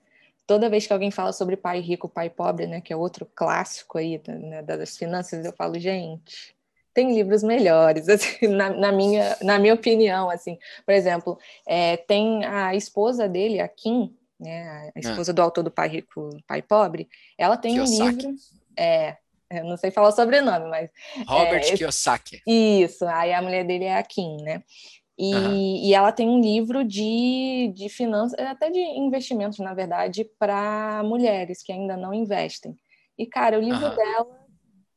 toda 0.45 0.69
vez 0.69 0.85
que 0.85 0.93
alguém 0.93 1.11
fala 1.11 1.31
sobre 1.31 1.55
pai 1.55 1.79
rico, 1.79 2.09
pai 2.09 2.29
pobre, 2.29 2.67
né, 2.67 2.81
que 2.81 2.91
é 2.91 2.95
outro 2.95 3.25
clássico 3.25 3.97
aí 3.97 4.21
né, 4.27 4.61
das 4.61 4.97
finanças, 4.97 5.45
eu 5.45 5.53
falo, 5.53 5.79
gente, 5.79 6.55
tem 6.93 7.13
livros 7.13 7.43
melhores, 7.43 8.07
assim, 8.09 8.47
na, 8.47 8.69
na, 8.69 8.91
minha, 8.91 9.37
na 9.41 9.57
minha 9.57 9.73
opinião, 9.73 10.29
assim. 10.29 10.57
Por 10.85 10.93
exemplo, 10.93 11.39
é, 11.65 11.97
tem 11.97 12.45
a 12.45 12.75
esposa 12.75 13.27
dele, 13.27 13.59
a 13.59 13.67
Kim, 13.67 14.15
né, 14.43 14.91
a 14.95 14.99
esposa 14.99 15.31
é. 15.31 15.33
do 15.33 15.41
autor 15.41 15.63
do 15.63 15.71
Pai 15.71 15.87
Rico, 15.87 16.29
Pai 16.47 16.61
Pobre, 16.61 17.07
ela 17.37 17.57
tem 17.57 17.73
Kiyosaki. 17.73 18.03
um 18.03 18.09
livro, 18.09 18.35
é, 18.77 19.17
eu 19.49 19.63
não 19.65 19.77
sei 19.77 19.91
falar 19.91 20.09
o 20.09 20.11
sobrenome, 20.11 20.69
mas 20.69 20.89
Robert 21.27 21.63
é, 21.63 21.77
Kiyosaki. 21.77 22.41
Isso, 22.47 23.05
aí 23.05 23.33
a 23.33 23.41
mulher 23.41 23.65
dele 23.65 23.85
é 23.85 23.97
a 23.97 24.03
Kim, 24.03 24.37
né? 24.41 24.63
E, 25.17 25.33
uhum. 25.35 25.55
e 25.55 25.93
ela 25.93 26.11
tem 26.11 26.27
um 26.27 26.41
livro 26.41 26.83
de, 26.83 27.71
de 27.75 27.87
finanças, 27.87 28.39
até 28.39 28.69
de 28.69 28.79
investimentos, 28.79 29.59
na 29.59 29.73
verdade, 29.73 30.27
para 30.39 31.03
mulheres 31.03 31.61
que 31.61 31.71
ainda 31.71 31.95
não 31.95 32.13
investem. 32.13 32.75
E, 33.17 33.27
cara, 33.27 33.59
o 33.59 33.61
livro 33.61 33.85
uhum. 33.85 33.95
dela, 33.95 34.47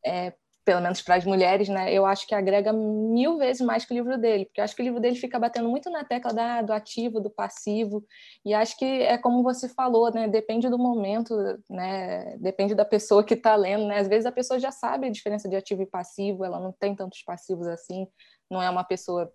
é, 0.04 0.32
pelo 0.66 0.80
menos 0.80 1.00
para 1.00 1.14
as 1.14 1.24
mulheres, 1.24 1.68
né, 1.68 1.92
eu 1.94 2.04
acho 2.04 2.26
que 2.26 2.34
agrega 2.34 2.72
mil 2.72 3.38
vezes 3.38 3.64
mais 3.64 3.84
que 3.84 3.92
o 3.92 3.96
livro 3.96 4.18
dele, 4.18 4.46
porque 4.46 4.60
eu 4.60 4.64
acho 4.64 4.74
que 4.74 4.82
o 4.82 4.84
livro 4.84 5.00
dele 5.00 5.14
fica 5.14 5.38
batendo 5.38 5.68
muito 5.68 5.88
na 5.90 6.04
tecla 6.04 6.34
da, 6.34 6.60
do 6.60 6.72
ativo, 6.72 7.20
do 7.20 7.30
passivo, 7.30 8.04
e 8.44 8.52
acho 8.52 8.76
que 8.76 8.84
é 8.84 9.16
como 9.16 9.44
você 9.44 9.68
falou, 9.68 10.12
né, 10.12 10.26
depende 10.26 10.68
do 10.68 10.76
momento, 10.76 11.36
né, 11.70 12.36
depende 12.38 12.74
da 12.74 12.84
pessoa 12.84 13.22
que 13.22 13.34
está 13.34 13.54
lendo, 13.54 13.86
né, 13.86 14.00
às 14.00 14.08
vezes 14.08 14.26
a 14.26 14.32
pessoa 14.32 14.58
já 14.58 14.72
sabe 14.72 15.06
a 15.06 15.10
diferença 15.10 15.48
de 15.48 15.54
ativo 15.54 15.82
e 15.82 15.86
passivo, 15.86 16.44
ela 16.44 16.58
não 16.58 16.72
tem 16.72 16.96
tantos 16.96 17.22
passivos 17.22 17.68
assim, 17.68 18.04
não 18.50 18.60
é 18.60 18.68
uma 18.68 18.82
pessoa 18.82 19.32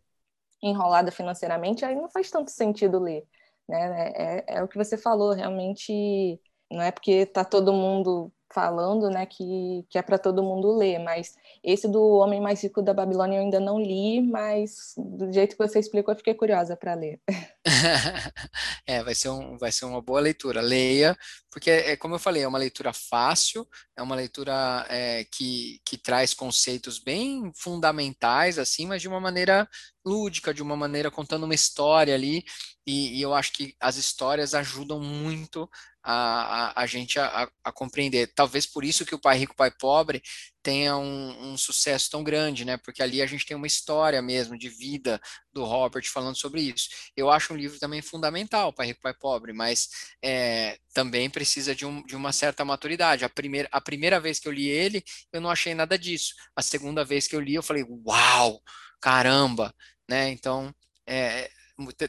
enrolada 0.62 1.12
financeiramente, 1.12 1.86
aí 1.86 1.96
não 1.96 2.10
faz 2.10 2.30
tanto 2.30 2.52
sentido 2.52 3.00
ler, 3.00 3.24
né, 3.70 4.12
é, 4.16 4.54
é, 4.56 4.58
é 4.58 4.64
o 4.64 4.68
que 4.68 4.78
você 4.78 4.98
falou, 4.98 5.32
realmente 5.32 6.42
não 6.70 6.82
é 6.82 6.92
porque 6.92 7.12
está 7.12 7.46
todo 7.46 7.72
mundo 7.72 8.32
falando, 8.54 9.10
né, 9.10 9.26
que, 9.26 9.86
que 9.90 9.98
é 9.98 10.02
para 10.02 10.18
todo 10.18 10.44
mundo 10.44 10.76
ler, 10.76 11.00
mas 11.00 11.36
esse 11.64 11.88
do 11.88 12.02
Homem 12.18 12.42
Mais 12.42 12.62
Rico 12.62 12.82
da 12.82 12.94
Babilônia 12.94 13.38
eu 13.38 13.42
ainda 13.42 13.60
não 13.60 13.80
li, 13.80 14.22
mas 14.22 14.94
do 14.98 15.32
jeito 15.32 15.56
que 15.56 15.68
você 15.68 15.80
explicou, 15.80 16.14
eu 16.14 16.18
fiquei 16.18 16.34
curiosa 16.34 16.76
para 16.76 16.94
ler. 16.94 17.20
é, 18.88 19.04
vai 19.04 19.16
ser, 19.16 19.30
um, 19.30 19.58
vai 19.58 19.72
ser 19.72 19.86
uma 19.86 20.02
boa 20.02 20.20
leitura. 20.20 20.62
Leia, 20.62 21.18
porque, 21.52 21.70
é, 21.70 21.98
como 21.98 22.16
eu 22.16 22.20
falei, 22.20 22.44
é 22.44 22.48
uma 22.48 22.58
leitura 22.58 22.94
fácil, 22.94 23.68
é 23.96 24.02
uma 24.02 24.16
leitura 24.16 24.86
é, 24.90 25.26
que, 25.32 25.82
que 25.86 25.98
traz 25.98 26.34
conceitos 26.34 26.98
bem 26.98 27.52
fundamentais, 27.56 28.58
assim, 28.58 28.88
mas 28.88 29.02
de 29.02 29.08
uma 29.08 29.20
maneira 29.20 29.68
lúdica, 30.06 30.54
de 30.54 30.64
uma 30.64 30.76
maneira 30.76 31.12
contando 31.12 31.44
uma 31.44 31.54
história 31.54 32.16
ali, 32.16 32.44
e, 32.86 33.20
e 33.20 33.22
eu 33.22 33.34
acho 33.34 33.54
que 33.54 33.76
as 33.80 33.98
histórias 33.98 34.54
ajudam 34.54 35.00
muito 35.00 35.70
a, 36.04 36.72
a, 36.72 36.82
a 36.84 36.86
gente 36.86 37.20
a, 37.20 37.50
a, 37.64 37.72
compreender. 37.72 38.32
Talvez 38.34 38.66
por 38.66 38.84
isso 38.84 39.06
que 39.06 39.16
o 39.16 39.20
Pai 39.20 39.38
Rico, 39.38 39.56
Pai 39.56 39.72
Pobre 39.72 40.22
tenha 40.64 40.96
um, 40.98 41.52
um, 41.52 41.58
sucesso 41.58 42.10
tão 42.10 42.24
grande, 42.24 42.66
né? 42.66 42.78
Porque 42.78 43.02
ali 43.02 43.22
a 43.22 43.26
gente 43.26 43.46
tem 43.46 43.56
uma 43.56 43.68
história 43.68 44.22
mesmo 44.22 44.58
de 44.58 44.70
vida 44.70 45.20
do 45.54 45.64
Robert 45.64 46.04
falando 46.12 46.36
sobre 46.36 46.62
isso. 46.62 46.90
Eu 47.16 47.30
acho 47.30 47.54
um 47.54 47.58
livro 47.58 47.80
também 47.80 48.02
fundamental, 48.02 48.74
Pai 48.74 48.88
Rico, 48.88 49.02
Pai 49.02 49.14
Pobre, 49.14 49.54
mas 49.54 49.90
é, 50.22 50.78
também 50.94 51.30
precisa 51.30 51.76
de, 51.76 51.86
um, 51.86 52.04
de 52.04 52.16
uma 52.16 52.32
certa 52.32 52.66
maturidade. 52.66 53.26
A 53.26 53.30
primeira, 53.30 53.68
a 53.72 53.82
primeira 53.82 54.20
vez 54.20 54.40
que 54.40 54.48
eu 54.48 54.52
li 54.52 54.68
ele, 54.68 55.04
eu 55.32 55.42
não 55.42 55.50
achei 55.50 55.74
nada 55.74 55.98
disso. 55.98 56.34
A 56.56 56.62
segunda 56.62 57.04
vez 57.06 57.28
que 57.28 57.36
eu 57.36 57.40
li, 57.42 57.56
eu 57.56 57.64
falei, 57.64 57.84
uau, 58.06 58.62
caramba, 59.00 59.74
né? 60.08 60.30
Então, 60.30 60.74
é, 61.08 61.50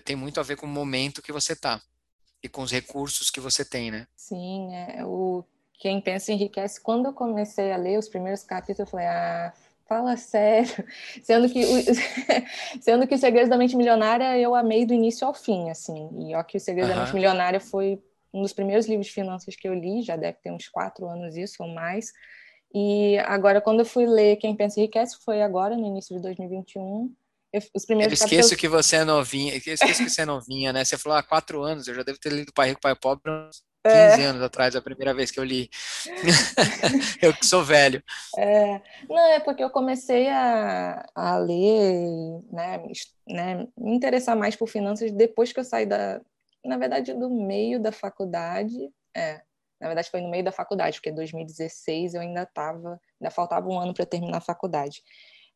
tem 0.05 0.17
muito 0.17 0.41
a 0.41 0.43
ver 0.43 0.57
com 0.57 0.67
o 0.67 0.69
momento 0.69 1.23
que 1.23 1.33
você 1.33 1.55
está 1.55 1.81
e 2.43 2.49
com 2.49 2.63
os 2.63 2.73
recursos 2.73 3.31
que 3.31 3.41
você 3.41 3.65
tem, 3.65 3.91
né? 3.91 4.07
Sim, 4.17 4.75
é, 4.75 5.05
o 5.05 5.45
Quem 5.79 6.01
Pensa 6.01 6.33
Enriquece. 6.33 6.81
Quando 6.81 7.07
eu 7.07 7.13
comecei 7.13 7.73
a 7.73 7.77
ler 7.77 7.99
os 7.99 8.09
primeiros 8.09 8.43
capítulos, 8.43 8.81
eu 8.81 8.87
falei, 8.87 9.07
ah, 9.07 9.53
fala 9.87 10.17
sério. 10.17 10.85
Sendo 11.23 11.49
que, 11.49 11.65
o, 11.65 11.77
sendo 12.81 13.07
que 13.07 13.15
o 13.15 13.19
Segredos 13.19 13.51
da 13.51 13.59
Mente 13.59 13.77
Milionária 13.77 14.39
eu 14.39 14.55
amei 14.55 14.85
do 14.87 14.95
início 14.95 15.27
ao 15.27 15.35
fim, 15.35 15.71
assim. 15.71 16.09
E 16.29 16.35
ó 16.35 16.43
que 16.43 16.57
o 16.57 16.61
Segredos 16.61 16.91
uhum. 16.91 16.97
da 16.97 17.03
Mente 17.05 17.15
Milionária 17.15 17.61
foi 17.61 18.03
um 18.33 18.43
dos 18.43 18.53
primeiros 18.53 18.87
livros 18.87 19.07
de 19.07 19.13
finanças 19.13 19.55
que 19.55 19.69
eu 19.69 19.75
li, 19.75 20.03
já 20.03 20.17
deve 20.17 20.39
ter 20.43 20.51
uns 20.51 20.69
quatro 20.69 21.07
anos 21.07 21.37
isso 21.37 21.63
ou 21.63 21.69
mais. 21.69 22.13
E 22.75 23.19
agora, 23.27 23.61
quando 23.61 23.81
eu 23.81 23.85
fui 23.85 24.07
ler 24.07 24.37
Quem 24.37 24.57
Pensa 24.57 24.81
Enriquece, 24.81 25.19
foi 25.23 25.43
agora, 25.43 25.77
no 25.77 25.87
início 25.87 26.17
de 26.17 26.23
2021, 26.23 27.15
eu, 27.53 27.61
os 27.75 27.85
primeiros 27.85 28.21
eu 28.21 28.25
esqueço 28.25 28.57
que 28.57 28.69
você 28.69 28.97
é 28.97 29.05
novinha, 29.05 29.53
eu 29.53 29.59
esqueço 29.59 30.05
que 30.05 30.11
você 30.11 30.23
é 30.23 30.27
novinha, 30.27 30.73
né? 30.73 30.85
Você 30.85 30.97
falou 30.97 31.17
há 31.17 31.21
ah, 31.21 31.23
quatro 31.23 31.63
anos, 31.63 31.87
eu 31.87 31.95
já 31.95 32.03
devo 32.03 32.19
ter 32.19 32.33
lido 32.33 32.53
Pai 32.53 32.71
Rico, 32.71 32.81
Pai 32.81 32.95
Pobre 32.95 33.31
uns 33.31 33.63
15 33.85 34.23
é. 34.23 34.25
anos 34.25 34.43
atrás, 34.43 34.77
a 34.77 34.83
primeira 34.83 35.13
vez 35.13 35.31
que 35.31 35.41
eu 35.41 35.45
li. 35.45 35.69
eu 37.21 37.35
que 37.35 37.45
sou 37.45 37.65
velho. 37.65 38.03
É. 38.39 38.81
Não, 39.09 39.19
é 39.19 39.41
porque 39.41 39.63
eu 39.63 39.71
comecei 39.71 40.29
a, 40.29 41.05
a 41.15 41.37
ler, 41.39 42.41
né, 42.51 42.83
né, 43.29 43.67
me 43.77 43.95
interessar 43.95 44.37
mais 44.37 44.55
por 44.55 44.69
finanças 44.69 45.11
depois 45.11 45.53
que 45.53 45.61
eu 45.61 45.65
saí 45.65 45.85
da, 45.85 46.21
na 46.65 46.79
verdade, 46.79 47.13
do 47.13 47.29
meio 47.29 47.81
da 47.81 47.91
faculdade. 47.91 48.79
É, 49.15 49.43
na 49.81 49.89
verdade 49.89 50.11
foi 50.11 50.21
no 50.21 50.31
meio 50.31 50.45
da 50.45 50.53
faculdade, 50.53 50.99
porque 50.99 51.11
em 51.11 51.15
2016 51.15 52.15
eu 52.15 52.21
ainda 52.21 52.45
estava, 52.45 53.01
ainda 53.21 53.31
faltava 53.33 53.69
um 53.69 53.79
ano 53.79 53.93
para 53.93 54.07
terminar 54.07 54.39
a 54.39 54.41
faculdade. 54.41 55.03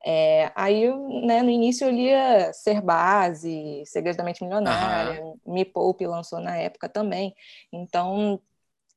É, 0.05 0.53
aí, 0.55 0.88
né, 1.24 1.42
no 1.42 1.51
início 1.51 1.86
eu 1.86 1.90
lia 1.90 2.53
Ser 2.53 2.80
Base, 2.80 3.82
Segredos 3.86 4.16
da 4.16 4.24
Mente 4.24 4.42
Milionária, 4.42 5.20
uhum. 5.22 5.36
Me 5.47 5.64
Poupe 5.64 6.07
lançou 6.07 6.40
na 6.40 6.57
época 6.57 6.88
também. 6.88 7.34
Então, 7.72 8.40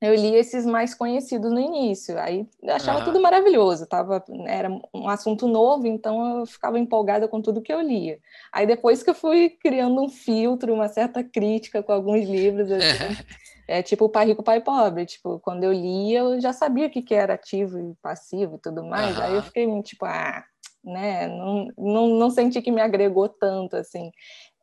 eu 0.02 0.16
li 0.16 0.34
esses 0.36 0.66
mais 0.66 0.94
conhecidos 0.94 1.52
no 1.52 1.60
início. 1.60 2.18
Aí 2.20 2.48
eu 2.64 2.74
achava 2.74 3.00
uhum. 3.00 3.06
tudo 3.06 3.22
maravilhoso, 3.22 3.86
tava, 3.86 4.24
era 4.46 4.70
um 4.94 5.10
assunto 5.10 5.48
novo, 5.48 5.88
então 5.88 6.40
eu 6.40 6.46
ficava 6.46 6.80
empolgada 6.80 7.28
com 7.28 7.42
tudo 7.42 7.62
que 7.62 7.74
eu 7.74 7.82
lia. 7.82 8.20
Aí 8.52 8.66
depois 8.66 9.04
que 9.04 9.10
eu 9.10 9.16
fui 9.16 9.50
criando 9.50 10.02
um 10.02 10.10
filtro, 10.10 10.74
uma 10.74 10.88
certa 10.88 11.24
crítica 11.24 11.84
com 11.84 11.92
alguns 11.92 12.28
livros, 12.28 12.72
assim, 12.72 12.80
é 13.68 13.84
tipo 13.84 14.06
o 14.06 14.10
Pai 14.10 14.28
Rico, 14.28 14.42
Pai 14.42 14.62
Pobre. 14.62 15.06
Tipo, 15.06 15.40
quando 15.40 15.66
eu 15.66 15.74
lia, 15.74 16.20
eu 16.20 16.40
já 16.40 16.54
sabia 16.54 16.88
o 16.88 16.90
que, 16.90 17.02
que 17.02 17.14
era 17.14 17.34
ativo 17.34 17.78
e 17.78 17.96
passivo 18.02 18.56
e 18.56 18.60
tudo 18.60 18.86
mais. 18.86 19.18
Uhum. 19.18 19.24
Aí 19.24 19.36
eu 19.36 19.44
fiquei 19.44 19.82
tipo, 19.82 20.06
ah, 20.06 20.46
né? 20.84 21.28
Não, 21.28 21.68
não, 21.78 22.08
não 22.08 22.30
senti 22.30 22.62
que 22.62 22.72
me 22.72 22.82
agregou 22.82 23.30
tanto, 23.30 23.76
assim. 23.76 24.12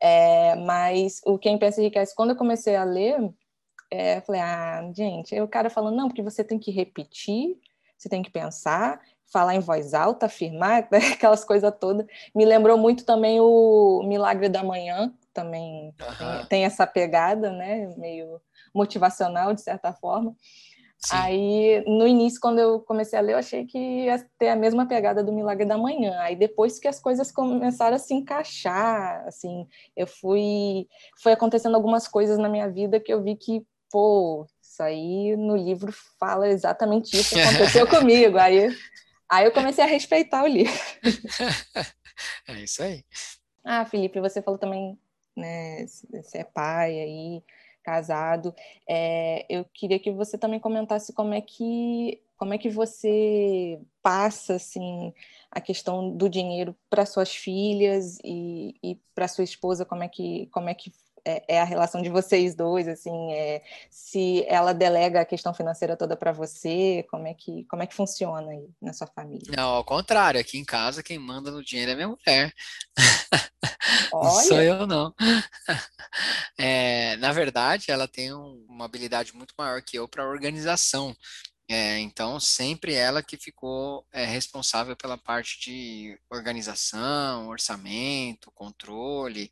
É, 0.01 0.55
mas 0.57 1.21
o 1.25 1.39
Quem 1.39 1.59
Pensa 1.59 1.81
Enriquece, 1.81 2.15
quando 2.15 2.31
eu 2.31 2.37
comecei 2.37 2.77
a 2.77 2.85
ler, 2.85 3.19
é, 3.91 4.21
falei, 4.21 4.41
ah, 4.41 4.91
gente, 4.95 5.35
aí 5.35 5.41
o 5.41 5.49
cara 5.49 5.71
falando, 5.71 5.97
não, 5.97 6.09
porque 6.09 6.23
você 6.23 6.43
tem 6.43 6.59
que 6.59 6.71
repetir, 6.71 7.57
você 7.97 8.09
tem 8.09 8.23
que 8.23 8.31
pensar, 8.31 9.01
falar 9.33 9.55
em 9.55 9.61
voz 9.61 9.95
alta, 9.95 10.27
afirmar, 10.27 10.89
aquelas 11.15 11.45
coisas 11.45 11.73
todas. 11.81 12.07
Me 12.35 12.45
lembrou 12.45 12.77
muito 12.77 13.05
também 13.05 13.41
o 13.41 14.03
Milagre 14.05 14.49
da 14.49 14.63
Manhã, 14.63 15.13
também 15.33 15.95
uhum. 16.01 16.39
tem, 16.39 16.47
tem, 16.49 16.65
essa 16.65 16.87
pegada, 16.87 17.51
né, 17.51 17.95
meio 17.97 18.41
motivacional, 18.75 19.55
de 19.55 19.63
certa 19.63 19.93
forma. 19.93 20.35
Sim. 20.99 21.17
Aí, 21.17 21.85
no 21.87 22.07
início, 22.07 22.41
quando 22.41 22.59
eu 22.59 22.81
comecei 22.81 23.19
a 23.19 23.23
ler, 23.23 23.35
eu 23.35 23.39
achei 23.39 23.65
que 23.65 23.79
ia 23.79 24.27
ter 24.39 24.49
a 24.49 24.57
mesma 24.57 24.87
pegada 24.87 25.23
do 25.23 25.33
Milagre 25.33 25.67
da 25.67 25.77
Manhã. 25.77 26.19
Aí, 26.21 26.35
depois 26.35 26.79
que 26.79 26.89
as 26.89 26.99
coisas 26.99 27.31
começaram 27.31 27.97
a 27.97 27.99
se 27.99 28.15
encaixar, 28.15 29.25
assim, 29.27 29.69
eu 29.97 30.07
fui... 30.07 30.89
Foi 31.23 31.33
acontecendo 31.33 31.75
algumas 31.75 32.09
coisas 32.09 32.39
na 32.39 32.49
minha 32.49 32.69
vida 32.69 32.99
que 32.99 33.13
eu 33.13 33.23
vi 33.23 33.37
que, 33.37 33.65
pô, 33.91 34.47
isso 34.61 34.83
aí 34.83 35.37
no 35.37 35.57
livro 35.57 35.93
fala 36.19 36.49
exatamente 36.49 37.17
isso 37.17 37.35
que 37.35 37.41
aconteceu 37.41 37.87
comigo. 37.89 38.39
Aí, 38.39 38.69
aí 39.29 39.45
eu 39.45 39.53
comecei 39.53 39.85
a 39.85 39.87
respeitar 39.87 40.43
o 40.43 40.47
livro. 40.47 40.73
É 42.49 42.55
isso 42.63 42.83
aí. 42.83 43.05
Ah, 43.63 43.85
Felipe, 43.85 44.21
você 44.23 44.41
falou 44.41 44.59
também, 44.59 44.99
né, 45.37 45.85
você 45.87 46.39
é 46.39 46.45
pai 46.45 46.99
aí 46.99 47.43
casado. 47.87 48.53
É, 48.89 49.47
eu 49.49 49.65
queria 49.73 49.99
que 50.01 50.11
você 50.11 50.37
também 50.37 50.59
comentasse 50.61 51.13
como 51.13 51.33
é 51.33 51.41
que 51.41 52.21
como 52.37 52.53
é 52.53 52.59
que 52.59 52.69
você 52.69 53.81
passa 54.03 54.57
assim 54.57 55.13
a 55.51 55.61
questão 55.61 56.15
do 56.15 56.29
dinheiro 56.29 56.77
para 56.91 57.07
suas 57.07 57.35
filhas 57.35 58.19
e, 58.25 58.75
e 58.83 59.01
para 59.15 59.29
sua 59.29 59.45
esposa 59.45 59.87
como 59.87 60.03
é 60.03 60.09
que 60.09 60.47
como 60.49 60.69
é 60.69 60.75
que 60.75 60.93
é, 61.27 61.57
é 61.57 61.61
a 61.61 61.65
relação 61.65 62.01
de 62.01 62.09
vocês 62.09 62.55
dois 62.55 62.87
assim 62.87 63.33
é, 63.33 63.63
se 63.91 64.45
ela 64.49 64.73
delega 64.73 65.21
a 65.21 65.25
questão 65.25 65.53
financeira 65.53 65.97
toda 65.97 66.17
para 66.17 66.33
você 66.33 67.05
como 67.11 67.27
é 67.27 67.35
que 67.35 67.65
como 67.65 67.83
é 67.83 67.87
que 67.87 67.95
funciona 67.95 68.51
aí 68.51 68.69
na 68.81 68.93
sua 68.93 69.09
família 69.09 69.53
não 69.57 69.71
ao 69.71 69.85
contrário 69.85 70.41
aqui 70.41 70.57
em 70.57 70.65
casa 70.65 71.03
quem 71.03 71.19
manda 71.19 71.51
no 71.51 71.65
dinheiro 71.65 71.91
é 71.91 71.95
minha 71.95 72.09
mulher 72.09 72.53
Olha. 74.13 74.27
Não 74.37 74.43
sou 74.43 74.61
eu, 74.61 74.87
não. 74.87 75.15
É, 76.59 77.17
na 77.17 77.31
verdade, 77.31 77.91
ela 77.91 78.09
tem 78.09 78.33
um, 78.33 78.65
uma 78.71 78.87
habilidade 78.87 79.37
muito 79.37 79.55
maior 79.59 79.83
que 79.83 79.99
eu 79.99 80.09
para 80.09 80.27
organização. 80.27 81.15
É, 81.69 81.99
então, 81.99 82.39
sempre 82.39 82.95
ela 82.95 83.23
que 83.23 83.37
ficou 83.37 84.07
é, 84.13 84.25
responsável 84.25 84.97
pela 84.97 85.19
parte 85.19 85.59
de 85.61 86.17
organização, 86.31 87.49
orçamento, 87.49 88.53
controle. 88.53 89.51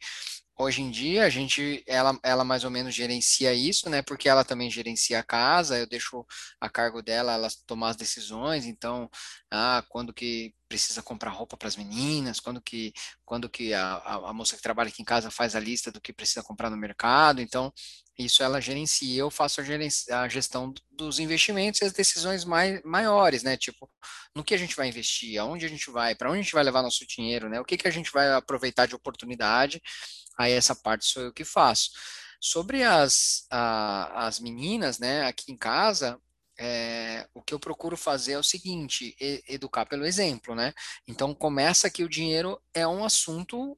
Hoje 0.57 0.83
em 0.83 0.91
dia, 0.93 1.25
a 1.25 1.29
gente, 1.29 1.83
ela, 1.85 2.17
ela 2.23 2.45
mais 2.45 2.63
ou 2.63 2.71
menos 2.71 2.95
gerencia 2.95 3.53
isso, 3.53 3.91
né? 3.91 4.01
Porque 4.03 4.29
ela 4.29 4.45
também 4.45 4.71
gerencia 4.71 5.19
a 5.19 5.25
casa, 5.25 5.77
eu 5.77 5.87
deixo 5.89 6.25
a 6.61 6.71
cargo 6.71 7.03
dela 7.03 7.33
ela 7.33 7.49
tomar 7.67 7.89
as 7.91 7.97
decisões. 7.97 8.65
Então, 8.65 9.11
ah, 9.51 9.85
quando 9.89 10.15
que 10.15 10.55
precisa 10.69 11.03
comprar 11.03 11.31
roupa 11.31 11.57
para 11.57 11.67
as 11.69 11.77
meninas, 11.77 12.39
quando 12.39 12.61
que, 12.63 12.93
quando 13.25 13.49
que 13.49 13.75
a, 13.75 13.95
a, 13.97 14.31
a, 14.31 14.33
moça 14.33 14.57
que 14.57 14.63
trabalha 14.63 14.89
aqui 14.89 15.03
em 15.03 15.05
casa 15.05 15.31
faz 15.31 15.57
a 15.57 15.61
lista 15.61 15.91
do 15.91 16.01
que 16.01 16.13
precisa 16.13 16.43
comprar 16.45 16.71
no 16.71 16.77
mercado. 16.77 17.41
Então, 17.43 17.73
isso 18.19 18.43
ela 18.43 18.61
gerencia. 18.61 19.21
Eu 19.21 19.31
faço 19.31 19.61
a, 19.61 19.65
gerencia, 19.65 20.21
a 20.21 20.29
gestão 20.29 20.73
dos 20.91 21.19
investimentos 21.19 21.81
e 21.81 21.85
as 21.85 21.93
decisões 21.93 22.45
mai, 22.45 22.81
maiores, 22.85 23.43
né? 23.43 23.57
Tipo, 23.57 23.91
no 24.35 24.45
que 24.45 24.55
a 24.55 24.59
gente 24.59 24.77
vai 24.77 24.89
investir, 24.89 25.39
aonde 25.39 25.67
a 25.67 25.69
gente 25.69 25.91
vai, 25.91 26.15
para 26.15 26.31
onde 26.31 26.41
a 26.41 26.43
gente 26.43 26.55
vai 26.55 26.65
levar 26.65 26.83
nosso 26.83 27.07
dinheiro, 27.07 27.49
né? 27.49 27.61
O 27.61 27.65
que, 27.65 27.77
que 27.77 27.89
a 27.89 27.91
gente 27.91 28.13
vai 28.13 28.33
aproveitar 28.33 28.87
de 28.87 28.95
oportunidade 28.95 29.81
aí 30.39 30.53
essa 30.53 30.75
parte 30.75 31.07
sou 31.07 31.23
eu 31.23 31.33
que 31.33 31.45
faço. 31.45 31.91
Sobre 32.41 32.83
as, 32.83 33.47
a, 33.51 34.27
as 34.27 34.39
meninas, 34.39 34.99
né, 34.99 35.25
aqui 35.25 35.51
em 35.51 35.57
casa, 35.57 36.21
é, 36.59 37.27
o 37.35 37.43
que 37.43 37.55
eu 37.55 37.59
procuro 37.59 37.97
fazer 37.97 38.33
é 38.33 38.39
o 38.39 38.43
seguinte, 38.43 39.17
educar 39.49 39.87
pelo 39.87 40.05
exemplo, 40.05 40.55
né? 40.55 40.73
Então 41.09 41.35
começa 41.35 41.91
que 41.91 42.05
o 42.05 42.09
dinheiro 42.09 42.61
é 42.73 42.87
um 42.87 43.05
assunto, 43.05 43.77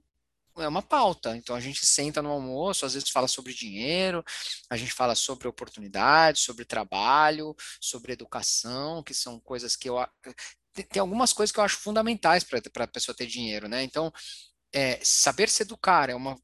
é 0.58 0.68
uma 0.68 0.82
pauta. 0.82 1.36
Então 1.36 1.54
a 1.56 1.60
gente 1.60 1.84
senta 1.86 2.22
no 2.22 2.30
almoço, 2.30 2.86
às 2.86 2.94
vezes 2.94 3.10
fala 3.10 3.28
sobre 3.28 3.52
dinheiro, 3.54 4.24
a 4.70 4.76
gente 4.76 4.92
fala 4.92 5.14
sobre 5.14 5.48
oportunidades, 5.48 6.42
sobre 6.42 6.64
trabalho, 6.64 7.54
sobre 7.80 8.12
educação, 8.12 9.02
que 9.02 9.14
são 9.14 9.40
coisas 9.40 9.76
que 9.76 9.88
eu 9.88 9.96
tem 10.84 11.00
algumas 11.00 11.32
coisas 11.32 11.52
que 11.52 11.58
eu 11.58 11.64
acho 11.64 11.78
fundamentais 11.78 12.44
para 12.44 12.84
a 12.84 12.88
pessoa 12.88 13.16
ter 13.16 13.26
dinheiro, 13.26 13.68
né? 13.68 13.82
Então, 13.82 14.12
é, 14.72 15.00
saber 15.02 15.48
se 15.48 15.62
educar 15.62 16.10
é 16.10 16.14
uma 16.14 16.38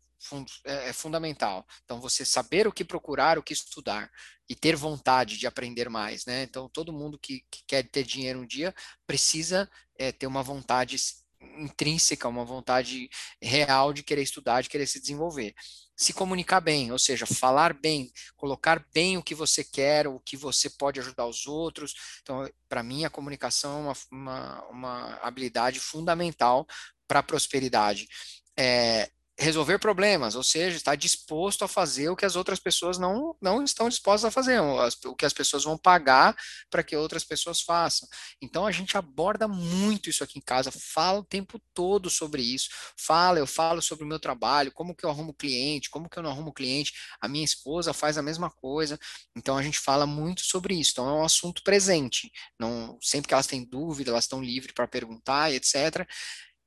é, 0.64 0.90
é 0.90 0.92
fundamental. 0.92 1.66
Então, 1.84 2.00
você 2.00 2.24
saber 2.24 2.66
o 2.66 2.72
que 2.72 2.84
procurar, 2.84 3.38
o 3.38 3.42
que 3.42 3.52
estudar 3.52 4.10
e 4.48 4.54
ter 4.54 4.76
vontade 4.76 5.36
de 5.36 5.46
aprender 5.46 5.88
mais, 5.88 6.24
né? 6.24 6.44
Então, 6.44 6.68
todo 6.68 6.92
mundo 6.92 7.18
que, 7.18 7.44
que 7.50 7.62
quer 7.66 7.82
ter 7.88 8.04
dinheiro 8.04 8.40
um 8.40 8.46
dia 8.46 8.74
precisa 9.06 9.68
é, 9.98 10.12
ter 10.12 10.26
uma 10.26 10.42
vontade 10.42 10.96
intrínseca, 11.56 12.28
uma 12.28 12.44
vontade 12.44 13.08
real 13.40 13.92
de 13.92 14.02
querer 14.02 14.22
estudar, 14.22 14.62
de 14.62 14.68
querer 14.68 14.86
se 14.86 15.00
desenvolver. 15.00 15.54
Se 15.96 16.12
comunicar 16.12 16.60
bem, 16.60 16.90
ou 16.90 16.98
seja, 16.98 17.26
falar 17.26 17.74
bem, 17.74 18.10
colocar 18.36 18.84
bem 18.92 19.16
o 19.16 19.22
que 19.22 19.34
você 19.34 19.62
quer, 19.62 20.06
o 20.06 20.18
que 20.18 20.36
você 20.36 20.70
pode 20.70 20.98
ajudar 20.98 21.26
os 21.26 21.46
outros. 21.46 21.94
Então, 22.22 22.48
para 22.68 22.82
mim, 22.82 23.04
a 23.04 23.10
comunicação 23.10 23.78
é 23.78 23.82
uma, 23.82 23.94
uma, 24.10 24.64
uma 24.68 25.14
habilidade 25.22 25.78
fundamental 25.78 26.66
para 27.06 27.20
a 27.20 27.22
prosperidade. 27.22 28.08
É, 28.58 29.10
resolver 29.38 29.78
problemas, 29.78 30.34
ou 30.34 30.42
seja, 30.42 30.76
estar 30.76 30.94
disposto 30.94 31.64
a 31.64 31.68
fazer 31.68 32.08
o 32.10 32.16
que 32.16 32.24
as 32.24 32.36
outras 32.36 32.60
pessoas 32.60 32.98
não, 32.98 33.34
não 33.40 33.64
estão 33.64 33.88
dispostas 33.88 34.26
a 34.26 34.30
fazer, 34.30 34.60
o 34.60 35.16
que 35.16 35.24
as 35.24 35.32
pessoas 35.32 35.64
vão 35.64 35.76
pagar 35.76 36.36
para 36.70 36.82
que 36.82 36.94
outras 36.94 37.24
pessoas 37.24 37.60
façam. 37.60 38.06
Então 38.40 38.66
a 38.66 38.70
gente 38.70 38.96
aborda 38.96 39.48
muito 39.48 40.10
isso 40.10 40.22
aqui 40.22 40.38
em 40.38 40.42
casa, 40.42 40.70
fala 40.70 41.20
o 41.20 41.24
tempo 41.24 41.60
todo 41.72 42.10
sobre 42.10 42.42
isso, 42.42 42.68
fala, 42.96 43.38
eu 43.38 43.46
falo 43.46 43.80
sobre 43.80 44.04
o 44.04 44.08
meu 44.08 44.20
trabalho, 44.20 44.70
como 44.70 44.94
que 44.94 45.04
eu 45.04 45.10
arrumo 45.10 45.34
cliente, 45.34 45.90
como 45.90 46.08
que 46.08 46.18
eu 46.18 46.22
não 46.22 46.30
arrumo 46.30 46.52
cliente, 46.52 46.92
a 47.20 47.26
minha 47.26 47.44
esposa 47.44 47.92
faz 47.92 48.18
a 48.18 48.22
mesma 48.22 48.50
coisa, 48.50 48.98
então 49.34 49.56
a 49.56 49.62
gente 49.62 49.78
fala 49.78 50.06
muito 50.06 50.42
sobre 50.42 50.74
isso, 50.74 50.92
então 50.92 51.08
é 51.08 51.12
um 51.12 51.24
assunto 51.24 51.62
presente, 51.62 52.30
não 52.58 52.98
sempre 53.00 53.28
que 53.28 53.34
elas 53.34 53.46
têm 53.46 53.64
dúvida, 53.64 54.10
elas 54.10 54.24
estão 54.24 54.42
livres 54.42 54.74
para 54.74 54.86
perguntar, 54.86 55.52
etc., 55.52 56.06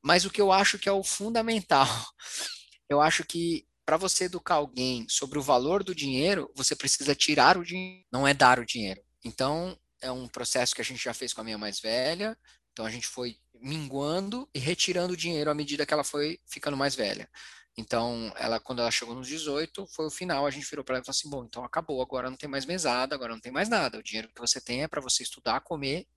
mas 0.06 0.26
o 0.26 0.30
que 0.30 0.42
eu 0.42 0.52
acho 0.52 0.78
que 0.78 0.88
é 0.88 0.92
o 0.92 1.04
fundamental 1.04 1.88
eu 2.90 3.02
acho 3.02 3.26
que 3.26 3.66
para 3.86 3.98
você 3.98 4.26
educar 4.26 4.56
alguém 4.56 5.06
sobre 5.08 5.38
o 5.38 5.44
valor 5.44 5.84
do 5.84 5.94
dinheiro, 5.94 6.52
você 6.56 6.76
precisa 6.76 7.14
tirar 7.14 7.58
o 7.58 7.64
dinheiro, 7.64 8.04
não 8.12 8.28
é 8.28 8.34
dar 8.34 8.60
o 8.60 8.66
dinheiro. 8.66 9.00
Então, 9.24 9.78
é 10.02 10.12
um 10.12 10.28
processo 10.28 10.74
que 10.74 10.82
a 10.82 10.86
gente 10.86 11.04
já 11.04 11.14
fez 11.14 11.34
com 11.34 11.42
a 11.42 11.44
minha 11.44 11.58
mais 11.58 11.80
velha. 11.80 12.36
Então, 12.72 12.84
a 12.84 12.90
gente 12.90 13.06
foi 13.06 13.38
minguando 13.54 14.50
e 14.54 14.60
retirando 14.60 15.14
o 15.14 15.18
dinheiro 15.18 15.52
à 15.52 15.54
medida 15.54 15.86
que 15.86 15.94
ela 15.94 16.04
foi 16.04 16.40
ficando 16.48 16.76
mais 16.76 16.96
velha. 16.96 17.30
Então, 17.78 18.34
ela, 18.38 18.60
quando 18.60 18.80
ela 18.80 18.90
chegou 18.90 19.14
nos 19.14 19.28
18, 19.28 19.86
foi 19.88 20.08
o 20.08 20.12
final, 20.12 20.48
a 20.48 20.52
gente 20.52 20.68
virou 20.68 20.84
para 20.84 20.96
ela 20.96 21.04
e 21.04 21.06
falou 21.06 21.16
assim: 21.16 21.30
bom, 21.30 21.46
então 21.46 21.64
acabou, 21.64 22.02
agora 22.02 22.30
não 22.30 22.38
tem 22.38 22.50
mais 22.50 22.66
mesada, 22.66 23.14
agora 23.14 23.34
não 23.34 23.40
tem 23.40 23.52
mais 23.52 23.70
nada. 23.70 24.00
O 24.00 24.04
dinheiro 24.04 24.30
que 24.34 24.42
você 24.42 24.60
tem 24.60 24.84
é 24.84 24.88
para 24.88 25.02
você 25.02 25.24
estudar, 25.24 25.62
comer 25.62 26.08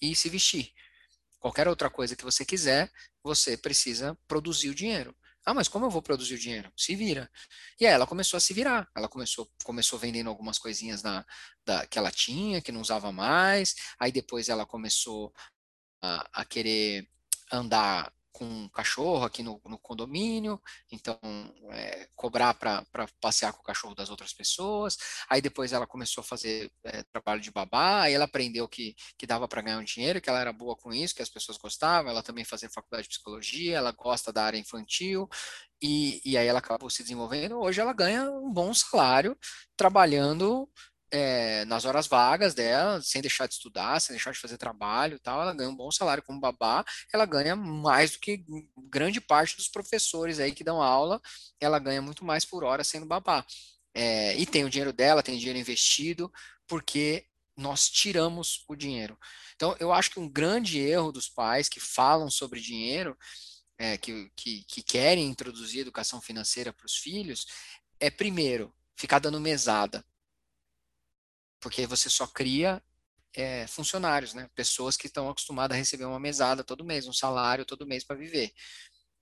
e 0.00 0.14
se 0.14 0.28
vestir. 0.28 0.72
Qualquer 1.40 1.66
outra 1.66 1.90
coisa 1.90 2.14
que 2.14 2.24
você 2.24 2.44
quiser, 2.44 2.90
você 3.22 3.56
precisa 3.56 4.18
produzir 4.26 4.70
o 4.70 4.74
dinheiro. 4.74 5.14
Ah, 5.44 5.54
mas 5.54 5.66
como 5.66 5.86
eu 5.86 5.90
vou 5.90 6.00
produzir 6.00 6.34
o 6.34 6.38
dinheiro? 6.38 6.72
Se 6.76 6.94
vira. 6.94 7.30
E 7.80 7.86
aí 7.86 7.92
ela 7.92 8.06
começou 8.06 8.36
a 8.36 8.40
se 8.40 8.54
virar. 8.54 8.88
Ela 8.96 9.08
começou, 9.08 9.50
começou 9.64 9.98
vendendo 9.98 10.28
algumas 10.28 10.58
coisinhas 10.58 11.02
na, 11.02 11.26
da, 11.64 11.86
que 11.86 11.98
ela 11.98 12.12
tinha, 12.12 12.62
que 12.62 12.70
não 12.70 12.80
usava 12.80 13.10
mais. 13.10 13.74
Aí 13.98 14.12
depois 14.12 14.48
ela 14.48 14.64
começou 14.64 15.32
a, 16.00 16.42
a 16.42 16.44
querer 16.44 17.08
andar 17.50 18.12
com 18.32 18.44
um 18.44 18.68
cachorro 18.68 19.24
aqui 19.24 19.42
no, 19.42 19.60
no 19.66 19.78
condomínio, 19.78 20.60
então 20.90 21.18
é, 21.70 22.08
cobrar 22.16 22.54
para 22.54 22.84
passear 23.20 23.52
com 23.52 23.60
o 23.60 23.64
cachorro 23.64 23.94
das 23.94 24.10
outras 24.10 24.32
pessoas. 24.32 24.96
Aí 25.28 25.40
depois 25.40 25.72
ela 25.72 25.86
começou 25.86 26.22
a 26.22 26.24
fazer 26.24 26.72
é, 26.84 27.02
trabalho 27.04 27.40
de 27.40 27.50
babá, 27.50 28.02
aí 28.02 28.14
ela 28.14 28.24
aprendeu 28.24 28.66
que, 28.66 28.96
que 29.18 29.26
dava 29.26 29.46
para 29.46 29.62
ganhar 29.62 29.78
um 29.78 29.84
dinheiro, 29.84 30.20
que 30.20 30.30
ela 30.30 30.40
era 30.40 30.52
boa 30.52 30.74
com 30.74 30.92
isso, 30.92 31.14
que 31.14 31.22
as 31.22 31.28
pessoas 31.28 31.58
gostavam. 31.58 32.10
Ela 32.10 32.22
também 32.22 32.44
fazia 32.44 32.70
faculdade 32.70 33.04
de 33.04 33.10
psicologia, 33.10 33.76
ela 33.76 33.92
gosta 33.92 34.32
da 34.32 34.44
área 34.44 34.58
infantil, 34.58 35.28
e, 35.82 36.20
e 36.24 36.38
aí 36.38 36.46
ela 36.46 36.60
acabou 36.60 36.88
se 36.88 37.02
desenvolvendo. 37.02 37.58
Hoje 37.58 37.80
ela 37.80 37.92
ganha 37.92 38.30
um 38.30 38.52
bom 38.52 38.72
salário 38.72 39.36
trabalhando 39.76 40.68
é, 41.12 41.66
nas 41.66 41.84
horas 41.84 42.06
vagas 42.06 42.54
dela, 42.54 43.02
sem 43.02 43.20
deixar 43.20 43.46
de 43.46 43.52
estudar, 43.52 44.00
sem 44.00 44.14
deixar 44.14 44.32
de 44.32 44.38
fazer 44.38 44.56
trabalho 44.56 45.20
tal, 45.20 45.42
ela 45.42 45.52
ganha 45.52 45.68
um 45.68 45.76
bom 45.76 45.90
salário 45.90 46.22
como 46.22 46.40
babá, 46.40 46.82
ela 47.12 47.26
ganha 47.26 47.54
mais 47.54 48.12
do 48.12 48.18
que 48.18 48.42
grande 48.88 49.20
parte 49.20 49.54
dos 49.54 49.68
professores 49.68 50.40
aí 50.40 50.52
que 50.52 50.64
dão 50.64 50.80
aula, 50.80 51.20
ela 51.60 51.78
ganha 51.78 52.00
muito 52.00 52.24
mais 52.24 52.46
por 52.46 52.64
hora 52.64 52.82
sendo 52.82 53.04
babá. 53.04 53.44
É, 53.94 54.34
e 54.38 54.46
tem 54.46 54.64
o 54.64 54.70
dinheiro 54.70 54.92
dela, 54.92 55.22
tem 55.22 55.38
dinheiro 55.38 55.58
investido, 55.58 56.32
porque 56.66 57.26
nós 57.54 57.90
tiramos 57.90 58.64
o 58.66 58.74
dinheiro. 58.74 59.18
Então, 59.54 59.76
eu 59.78 59.92
acho 59.92 60.10
que 60.10 60.18
um 60.18 60.28
grande 60.28 60.78
erro 60.78 61.12
dos 61.12 61.28
pais 61.28 61.68
que 61.68 61.78
falam 61.78 62.30
sobre 62.30 62.58
dinheiro, 62.58 63.16
é, 63.76 63.98
que, 63.98 64.30
que, 64.34 64.64
que 64.64 64.82
querem 64.82 65.26
introduzir 65.26 65.82
educação 65.82 66.22
financeira 66.22 66.72
para 66.72 66.86
os 66.86 66.96
filhos, 66.96 67.46
é 68.00 68.10
primeiro 68.10 68.74
ficar 68.96 69.18
dando 69.18 69.38
mesada 69.38 70.02
porque 71.62 71.86
você 71.86 72.10
só 72.10 72.26
cria 72.26 72.82
é, 73.34 73.66
funcionários, 73.66 74.34
né? 74.34 74.50
Pessoas 74.54 74.96
que 74.96 75.06
estão 75.06 75.30
acostumadas 75.30 75.74
a 75.74 75.78
receber 75.78 76.04
uma 76.04 76.20
mesada 76.20 76.64
todo 76.64 76.84
mês, 76.84 77.06
um 77.06 77.12
salário 77.12 77.64
todo 77.64 77.86
mês 77.86 78.04
para 78.04 78.16
viver. 78.16 78.52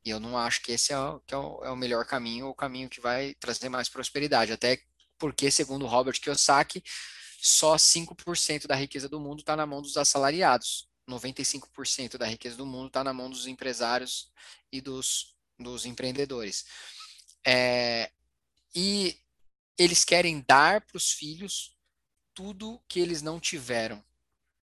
E 0.05 0.11
eu 0.11 0.18
não 0.18 0.36
acho 0.36 0.62
que 0.62 0.72
esse 0.72 0.93
é 0.93 0.99
o, 0.99 1.20
que 1.20 1.34
é 1.34 1.36
o, 1.36 1.64
é 1.64 1.70
o 1.70 1.76
melhor 1.76 2.05
caminho, 2.07 2.49
o 2.49 2.55
caminho 2.55 2.88
que 2.88 3.01
vai 3.01 3.34
trazer 3.34 3.68
mais 3.68 3.88
prosperidade. 3.88 4.53
Até 4.53 4.80
porque, 5.18 5.51
segundo 5.51 5.86
Robert 5.86 6.18
Kiyosaki, 6.20 6.82
só 7.41 7.76
5% 7.76 8.66
da 8.66 8.74
riqueza 8.74 9.09
do 9.09 9.20
mundo 9.20 9.41
está 9.41 9.55
na 9.55 9.66
mão 9.66 9.82
dos 9.82 9.97
assalariados. 9.97 10.88
95% 11.09 12.16
da 12.16 12.26
riqueza 12.26 12.57
do 12.57 12.66
mundo 12.66 12.88
está 12.88 13.05
na 13.05 13.12
mão 13.12 13.28
dos 13.28 13.47
empresários 13.47 14.30
e 14.72 14.80
dos, 14.80 15.36
dos 15.59 15.84
empreendedores. 15.84 16.64
É, 17.47 18.11
e 18.74 19.18
eles 19.78 20.05
querem 20.05 20.45
dar 20.47 20.80
para 20.82 20.97
os 20.97 21.12
filhos 21.12 21.76
tudo 22.41 22.82
que 22.88 22.99
eles 22.99 23.20
não 23.20 23.38
tiveram. 23.38 24.03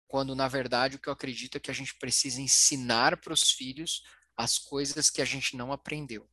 Quando, 0.08 0.34
na 0.34 0.48
verdade, 0.48 0.96
o 0.96 0.98
que 0.98 1.08
eu 1.08 1.12
acredito 1.12 1.56
é 1.56 1.60
que 1.60 1.70
a 1.70 1.74
gente 1.74 1.94
precisa 1.94 2.40
ensinar 2.40 3.16
para 3.18 3.32
os 3.32 3.52
filhos 3.52 4.02
as 4.36 4.58
coisas 4.58 5.08
que 5.08 5.22
a 5.22 5.24
gente 5.24 5.56
não 5.56 5.70
aprendeu. 5.72 6.28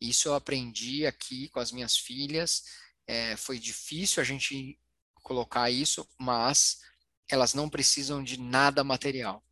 Isso 0.00 0.28
eu 0.28 0.34
aprendi 0.34 1.04
aqui 1.06 1.48
com 1.48 1.58
as 1.58 1.72
minhas 1.72 1.96
filhas. 1.96 2.62
É, 3.04 3.36
foi 3.36 3.58
difícil 3.58 4.20
a 4.20 4.24
gente 4.24 4.78
colocar 5.24 5.68
isso, 5.70 6.08
mas 6.16 6.78
elas 7.28 7.52
não 7.52 7.68
precisam 7.68 8.22
de 8.22 8.38
nada 8.38 8.84
material. 8.84 9.44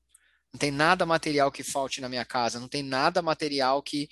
Não 0.53 0.59
tem 0.61 0.71
nada 0.71 1.05
material 1.05 1.51
que 1.51 1.65
falte 1.65 2.01
na 2.01 2.09
minha 2.09 2.25
casa, 2.25 2.61
não 2.61 2.69
tem 2.69 2.85
nada 2.85 3.21
material 3.21 3.83
que, 3.83 4.09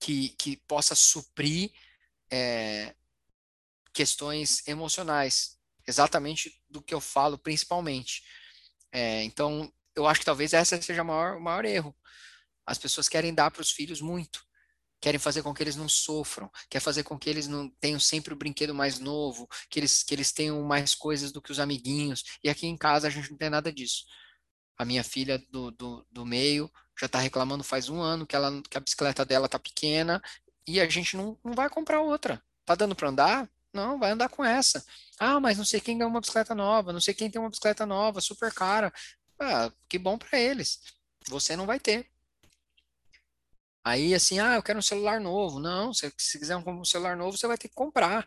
que, 0.00 0.30
que 0.30 0.56
possa 0.66 0.96
suprir 0.96 1.70
é, 2.28 2.96
questões 3.92 4.66
emocionais 4.66 5.59
exatamente 5.86 6.60
do 6.68 6.82
que 6.82 6.94
eu 6.94 7.00
falo 7.00 7.38
principalmente. 7.38 8.22
É, 8.92 9.22
então, 9.24 9.72
eu 9.94 10.06
acho 10.06 10.20
que 10.20 10.26
talvez 10.26 10.52
essa 10.52 10.80
seja 10.80 11.02
o 11.02 11.06
maior, 11.06 11.36
o 11.36 11.40
maior 11.40 11.64
erro. 11.64 11.94
As 12.66 12.78
pessoas 12.78 13.08
querem 13.08 13.34
dar 13.34 13.50
para 13.50 13.62
os 13.62 13.70
filhos 13.70 14.00
muito, 14.00 14.44
querem 15.00 15.18
fazer 15.18 15.42
com 15.42 15.54
que 15.54 15.62
eles 15.62 15.76
não 15.76 15.88
sofram, 15.88 16.50
quer 16.68 16.80
fazer 16.80 17.02
com 17.02 17.18
que 17.18 17.28
eles 17.28 17.46
não 17.46 17.68
tenham 17.80 17.98
sempre 17.98 18.32
o 18.32 18.36
brinquedo 18.36 18.74
mais 18.74 18.98
novo, 18.98 19.48
que 19.68 19.80
eles, 19.80 20.02
que 20.02 20.14
eles 20.14 20.32
tenham 20.32 20.62
mais 20.62 20.94
coisas 20.94 21.32
do 21.32 21.40
que 21.40 21.50
os 21.50 21.58
amiguinhos. 21.58 22.24
E 22.44 22.48
aqui 22.48 22.66
em 22.66 22.76
casa 22.76 23.08
a 23.08 23.10
gente 23.10 23.30
não 23.30 23.38
tem 23.38 23.50
nada 23.50 23.72
disso. 23.72 24.04
A 24.76 24.84
minha 24.84 25.04
filha 25.04 25.38
do, 25.50 25.70
do, 25.70 26.06
do 26.10 26.26
meio 26.26 26.70
já 26.98 27.06
está 27.06 27.18
reclamando 27.18 27.64
faz 27.64 27.88
um 27.88 28.00
ano 28.00 28.26
que, 28.26 28.36
ela, 28.36 28.62
que 28.68 28.76
a 28.76 28.80
bicicleta 28.80 29.24
dela 29.24 29.46
está 29.46 29.58
pequena 29.58 30.22
e 30.66 30.80
a 30.80 30.88
gente 30.88 31.16
não, 31.16 31.38
não 31.44 31.54
vai 31.54 31.68
comprar 31.68 32.00
outra. 32.00 32.42
Tá 32.64 32.74
dando 32.74 32.94
para 32.94 33.08
andar? 33.08 33.50
Não, 33.72 33.98
vai 33.98 34.10
andar 34.10 34.28
com 34.28 34.44
essa. 34.44 34.84
Ah, 35.18 35.38
mas 35.40 35.58
não 35.58 35.64
sei 35.64 35.80
quem 35.80 35.96
ganhou 35.98 36.10
uma 36.10 36.20
bicicleta 36.20 36.54
nova, 36.54 36.92
não 36.92 37.00
sei 37.00 37.14
quem 37.14 37.30
tem 37.30 37.40
uma 37.40 37.50
bicicleta 37.50 37.86
nova, 37.86 38.20
super 38.20 38.52
cara. 38.52 38.92
Ah, 39.38 39.72
que 39.88 39.98
bom 39.98 40.18
para 40.18 40.38
eles. 40.38 40.80
Você 41.28 41.56
não 41.56 41.66
vai 41.66 41.78
ter. 41.80 42.10
Aí, 43.84 44.14
assim, 44.14 44.38
ah, 44.38 44.54
eu 44.56 44.62
quero 44.62 44.78
um 44.78 44.82
celular 44.82 45.20
novo. 45.20 45.58
Não, 45.58 45.92
se, 45.94 46.12
se 46.18 46.38
quiser 46.38 46.56
um 46.56 46.84
celular 46.84 47.16
novo, 47.16 47.36
você 47.36 47.46
vai 47.46 47.56
ter 47.58 47.68
que 47.68 47.74
comprar. 47.74 48.26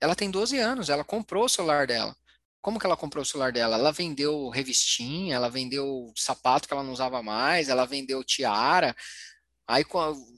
Ela 0.00 0.14
tem 0.16 0.30
12 0.30 0.58
anos, 0.58 0.88
ela 0.88 1.04
comprou 1.04 1.44
o 1.46 1.48
celular 1.48 1.86
dela. 1.86 2.16
Como 2.60 2.78
que 2.80 2.86
ela 2.86 2.96
comprou 2.96 3.22
o 3.22 3.26
celular 3.26 3.52
dela? 3.52 3.76
Ela 3.76 3.92
vendeu 3.92 4.48
revistinha, 4.48 5.36
ela 5.36 5.50
vendeu 5.50 6.12
sapato 6.16 6.66
que 6.66 6.74
ela 6.74 6.82
não 6.82 6.92
usava 6.92 7.22
mais, 7.22 7.68
ela 7.68 7.84
vendeu 7.86 8.24
tiara. 8.24 8.96
Aí 9.66 9.84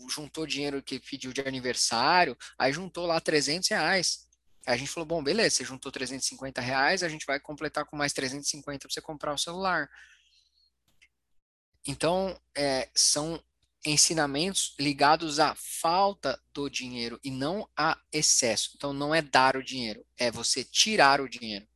juntou 0.09 0.47
dinheiro 0.47 0.83
que 0.83 1.01
pediu 1.01 1.33
de 1.33 1.41
aniversário, 1.41 2.37
aí 2.59 2.73
juntou 2.73 3.07
lá 3.07 3.21
300 3.21 3.69
reais. 3.69 4.27
Aí 4.67 4.75
a 4.75 4.77
gente 4.77 4.91
falou, 4.91 5.07
bom, 5.07 5.23
beleza, 5.23 5.57
você 5.57 5.65
juntou 5.65 5.93
350 5.93 6.61
reais, 6.61 7.03
a 7.03 7.09
gente 7.09 7.27
vai 7.27 7.39
completar 7.39 7.85
com 7.85 7.97
mais 7.97 8.13
350 8.13 8.87
para 8.87 8.93
você 8.93 9.01
comprar 9.01 9.33
o 9.33 9.39
celular. 9.39 9.89
Então, 11.87 12.39
é, 12.57 12.89
são 12.95 13.41
ensinamentos 13.85 14.75
ligados 14.79 15.39
à 15.39 15.55
falta 15.55 16.41
do 16.53 16.69
dinheiro 16.69 17.21
e 17.23 17.31
não 17.31 17.69
a 17.77 17.97
excesso. 18.13 18.73
Então, 18.75 18.93
não 18.93 19.15
é 19.15 19.23
dar 19.23 19.57
o 19.57 19.63
dinheiro, 19.63 20.05
é 20.19 20.31
você 20.31 20.65
tirar 20.65 21.21
o 21.21 21.29
dinheiro. 21.29 21.67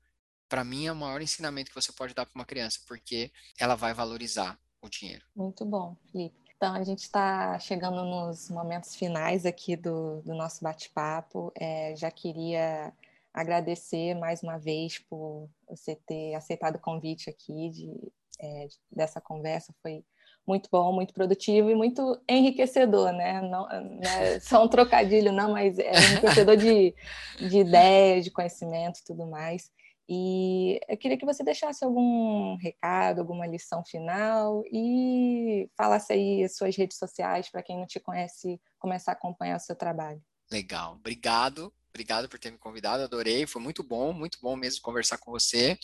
Para 0.48 0.64
mim, 0.64 0.86
é 0.86 0.92
o 0.92 0.96
maior 0.96 1.22
ensinamento 1.22 1.70
que 1.70 1.80
você 1.80 1.92
pode 1.92 2.12
dar 2.12 2.26
para 2.26 2.34
uma 2.34 2.44
criança, 2.44 2.80
porque 2.88 3.30
ela 3.57 3.76
vai 3.76 3.94
valorizar 3.94 4.59
o 4.82 4.88
dinheiro. 4.88 5.24
Muito 5.36 5.64
bom, 5.64 5.96
Felipe. 6.11 6.39
Então, 6.61 6.74
a 6.74 6.84
gente 6.84 6.98
está 6.98 7.58
chegando 7.58 8.04
nos 8.04 8.50
momentos 8.50 8.94
finais 8.94 9.46
aqui 9.46 9.74
do, 9.76 10.20
do 10.20 10.34
nosso 10.34 10.62
bate-papo. 10.62 11.50
É, 11.58 11.96
já 11.96 12.11
queria 12.11 12.92
agradecer 13.32 14.12
mais 14.12 14.42
uma 14.42 14.58
vez 14.58 14.98
por 14.98 15.48
você 15.66 15.96
ter 16.06 16.34
aceitado 16.34 16.76
o 16.76 16.78
convite 16.78 17.30
aqui 17.30 17.70
de, 17.70 18.12
é, 18.38 18.68
dessa 18.92 19.22
conversa. 19.22 19.74
Foi 19.82 20.04
muito 20.46 20.68
bom, 20.70 20.92
muito 20.92 21.14
produtivo 21.14 21.70
e 21.70 21.74
muito 21.74 22.20
enriquecedor, 22.28 23.11
né? 23.11 23.40
Não, 23.40 23.66
né? 23.98 24.38
Só 24.40 24.62
um 24.62 24.68
trocadilho, 24.68 25.32
não, 25.32 25.52
mas 25.52 25.78
é 25.78 25.92
enriquecedor 25.92 26.58
de, 26.58 26.94
de 27.38 27.56
ideias, 27.64 28.22
de 28.22 28.30
conhecimento 28.30 28.98
e 28.98 29.04
tudo 29.04 29.26
mais. 29.26 29.72
E 30.12 30.80
eu 30.88 30.98
queria 30.98 31.16
que 31.16 31.24
você 31.24 31.44
deixasse 31.44 31.84
algum 31.84 32.56
recado, 32.56 33.20
alguma 33.20 33.46
lição 33.46 33.84
final 33.84 34.64
e 34.66 35.70
falasse 35.76 36.12
aí 36.12 36.42
as 36.42 36.56
suas 36.56 36.76
redes 36.76 36.98
sociais 36.98 37.48
para 37.48 37.62
quem 37.62 37.78
não 37.78 37.86
te 37.86 38.00
conhece 38.00 38.61
começar 38.76 39.12
a 39.12 39.14
acompanhar 39.14 39.56
o 39.56 39.61
seu 39.61 39.76
trabalho. 39.76 40.20
Legal, 40.50 40.94
obrigado, 40.94 41.72
obrigado 41.90 42.28
por 42.28 42.40
ter 42.40 42.50
me 42.50 42.58
convidado, 42.58 43.04
adorei, 43.04 43.46
foi 43.46 43.62
muito 43.62 43.84
bom, 43.84 44.12
muito 44.12 44.40
bom 44.42 44.56
mesmo 44.56 44.82
conversar 44.82 45.16
com 45.18 45.30
você. 45.30 45.78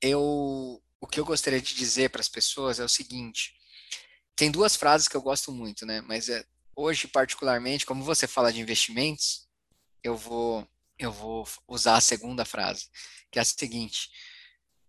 Eu, 0.00 0.82
o 0.98 1.06
que 1.06 1.20
eu 1.20 1.24
gostaria 1.26 1.60
de 1.60 1.74
dizer 1.74 2.08
para 2.08 2.22
as 2.22 2.30
pessoas 2.30 2.80
é 2.80 2.84
o 2.84 2.88
seguinte: 2.88 3.52
tem 4.34 4.50
duas 4.50 4.76
frases 4.76 5.08
que 5.08 5.16
eu 5.16 5.20
gosto 5.20 5.52
muito, 5.52 5.84
né? 5.84 6.00
Mas 6.00 6.30
é, 6.30 6.42
hoje 6.74 7.06
particularmente, 7.06 7.84
como 7.84 8.02
você 8.02 8.26
fala 8.26 8.50
de 8.50 8.62
investimentos, 8.62 9.46
eu 10.02 10.16
vou 10.16 10.66
eu 11.04 11.12
vou 11.12 11.48
usar 11.68 11.96
a 11.96 12.00
segunda 12.00 12.44
frase, 12.44 12.88
que 13.30 13.38
é 13.38 13.42
a 13.42 13.44
seguinte: 13.44 14.10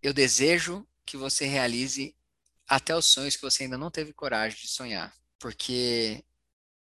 eu 0.02 0.14
desejo 0.14 0.88
que 1.06 1.18
você 1.18 1.46
realize 1.46 2.16
até 2.68 2.96
os 2.96 3.06
sonhos 3.06 3.36
que 3.36 3.42
você 3.42 3.64
ainda 3.64 3.78
não 3.78 3.92
teve 3.92 4.14
coragem 4.14 4.60
de 4.60 4.68
sonhar, 4.68 5.14
porque 5.40 6.24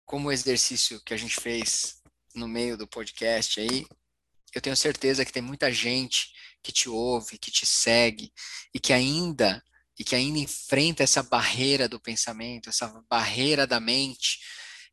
como 0.06 0.30
o 0.30 0.32
exercício 0.32 1.00
que 1.02 1.14
a 1.14 1.18
gente 1.18 1.40
fez 1.40 2.02
no 2.34 2.48
meio 2.48 2.76
do 2.76 2.88
podcast 2.88 3.60
aí, 3.60 3.86
eu 4.54 4.62
tenho 4.62 4.76
certeza 4.76 5.24
que 5.24 5.32
tem 5.32 5.42
muita 5.42 5.72
gente 5.72 6.34
que 6.64 6.72
te 6.72 6.90
ouve, 6.90 7.38
que 7.38 7.52
te 7.52 7.66
segue 7.66 8.34
e 8.74 8.80
que 8.80 8.92
ainda 8.92 9.64
e 9.98 10.04
que 10.04 10.16
ainda 10.16 10.40
enfrenta 10.40 11.04
essa 11.04 11.22
barreira 11.22 11.88
do 11.90 12.00
pensamento, 12.00 12.70
essa 12.70 12.88
barreira 13.10 13.68
da 13.68 13.82
mente 13.82 14.40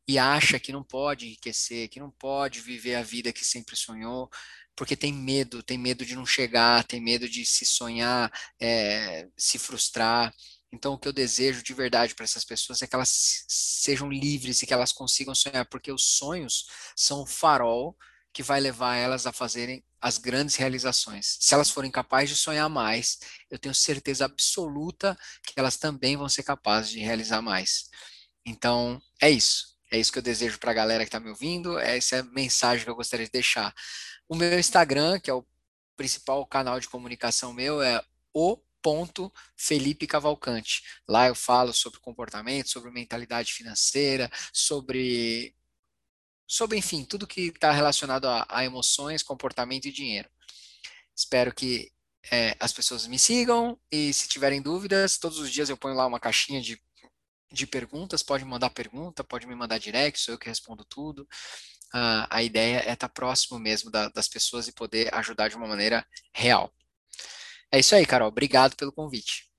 e 0.07 0.17
acha 0.17 0.59
que 0.59 0.71
não 0.71 0.83
pode 0.83 1.25
enriquecer, 1.25 1.89
que 1.89 1.99
não 1.99 2.09
pode 2.11 2.61
viver 2.61 2.95
a 2.95 3.03
vida 3.03 3.33
que 3.33 3.43
sempre 3.43 3.75
sonhou, 3.75 4.29
porque 4.75 4.95
tem 4.95 5.11
medo, 5.11 5.63
tem 5.63 5.77
medo 5.77 6.05
de 6.05 6.15
não 6.15 6.25
chegar, 6.25 6.83
tem 6.85 7.01
medo 7.01 7.27
de 7.27 7.45
se 7.45 7.65
sonhar, 7.65 8.31
é, 8.59 9.27
se 9.37 9.57
frustrar. 9.57 10.33
Então, 10.71 10.93
o 10.93 10.99
que 10.99 11.07
eu 11.07 11.13
desejo 11.13 11.63
de 11.63 11.73
verdade 11.73 12.13
para 12.15 12.25
essas 12.25 12.45
pessoas 12.45 12.81
é 12.81 12.87
que 12.87 12.95
elas 12.95 13.45
sejam 13.47 14.09
livres 14.09 14.61
e 14.61 14.67
que 14.67 14.73
elas 14.73 14.91
consigam 14.93 15.33
sonhar, 15.33 15.65
porque 15.65 15.91
os 15.91 16.03
sonhos 16.03 16.67
são 16.95 17.21
o 17.21 17.25
farol 17.25 17.97
que 18.33 18.43
vai 18.43 18.59
levar 18.59 18.95
elas 18.95 19.25
a 19.25 19.33
fazerem 19.33 19.83
as 19.99 20.17
grandes 20.19 20.55
realizações. 20.55 21.37
Se 21.39 21.53
elas 21.55 21.71
forem 21.71 21.89
capazes 21.89 22.29
de 22.29 22.35
sonhar 22.35 22.69
mais, 22.69 23.17
eu 23.49 23.57
tenho 23.57 23.73
certeza 23.73 24.25
absoluta 24.25 25.17
que 25.43 25.53
elas 25.59 25.77
também 25.77 26.15
vão 26.15 26.29
ser 26.29 26.43
capazes 26.43 26.91
de 26.91 26.99
realizar 26.99 27.41
mais. 27.41 27.89
Então, 28.45 29.01
é 29.21 29.29
isso. 29.31 29.76
É 29.91 29.97
isso 29.97 30.11
que 30.11 30.19
eu 30.19 30.23
desejo 30.23 30.59
para 30.59 30.71
a 30.71 30.73
galera 30.73 31.03
que 31.03 31.07
está 31.07 31.19
me 31.19 31.29
ouvindo. 31.29 31.79
Essa 31.79 32.17
é 32.17 32.19
a 32.19 32.23
mensagem 32.23 32.83
que 32.83 32.89
eu 32.89 32.95
gostaria 32.95 33.25
de 33.25 33.31
deixar. 33.31 33.73
O 34.27 34.35
meu 34.35 34.59
Instagram, 34.59 35.19
que 35.19 35.29
é 35.29 35.33
o 35.33 35.45
principal 35.95 36.45
canal 36.45 36.79
de 36.79 36.89
comunicação 36.89 37.53
meu, 37.53 37.81
é 37.81 38.03
o 38.33 38.57
ponto 38.81 39.31
Felipe 39.55 40.07
Cavalcante. 40.07 40.83
Lá 41.07 41.27
eu 41.27 41.35
falo 41.35 41.73
sobre 41.73 41.99
comportamento, 41.99 42.69
sobre 42.69 42.91
mentalidade 42.91 43.53
financeira, 43.53 44.29
sobre, 44.53 45.55
sobre 46.47 46.77
enfim, 46.77 47.03
tudo 47.03 47.27
que 47.27 47.47
está 47.47 47.71
relacionado 47.71 48.25
a, 48.27 48.45
a, 48.49 48.63
emoções, 48.63 49.23
comportamento 49.23 49.85
e 49.85 49.91
dinheiro. 49.91 50.29
Espero 51.15 51.53
que 51.53 51.91
é, 52.31 52.55
as 52.59 52.73
pessoas 52.73 53.07
me 53.07 53.17
sigam 53.17 53.79
e 53.91 54.13
se 54.13 54.27
tiverem 54.27 54.61
dúvidas, 54.61 55.17
todos 55.17 55.39
os 55.39 55.51
dias 55.51 55.69
eu 55.69 55.77
ponho 55.77 55.95
lá 55.95 56.05
uma 56.05 56.19
caixinha 56.19 56.61
de 56.61 56.81
de 57.51 57.65
perguntas, 57.65 58.23
pode 58.23 58.43
mandar 58.43 58.69
pergunta, 58.69 59.23
pode 59.23 59.47
me 59.47 59.55
mandar 59.55 59.77
direct, 59.77 60.19
sou 60.19 60.33
eu 60.33 60.39
que 60.39 60.49
respondo 60.49 60.83
tudo. 60.85 61.23
Uh, 61.93 62.27
a 62.29 62.43
ideia 62.43 62.79
é 62.79 62.91
estar 62.91 63.09
próximo 63.09 63.57
mesmo 63.57 63.89
da, 63.89 64.09
das 64.09 64.27
pessoas 64.27 64.67
e 64.67 64.73
poder 64.73 65.13
ajudar 65.13 65.47
de 65.47 65.55
uma 65.55 65.67
maneira 65.67 66.05
real. 66.33 66.71
É 67.71 67.79
isso 67.79 67.95
aí, 67.95 68.05
Carol. 68.05 68.27
Obrigado 68.27 68.75
pelo 68.75 68.91
convite. 68.91 69.49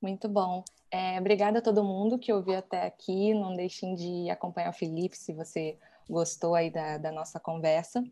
Muito 0.00 0.28
bom. 0.28 0.64
É, 0.90 1.18
obrigada 1.18 1.58
a 1.58 1.62
todo 1.62 1.82
mundo 1.84 2.18
que 2.18 2.32
ouviu 2.32 2.56
até 2.56 2.86
aqui. 2.86 3.34
Não 3.34 3.54
deixem 3.54 3.94
de 3.94 4.30
acompanhar 4.30 4.70
o 4.70 4.74
Felipe 4.74 5.16
se 5.16 5.32
você 5.32 5.78
gostou 6.08 6.54
aí 6.54 6.70
da, 6.70 6.98
da 6.98 7.10
nossa 7.10 7.40
conversa. 7.40 8.02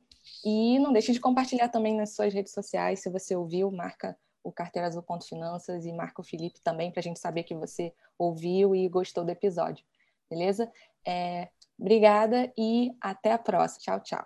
E 0.44 0.78
não 0.78 0.92
deixem 0.92 1.14
de 1.14 1.20
compartilhar 1.20 1.68
também 1.68 1.96
nas 1.96 2.14
suas 2.14 2.32
redes 2.32 2.52
sociais. 2.52 3.00
Se 3.00 3.10
você 3.10 3.36
ouviu, 3.36 3.70
marca 3.70 4.16
o 4.42 4.52
Carteira 4.52 4.88
Azul 4.88 5.02
Ponto 5.02 5.26
Finanças 5.26 5.86
e 5.86 5.92
marca 5.92 6.20
o 6.20 6.24
Felipe 6.24 6.60
também, 6.60 6.90
para 6.90 7.00
a 7.00 7.02
gente 7.02 7.20
saber 7.20 7.44
que 7.44 7.54
você 7.54 7.92
ouviu 8.18 8.74
e 8.74 8.88
gostou 8.88 9.24
do 9.24 9.30
episódio. 9.30 9.84
Beleza? 10.28 10.70
É, 11.06 11.48
obrigada 11.78 12.52
e 12.56 12.90
até 13.00 13.32
a 13.32 13.38
próxima. 13.38 13.80
Tchau, 13.80 14.00
tchau. 14.00 14.20